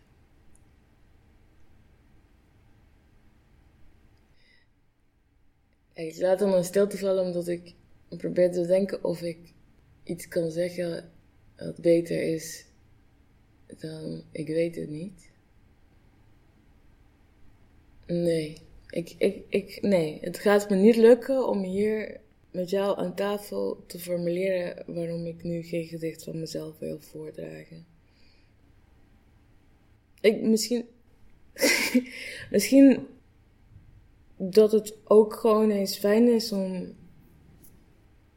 Ik 5.96 6.18
laat 6.18 6.40
hem 6.40 6.54
in 6.54 6.64
stilte 6.64 6.98
vallen 6.98 7.24
omdat 7.24 7.48
ik 7.48 7.74
probeer 8.09 8.52
te 8.52 8.66
denken 8.66 9.04
of 9.04 9.22
ik 9.22 9.38
iets 10.04 10.28
kan 10.28 10.50
zeggen 10.50 11.11
wat 11.56 11.76
beter 11.76 12.22
is 12.22 12.66
dan 13.66 14.22
ik 14.32 14.46
weet 14.46 14.76
het 14.76 14.88
niet. 14.88 15.30
Nee, 18.06 18.56
ik, 18.90 19.14
ik, 19.18 19.44
ik, 19.48 19.78
nee, 19.82 20.18
het 20.20 20.38
gaat 20.38 20.70
me 20.70 20.76
niet 20.76 20.96
lukken 20.96 21.48
om 21.48 21.62
hier 21.62 22.20
met 22.50 22.70
jou 22.70 22.98
aan 22.98 23.14
tafel 23.14 23.85
te 23.87 23.98
formuleren 23.98 24.94
waarom 24.94 25.26
ik 25.26 25.42
nu 25.42 25.62
geen 25.62 25.87
gedicht 25.87 26.24
van 26.24 26.38
mezelf 26.38 26.78
wil 26.78 27.00
voordragen. 27.00 27.87
Ik, 30.20 30.42
misschien, 30.42 30.87
misschien 32.50 33.06
dat 34.37 34.72
het 34.72 34.96
ook 35.05 35.35
gewoon 35.35 35.70
eens 35.70 35.96
fijn 35.96 36.29
is 36.29 36.53
om 36.53 36.94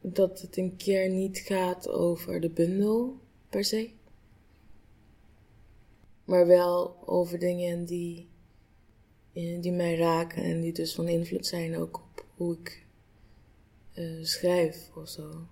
dat 0.00 0.40
het 0.40 0.56
een 0.56 0.76
keer 0.76 1.08
niet 1.08 1.38
gaat 1.38 1.88
over 1.88 2.40
de 2.40 2.50
bundel 2.50 3.18
per 3.48 3.64
se, 3.64 3.90
maar 6.24 6.46
wel 6.46 6.96
over 7.08 7.38
dingen 7.38 7.84
die 7.84 8.28
eh, 9.32 9.60
die 9.60 9.72
mij 9.72 9.96
raken 9.96 10.42
en 10.42 10.60
die 10.60 10.72
dus 10.72 10.94
van 10.94 11.08
invloed 11.08 11.46
zijn 11.46 11.76
ook 11.76 11.96
op 11.96 12.24
hoe 12.36 12.54
ik 12.54 12.86
eh, 13.92 14.22
schrijf 14.22 14.90
of 14.96 15.08
zo. 15.08 15.46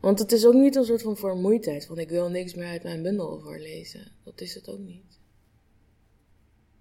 Want 0.00 0.18
het 0.18 0.32
is 0.32 0.46
ook 0.46 0.54
niet 0.54 0.76
een 0.76 0.84
soort 0.84 1.02
van 1.02 1.16
vermoeidheid, 1.16 1.86
van 1.86 1.98
ik 1.98 2.08
wil 2.08 2.28
niks 2.28 2.54
meer 2.54 2.66
uit 2.66 2.82
mijn 2.82 3.02
bundel 3.02 3.40
voorlezen. 3.40 4.12
Dat 4.24 4.40
is 4.40 4.54
het 4.54 4.68
ook 4.68 4.78
niet. 4.78 5.18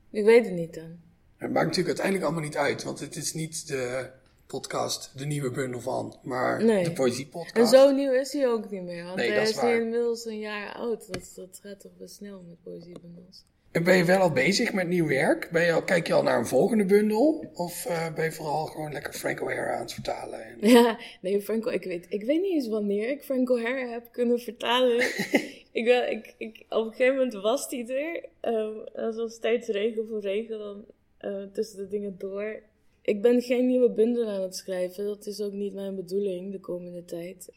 Ik 0.10 0.24
weet 0.24 0.45
het 0.45 0.54
niet 0.54 0.74
dan. 0.74 1.07
Het 1.38 1.52
maakt 1.52 1.66
natuurlijk 1.66 1.88
uiteindelijk 1.88 2.26
allemaal 2.26 2.44
niet 2.44 2.58
uit, 2.58 2.84
want 2.84 3.00
het 3.00 3.16
is 3.16 3.34
niet 3.34 3.68
de 3.68 4.10
podcast, 4.48 5.12
de 5.18 5.26
nieuwe 5.26 5.52
bundel 5.52 5.80
van, 5.82 6.16
maar 6.24 6.64
Nee. 6.64 6.84
de 6.84 6.92
poëziepodcast. 6.92 7.74
En 7.74 7.80
zo 7.80 7.92
nieuw 7.92 8.12
is 8.12 8.34
hij 8.34 8.48
ook 8.48 8.70
niet 8.70 8.84
meer, 8.84 9.04
want 9.04 9.16
Nee, 9.16 9.28
hij 9.28 9.38
dat 9.40 9.48
is 9.48 9.56
is 9.56 9.62
nu 9.62 9.82
inmiddels 9.82 10.26
een 10.26 10.40
jaar 10.40 10.74
oud. 10.74 11.14
Dat, 11.14 11.32
dat 11.36 11.60
gaat 11.64 11.80
toch 11.80 11.92
best 11.98 12.16
snel 12.16 12.44
met 12.48 12.64
poëziebundels. 12.64 13.46
En 13.72 13.84
ben 13.84 13.98
je 13.98 14.04
wel 14.04 14.20
al 14.20 14.32
bezig 14.32 14.74
met 14.74 14.88
nieuw 14.88 15.08
werk? 15.08 15.50
Ben 15.52 15.66
je 15.66 15.72
al, 15.72 15.84
kijk 15.84 16.08
je 16.08 16.14
al 16.14 16.24
naar 16.24 16.38
een 16.38 16.46
volgende 16.48 16.86
bundel? 16.86 17.46
Of 17.54 17.86
eh, 17.86 18.14
ben 18.14 18.24
je 18.24 18.32
vooral 18.32 18.66
gewoon 18.66 18.92
lekker 18.92 19.14
Frank 19.14 19.42
O'Hara 19.42 19.74
aan 19.74 19.82
het 19.82 19.94
vertalen? 19.94 20.44
En... 20.44 20.58
Ja, 20.70 21.00
nee, 21.22 21.42
Franco, 21.42 21.70
ik 21.70 21.84
weet, 21.84 22.06
ik 22.10 22.24
weet 22.24 22.42
niet 22.42 22.54
eens 22.54 22.68
wanneer 22.68 23.10
ik 23.10 23.24
Franco 23.24 23.54
O'Hara 23.54 23.88
heb 23.92 24.08
kunnen 24.12 24.40
vertalen. 24.40 24.98
ik, 25.80 25.86
wel, 25.86 26.04
ik, 26.04 26.34
ik, 26.38 26.66
op 26.70 26.86
een 26.86 26.92
gegeven 26.92 27.16
moment 27.16 27.34
was 27.34 27.70
die 27.70 27.94
er. 27.94 28.26
Um, 28.42 28.84
dat 28.94 29.16
was 29.16 29.34
steeds 29.34 29.68
regel 29.68 30.06
voor 30.10 30.22
regel 30.22 30.58
dan, 30.60 30.86
eh, 31.18 31.43
tussen 31.43 31.78
de 31.78 31.88
dingen 31.88 32.18
door. 32.18 32.63
Ik 33.01 33.22
ben 33.22 33.41
geen 33.41 33.68
nieuwe 33.68 33.91
bundel 33.91 34.28
aan 34.28 34.41
het 34.41 34.55
schrijven. 34.55 35.05
Dat 35.05 35.26
is 35.26 35.41
ook 35.41 35.53
niet 35.53 35.74
mijn 35.74 35.95
bedoeling 35.95 36.51
de 36.51 36.59
komende 36.59 37.05
tijd. 37.05 37.49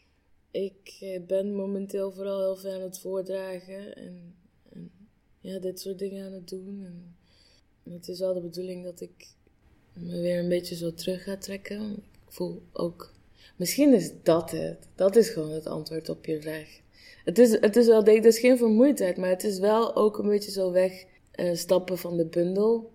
Ik 0.50 0.96
eh, 1.00 1.20
ben 1.26 1.54
momenteel 1.54 2.12
vooral 2.12 2.40
heel 2.40 2.56
veel 2.56 2.72
aan 2.72 2.80
het 2.80 2.98
voordragen 2.98 3.96
en, 3.96 4.34
en 4.72 4.90
ja, 5.40 5.58
dit 5.58 5.80
soort 5.80 5.98
dingen 5.98 6.26
aan 6.26 6.32
het 6.32 6.48
doen. 6.48 6.84
En 7.84 7.92
het 7.92 8.08
is 8.08 8.18
wel 8.18 8.34
de 8.34 8.40
bedoeling 8.40 8.84
dat 8.84 9.00
ik 9.00 9.34
me 9.92 10.20
weer 10.20 10.38
een 10.38 10.48
beetje 10.48 10.74
zo 10.74 10.94
terug 10.94 11.22
ga 11.22 11.36
trekken. 11.36 11.92
Ik 11.92 12.32
voel 12.32 12.62
ook. 12.72 13.12
Misschien 13.56 13.94
is 13.94 14.12
dat 14.22 14.50
het. 14.50 14.88
Dat 14.94 15.16
is 15.16 15.28
gewoon 15.28 15.50
het 15.50 15.66
antwoord 15.66 16.08
op 16.08 16.24
je 16.24 16.40
vraag. 16.40 16.80
Het 17.24 17.38
is, 17.38 17.60
het 17.60 17.76
is 17.76 17.86
wel, 17.86 18.04
het 18.04 18.24
is 18.24 18.38
geen 18.38 18.58
vermoeidheid, 18.58 19.16
maar 19.16 19.28
het 19.28 19.44
is 19.44 19.58
wel 19.58 19.96
ook 19.96 20.18
een 20.18 20.28
beetje 20.28 20.50
zo 20.50 20.72
weg 20.72 21.04
uh, 21.34 21.54
stappen 21.54 21.98
van 21.98 22.16
de 22.16 22.26
bundel 22.26 22.90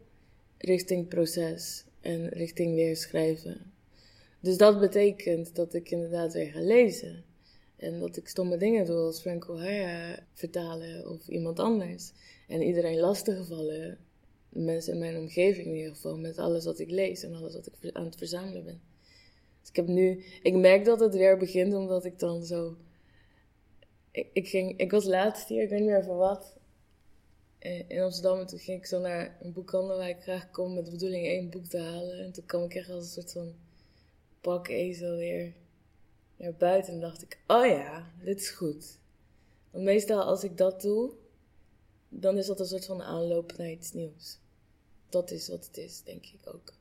richting 0.58 1.08
proces 1.08 1.86
en 2.02 2.28
richting 2.28 2.76
weer 2.76 2.96
schrijven. 2.96 3.74
Dus 4.40 4.58
dat 4.58 4.80
betekent 4.80 5.56
dat 5.56 5.74
ik 5.74 5.92
inderdaad 5.92 6.34
weer 6.34 6.52
ga 6.52 6.60
lezen. 6.60 7.24
En 7.76 8.00
dat 8.00 8.18
ik 8.18 8.28
stomme 8.28 8.58
dingen 8.58 8.86
doe 8.86 8.98
als 8.98 9.22
Frank 9.22 9.50
O'Hara 9.50 10.20
vertalen 10.34 11.10
of 11.10 11.28
iemand 11.28 11.60
anders. 11.60 12.12
En 12.48 12.62
iedereen 12.62 13.00
lastiggevallen, 13.00 13.98
mensen 14.50 14.94
in 14.94 15.00
mijn 15.00 15.18
omgeving 15.18 15.68
in 15.68 15.76
ieder 15.76 15.96
geval, 15.96 16.18
met 16.18 16.38
alles 16.38 16.66
wat 16.66 16.80
ik 16.80 16.90
lees 16.90 17.24
en 17.24 17.34
alles 17.34 17.54
wat 17.54 17.68
ik 17.68 17.96
aan 17.96 18.06
het 18.06 18.16
verzamelen 18.16 18.64
ben. 18.64 18.82
Dus 19.60 19.70
ik 19.70 19.76
heb 19.76 19.88
nu, 19.88 20.24
ik 20.42 20.54
merk 20.54 20.86
dat 20.86 21.00
het 21.00 21.16
weer 21.16 21.38
begint 21.38 21.74
omdat 21.74 22.06
ik 22.06 22.20
dan 22.20 22.44
zo. 22.44 22.78
Ik, 24.12 24.28
ik, 24.34 24.48
ging, 24.48 24.80
ik 24.80 24.92
was 24.92 25.06
laatst 25.06 25.48
hier, 25.48 25.64
ik 25.64 25.70
weet 25.70 25.80
niet 25.80 25.90
meer 25.90 26.04
voor 26.04 26.18
wat, 26.18 26.58
in 27.88 28.02
Amsterdam. 28.02 28.40
En 28.40 28.46
toen 28.46 28.60
ging 28.60 28.80
ik 28.80 28.86
zo 28.86 29.00
naar 29.00 29.38
een 29.42 29.54
boekhandel 29.54 29.98
waar 29.98 30.10
ik 30.10 30.22
graag 30.22 30.52
kom 30.52 30.74
met 30.74 30.86
de 30.86 30.92
bedoeling 30.92 31.26
één 31.26 31.50
boek 31.50 31.66
te 31.66 31.80
halen. 31.80 32.20
En 32.20 32.32
toen 32.32 32.46
kwam 32.46 32.64
ik 32.64 32.74
echt 32.76 32.90
als 32.90 33.04
een 33.04 33.12
soort 33.12 33.32
van 33.32 33.56
pak 34.42 34.68
ezel 34.68 35.16
weer 35.16 35.54
naar 36.38 36.54
buiten 36.54 36.94
en 36.94 37.00
dacht 37.00 37.22
ik, 37.22 37.40
oh 37.48 37.66
ja, 37.66 38.12
dit 38.24 38.40
is 38.40 38.50
goed. 38.50 38.98
Want 39.72 39.84
meestal 39.84 40.22
als 40.22 40.44
ik 40.44 40.58
dat 40.58 40.82
doe, 40.82 41.12
dan 42.10 42.38
is 42.38 42.46
dat 42.46 42.60
een 42.60 42.66
soort 42.66 42.86
van 42.86 43.02
aanloop 43.02 43.58
naar 43.58 43.70
iets 43.70 43.94
nieuws. 43.94 44.40
Dat 45.10 45.32
is 45.32 45.48
wat 45.48 45.66
het 45.66 45.78
is, 45.78 46.04
denk 46.04 46.26
ik 46.26 46.54
ook. 46.54 46.74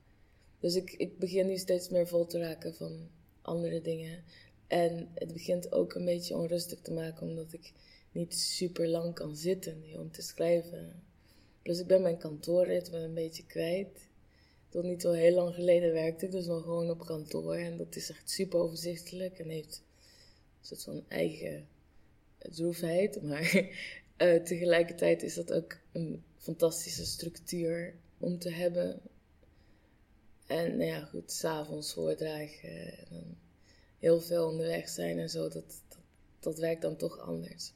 Dus 0.59 0.75
ik, 0.75 0.91
ik 0.91 1.19
begin 1.19 1.47
nu 1.47 1.57
steeds 1.57 1.89
meer 1.89 2.07
vol 2.07 2.25
te 2.25 2.39
raken 2.39 2.75
van 2.75 3.09
andere 3.41 3.81
dingen. 3.81 4.23
En 4.67 5.09
het 5.13 5.33
begint 5.33 5.71
ook 5.71 5.93
een 5.93 6.05
beetje 6.05 6.35
onrustig 6.35 6.79
te 6.81 6.91
maken, 6.93 7.27
omdat 7.27 7.53
ik 7.53 7.73
niet 8.15 8.35
super 8.35 8.87
lang 8.87 9.13
kan 9.13 9.35
zitten 9.35 9.83
om 9.97 10.11
te 10.11 10.21
schrijven. 10.21 11.03
Plus 11.61 11.79
ik 11.79 11.87
ben 11.87 12.01
mijn 12.01 12.17
kantoorritme 12.17 12.97
een 12.97 13.13
beetje 13.13 13.45
kwijt. 13.45 14.07
Tot 14.69 14.83
niet 14.83 15.01
zo 15.01 15.11
heel 15.11 15.35
lang 15.35 15.53
geleden 15.55 15.93
werkte 15.93 16.25
ik 16.25 16.31
dus 16.31 16.45
nog 16.45 16.63
gewoon 16.63 16.89
op 16.89 17.05
kantoor. 17.05 17.55
En 17.55 17.77
dat 17.77 17.95
is 17.95 18.09
echt 18.09 18.29
super 18.29 18.59
overzichtelijk 18.59 19.39
en 19.39 19.49
heeft 19.49 19.83
een 20.59 20.65
soort 20.65 20.83
van 20.83 21.03
eigen 21.07 21.67
droefheid. 22.37 23.21
Maar 23.27 23.53
uh, 24.17 24.43
tegelijkertijd 24.43 25.23
is 25.23 25.33
dat 25.33 25.53
ook 25.53 25.77
een 25.91 26.23
fantastische 26.37 27.05
structuur 27.05 27.95
om 28.17 28.39
te 28.39 28.49
hebben. 28.49 29.01
En 30.47 30.77
nou 30.77 30.89
ja, 30.89 31.05
goed, 31.05 31.31
s'avonds 31.31 31.93
voordragen 31.93 33.07
en 33.07 33.37
heel 33.99 34.21
veel 34.21 34.47
onderweg 34.47 34.89
zijn 34.89 35.19
en 35.19 35.29
zo, 35.29 35.49
dat, 35.49 35.81
dat 36.39 36.57
werkt 36.57 36.81
dan 36.81 36.95
toch 36.95 37.19
anders. 37.19 37.73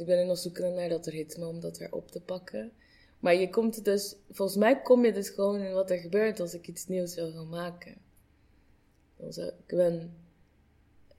Ik 0.00 0.06
ben 0.06 0.26
nog 0.26 0.38
zoekende 0.38 0.70
naar 0.70 0.88
dat 0.88 1.06
ritme 1.06 1.46
om 1.46 1.60
dat 1.60 1.78
weer 1.78 1.92
op 1.92 2.10
te 2.10 2.20
pakken. 2.20 2.72
Maar 3.18 3.34
je 3.34 3.50
komt 3.50 3.84
dus, 3.84 4.16
volgens 4.30 4.58
mij 4.58 4.82
kom 4.82 5.04
je 5.04 5.12
dus 5.12 5.28
gewoon 5.28 5.60
in 5.60 5.72
wat 5.72 5.90
er 5.90 5.98
gebeurt 5.98 6.40
als 6.40 6.54
ik 6.54 6.68
iets 6.68 6.86
nieuws 6.86 7.14
wil 7.14 7.32
gaan 7.32 7.48
maken. 7.48 7.94
Ik 9.66 9.76
ben 9.76 10.14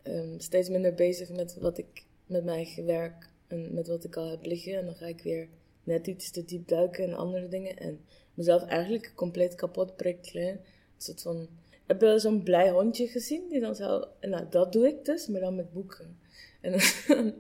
um, 0.04 0.40
steeds 0.40 0.70
minder 0.70 0.94
bezig 0.94 1.30
met 1.30 1.58
wat 1.60 1.78
ik 1.78 2.06
met 2.26 2.44
mijn 2.44 2.86
werk 2.86 3.30
en 3.48 3.74
met 3.74 3.88
wat 3.88 4.04
ik 4.04 4.16
al 4.16 4.30
heb 4.30 4.46
liggen. 4.46 4.78
En 4.78 4.86
dan 4.86 4.96
ga 4.96 5.06
ik 5.06 5.22
weer 5.22 5.48
net 5.84 6.08
iets 6.08 6.32
te 6.32 6.46
diep 6.46 6.68
duiken 6.68 7.04
in 7.04 7.14
andere 7.14 7.48
dingen. 7.48 7.78
En 7.78 8.00
mezelf 8.34 8.64
eigenlijk 8.64 9.12
compleet 9.16 9.56
kapot 9.56 9.96
prikkelen. 9.96 10.48
Een 10.48 10.62
soort 10.98 11.22
van. 11.22 11.48
Heb 11.86 12.02
je 12.02 12.20
zo'n 12.20 12.44
blij 12.44 12.70
hondje 12.70 13.08
gezien? 13.08 13.50
Die 13.50 13.60
dan 13.60 13.76
zo. 13.76 14.08
Nou, 14.22 14.46
dat 14.50 14.74
doe 14.74 14.88
ik 14.88 15.06
dus, 15.06 15.28
maar 15.28 15.42
dan 15.42 15.56
met 15.56 15.74
boeken. 15.74 16.20
En 16.62 16.72
dan, 16.72 17.34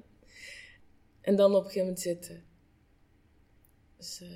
en 1.21 1.35
dan 1.35 1.55
op 1.55 1.57
een 1.57 1.71
gegeven 1.71 1.81
moment 1.81 1.99
zitten. 1.99 2.43
Dus, 3.97 4.21
uh, 4.23 4.29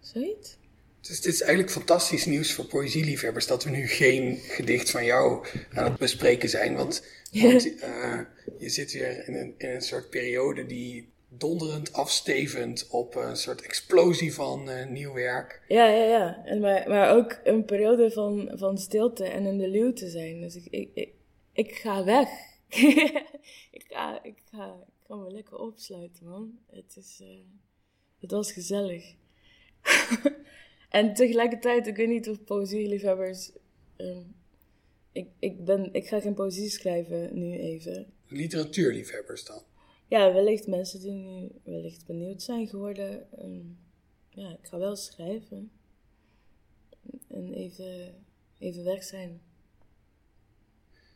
zoiets. 0.00 0.56
Dus 1.00 1.20
dit 1.20 1.32
is 1.32 1.40
eigenlijk 1.40 1.72
fantastisch 1.72 2.24
nieuws 2.24 2.52
voor 2.52 2.64
poëzieliefhebbers 2.64 3.46
dat 3.46 3.64
we 3.64 3.70
nu 3.70 3.86
geen 3.86 4.36
gedicht 4.36 4.90
van 4.90 5.04
jou 5.04 5.46
aan 5.72 5.84
het 5.84 5.98
bespreken 5.98 6.48
zijn. 6.48 6.76
Want, 6.76 7.04
want 7.32 7.66
uh, 7.66 8.20
je 8.58 8.68
zit 8.68 8.92
weer 8.92 9.28
in 9.28 9.34
een, 9.34 9.54
in 9.58 9.68
een 9.68 9.82
soort 9.82 10.10
periode 10.10 10.66
die 10.66 11.12
donderend 11.28 11.92
afstevend 11.92 12.86
op 12.88 13.14
een 13.14 13.36
soort 13.36 13.62
explosie 13.62 14.34
van 14.34 14.68
uh, 14.68 14.86
nieuw 14.86 15.12
werk. 15.12 15.62
Ja, 15.68 15.86
ja, 15.86 16.04
ja. 16.04 16.42
En 16.44 16.60
maar, 16.60 16.88
maar 16.88 17.16
ook 17.16 17.40
een 17.44 17.64
periode 17.64 18.10
van, 18.10 18.50
van 18.54 18.78
stilte 18.78 19.24
en 19.24 19.46
in 19.46 19.58
de 19.58 19.68
luw 19.68 19.92
te 19.92 20.08
zijn. 20.08 20.40
Dus 20.40 20.56
ik, 20.56 20.66
ik, 20.70 20.90
ik, 20.94 21.12
ik 21.52 21.74
ga 21.74 22.04
weg. 22.04 22.28
ik, 23.78 23.84
ga, 23.88 24.22
ik, 24.22 24.38
ga, 24.52 24.76
ik 25.04 25.10
ga 25.10 25.16
me 25.16 25.30
lekker 25.30 25.58
opsluiten, 25.58 26.26
man. 26.26 26.58
Het 26.66 26.96
is... 26.96 27.20
Uh, 27.22 27.28
het 28.18 28.30
was 28.30 28.52
gezellig. 28.52 29.14
en 30.88 31.14
tegelijkertijd, 31.14 31.86
ik 31.86 31.96
weet 31.96 32.08
niet 32.08 32.28
of 32.28 32.44
poëzieliefhebbers... 32.44 33.52
Um, 33.96 34.34
ik, 35.12 35.28
ik, 35.38 35.64
ben, 35.64 35.92
ik 35.92 36.08
ga 36.08 36.20
geen 36.20 36.34
poëzie 36.34 36.70
schrijven 36.70 37.38
nu 37.38 37.58
even. 37.58 38.12
Literatuurliefhebbers 38.28 39.44
dan? 39.44 39.62
Ja, 40.08 40.32
wellicht 40.32 40.66
mensen 40.66 41.00
die 41.00 41.12
nu 41.12 41.48
wellicht 41.62 42.06
benieuwd 42.06 42.42
zijn 42.42 42.66
geworden. 42.68 43.26
Um, 43.44 43.78
ja, 44.28 44.50
ik 44.50 44.66
ga 44.66 44.78
wel 44.78 44.96
schrijven. 44.96 45.70
En 47.28 47.52
even, 47.52 48.14
even 48.58 48.84
weg 48.84 49.04
zijn. 49.04 49.40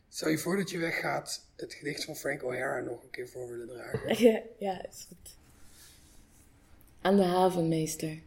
Stel 0.09 0.29
je 0.29 0.37
voor 0.37 0.57
dat 0.57 0.69
je 0.69 0.77
weggaat 0.77 1.45
het 1.55 1.73
gedicht 1.73 2.03
van 2.03 2.15
Frank 2.15 2.43
O'Hara 2.43 2.79
nog 2.79 3.03
een 3.03 3.09
keer 3.09 3.29
voor 3.29 3.49
willen 3.49 3.67
dragen? 3.67 4.17
Ja, 4.29 4.41
ja, 4.57 4.85
is 4.87 5.05
goed 5.07 5.37
aan 7.01 7.15
de 7.15 7.23
havenmeester. 7.23 8.21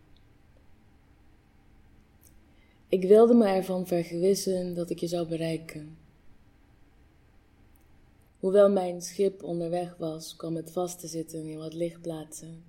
Ik 2.88 3.02
wilde 3.02 3.34
me 3.34 3.46
ervan 3.46 3.86
vergewissen 3.86 4.74
dat 4.74 4.90
ik 4.90 4.98
je 4.98 5.06
zou 5.06 5.28
bereiken. 5.28 5.98
Hoewel 8.38 8.70
mijn 8.70 9.02
schip 9.02 9.42
onderweg 9.42 9.96
was, 9.96 10.36
kwam 10.36 10.56
het 10.56 10.70
vast 10.70 11.00
te 11.00 11.06
zitten 11.06 11.46
in 11.46 11.58
wat 11.58 11.74
lichtplaatsen. 11.74 12.64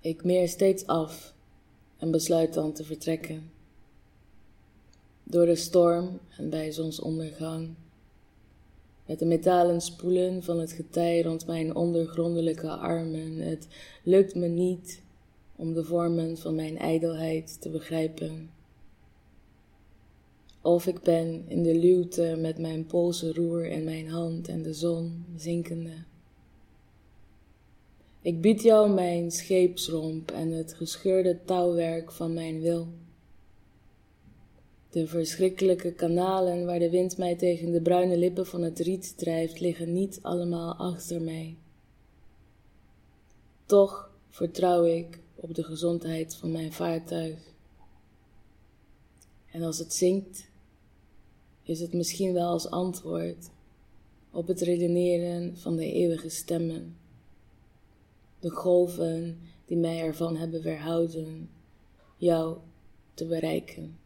Ik 0.00 0.24
meer 0.24 0.48
steeds 0.48 0.86
af 0.86 1.34
en 1.98 2.10
besluit 2.10 2.54
dan 2.54 2.72
te 2.72 2.84
vertrekken. 2.84 3.52
Door 5.30 5.46
de 5.46 5.56
storm 5.56 6.18
en 6.36 6.50
bij 6.50 6.72
zonsondergang 6.72 7.68
met 9.06 9.18
de 9.18 9.24
metalen 9.24 9.80
spoelen 9.80 10.42
van 10.42 10.58
het 10.58 10.72
getij 10.72 11.22
rond 11.22 11.46
mijn 11.46 11.74
ondergrondelijke 11.74 12.68
armen. 12.68 13.36
Het 13.36 13.68
lukt 14.02 14.34
me 14.34 14.46
niet 14.46 15.02
om 15.56 15.74
de 15.74 15.84
vormen 15.84 16.38
van 16.38 16.54
mijn 16.54 16.78
ijdelheid 16.78 17.60
te 17.60 17.68
begrijpen. 17.68 18.50
Of 20.62 20.86
ik 20.86 21.02
ben 21.02 21.44
in 21.48 21.62
de 21.62 21.74
luwte 21.74 22.36
met 22.38 22.58
mijn 22.58 22.86
polsen 22.86 23.34
roer 23.34 23.66
in 23.66 23.84
mijn 23.84 24.08
hand 24.08 24.48
en 24.48 24.62
de 24.62 24.74
zon 24.74 25.24
zinkende. 25.36 25.94
Ik 28.22 28.40
bied 28.40 28.62
jou 28.62 28.90
mijn 28.90 29.30
scheepsromp 29.30 30.30
en 30.30 30.50
het 30.50 30.74
gescheurde 30.74 31.38
touwwerk 31.44 32.12
van 32.12 32.34
mijn 32.34 32.60
wil. 32.60 32.88
De 34.90 35.06
verschrikkelijke 35.06 35.92
kanalen 35.92 36.66
waar 36.66 36.78
de 36.78 36.90
wind 36.90 37.16
mij 37.16 37.36
tegen 37.36 37.72
de 37.72 37.80
bruine 37.80 38.16
lippen 38.16 38.46
van 38.46 38.62
het 38.62 38.78
riet 38.78 39.18
drijft, 39.18 39.60
liggen 39.60 39.92
niet 39.92 40.18
allemaal 40.22 40.74
achter 40.74 41.22
mij. 41.22 41.56
Toch 43.66 44.10
vertrouw 44.28 44.84
ik 44.84 45.20
op 45.34 45.54
de 45.54 45.62
gezondheid 45.62 46.34
van 46.34 46.52
mijn 46.52 46.72
vaartuig. 46.72 47.38
En 49.50 49.62
als 49.62 49.78
het 49.78 49.94
zinkt, 49.94 50.50
is 51.62 51.80
het 51.80 51.92
misschien 51.92 52.32
wel 52.32 52.48
als 52.48 52.70
antwoord 52.70 53.50
op 54.30 54.46
het 54.46 54.60
redeneren 54.60 55.56
van 55.56 55.76
de 55.76 55.92
eeuwige 55.92 56.28
stemmen, 56.28 56.96
de 58.40 58.50
golven 58.50 59.38
die 59.64 59.76
mij 59.76 60.00
ervan 60.00 60.36
hebben 60.36 60.62
weerhouden 60.62 61.50
jou 62.16 62.56
te 63.14 63.26
bereiken. 63.26 63.97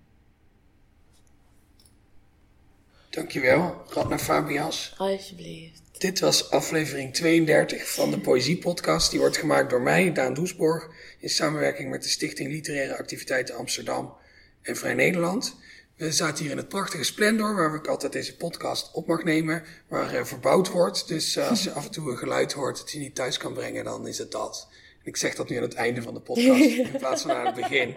Dankjewel, 3.13 3.83
Radna 3.89 4.19
Fabias. 4.19 4.95
Alsjeblieft. 4.97 5.81
Dit 5.99 6.21
was 6.21 6.51
aflevering 6.51 7.15
32 7.15 7.91
van 7.91 8.11
de 8.11 8.19
Poëziepodcast. 8.19 9.11
Die 9.11 9.21
wordt 9.21 9.37
gemaakt 9.37 9.71
door 9.71 9.83
mij, 9.83 10.13
Daan 10.13 10.35
Doesborg, 10.35 10.89
in 11.19 11.29
samenwerking 11.29 11.91
met 11.91 12.03
de 12.03 12.09
Stichting 12.09 12.51
Literaire 12.51 12.97
Activiteiten 12.97 13.55
Amsterdam 13.55 14.15
en 14.63 14.77
Vrij 14.77 14.95
Nederland. 14.95 15.57
We 15.97 16.13
zaten 16.13 16.43
hier 16.43 16.53
in 16.53 16.57
het 16.57 16.69
prachtige 16.69 17.05
Splendor, 17.05 17.55
waar 17.55 17.75
ik 17.75 17.87
altijd 17.87 18.13
deze 18.13 18.37
podcast 18.37 18.91
op 18.93 19.07
mag 19.07 19.25
nemen, 19.25 19.63
waar 19.89 20.15
uh, 20.15 20.25
verbouwd 20.25 20.69
wordt. 20.69 21.09
Dus 21.09 21.37
uh, 21.37 21.49
als 21.49 21.63
je 21.63 21.73
af 21.79 21.85
en 21.85 21.91
toe 21.91 22.11
een 22.11 22.19
geluid 22.19 22.53
hoort 22.53 22.79
dat 22.79 22.91
je 22.91 22.99
niet 22.99 23.15
thuis 23.15 23.37
kan 23.37 23.53
brengen, 23.53 23.85
dan 23.85 24.07
is 24.07 24.19
het 24.19 24.31
dat. 24.31 24.69
Ik 25.05 25.17
zeg 25.17 25.35
dat 25.35 25.49
nu 25.49 25.57
aan 25.57 25.63
het 25.63 25.75
einde 25.75 26.03
van 26.03 26.15
de 26.15 26.21
podcast, 26.21 26.77
in 26.93 26.99
plaats 26.99 27.23
van 27.23 27.31
aan 27.31 27.47
het 27.47 27.55
begin. 27.55 27.97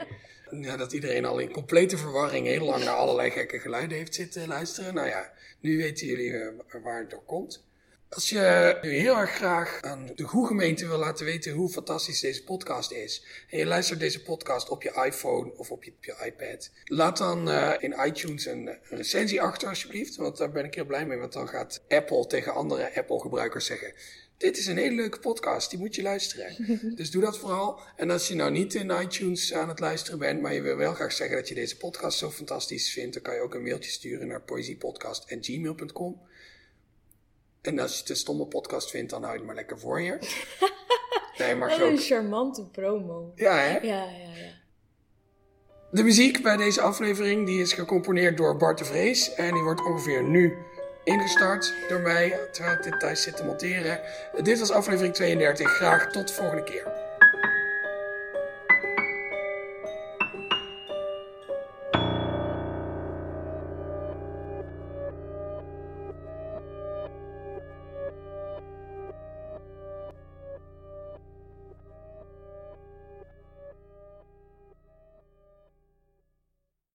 Ja, 0.51 0.77
dat 0.77 0.93
iedereen 0.93 1.25
al 1.25 1.39
in 1.39 1.51
complete 1.51 1.97
verwarring 1.97 2.47
heel 2.47 2.65
lang 2.65 2.83
naar 2.83 2.93
allerlei 2.93 3.31
gekke 3.31 3.59
geluiden 3.59 3.97
heeft 3.97 4.15
zitten 4.15 4.47
luisteren. 4.47 4.93
Nou 4.93 5.07
ja, 5.07 5.31
nu 5.59 5.77
weten 5.77 6.07
jullie 6.07 6.29
uh, 6.29 6.47
waar 6.83 6.99
het 6.99 7.09
door 7.09 7.23
komt. 7.25 7.63
Als 8.09 8.29
je 8.29 8.77
nu 8.81 8.89
heel 8.89 9.17
erg 9.17 9.31
graag 9.31 9.81
aan 9.81 10.11
de 10.15 10.23
goede 10.23 10.47
gemeente 10.47 10.87
wil 10.87 10.97
laten 10.97 11.25
weten 11.25 11.53
hoe 11.53 11.69
fantastisch 11.69 12.19
deze 12.19 12.43
podcast 12.43 12.91
is, 12.91 13.25
en 13.49 13.57
je 13.57 13.65
luistert 13.65 13.99
deze 13.99 14.23
podcast 14.23 14.69
op 14.69 14.83
je 14.83 15.03
iPhone 15.05 15.57
of 15.57 15.71
op 15.71 15.83
je, 15.83 15.91
op 15.91 16.03
je 16.03 16.15
iPad, 16.25 16.71
laat 16.83 17.17
dan 17.17 17.49
uh, 17.49 17.73
in 17.79 17.95
iTunes 18.05 18.45
een, 18.45 18.67
een, 18.67 18.97
recensie 18.97 19.41
achter 19.41 19.67
alsjeblieft, 19.67 20.15
want 20.15 20.37
daar 20.37 20.51
ben 20.51 20.65
ik 20.65 20.75
heel 20.75 20.85
blij 20.85 21.05
mee, 21.05 21.17
want 21.17 21.33
dan 21.33 21.47
gaat 21.47 21.81
Apple 21.89 22.27
tegen 22.27 22.53
andere 22.53 22.95
Apple-gebruikers 22.95 23.65
zeggen, 23.65 23.93
dit 24.37 24.57
is 24.57 24.65
een 24.65 24.77
hele 24.77 24.95
leuke 24.95 25.19
podcast, 25.19 25.69
die 25.69 25.79
moet 25.79 25.95
je 25.95 26.01
luisteren. 26.01 26.55
dus 26.95 27.11
doe 27.11 27.21
dat 27.21 27.37
vooral. 27.37 27.79
En 27.95 28.09
als 28.09 28.27
je 28.27 28.35
nou 28.35 28.51
niet 28.51 28.73
in 28.73 28.89
iTunes 28.89 29.53
aan 29.53 29.69
het 29.69 29.79
luisteren 29.79 30.19
bent, 30.19 30.41
maar 30.41 30.53
je 30.53 30.61
wil 30.61 30.75
wel 30.75 30.93
graag 30.93 31.11
zeggen 31.11 31.37
dat 31.37 31.47
je 31.47 31.55
deze 31.55 31.77
podcast 31.77 32.17
zo 32.17 32.29
fantastisch 32.29 32.91
vindt, 32.91 33.13
dan 33.13 33.23
kan 33.23 33.35
je 33.35 33.41
ook 33.41 33.53
een 33.53 33.63
mailtje 33.63 33.91
sturen 33.91 34.27
naar 34.27 34.41
poëziepodcast.gmail.com. 34.41 36.21
En 37.61 37.79
als 37.79 37.93
je 37.93 37.99
het 37.99 38.09
een 38.09 38.15
stomme 38.15 38.45
podcast 38.45 38.89
vindt, 38.89 39.09
dan 39.09 39.21
hou 39.21 39.33
je 39.33 39.37
het 39.37 39.47
maar 39.47 39.55
lekker 39.55 39.79
voor 39.79 40.01
je. 40.01 40.17
Nee, 41.37 41.55
maar 41.55 41.73
ook... 41.73 41.89
een 41.89 41.97
charmante 41.97 42.65
promo. 42.65 43.31
Ja, 43.35 43.57
hè? 43.57 43.77
Ja, 43.77 44.03
ja, 44.03 44.35
ja. 44.35 44.53
De 45.91 46.03
muziek 46.03 46.43
bij 46.43 46.57
deze 46.57 46.81
aflevering 46.81 47.45
die 47.45 47.61
is 47.61 47.73
gecomponeerd 47.73 48.37
door 48.37 48.57
Bart 48.57 48.77
de 48.77 48.85
Vrees. 48.85 49.33
En 49.33 49.53
die 49.53 49.63
wordt 49.63 49.85
ongeveer 49.85 50.23
nu 50.23 50.53
ingestart 51.05 51.73
door 51.89 51.99
mij, 51.99 52.39
terwijl 52.51 52.75
ik 52.75 52.83
dit 52.83 52.99
thuis 52.99 53.21
zit 53.21 53.35
te 53.37 53.43
monteren. 53.43 53.99
Dit 54.41 54.59
was 54.59 54.71
aflevering 54.71 55.13
32. 55.13 55.75
Graag 55.75 56.11
tot 56.11 56.27
de 56.27 56.33
volgende 56.33 56.63
keer. 56.63 57.04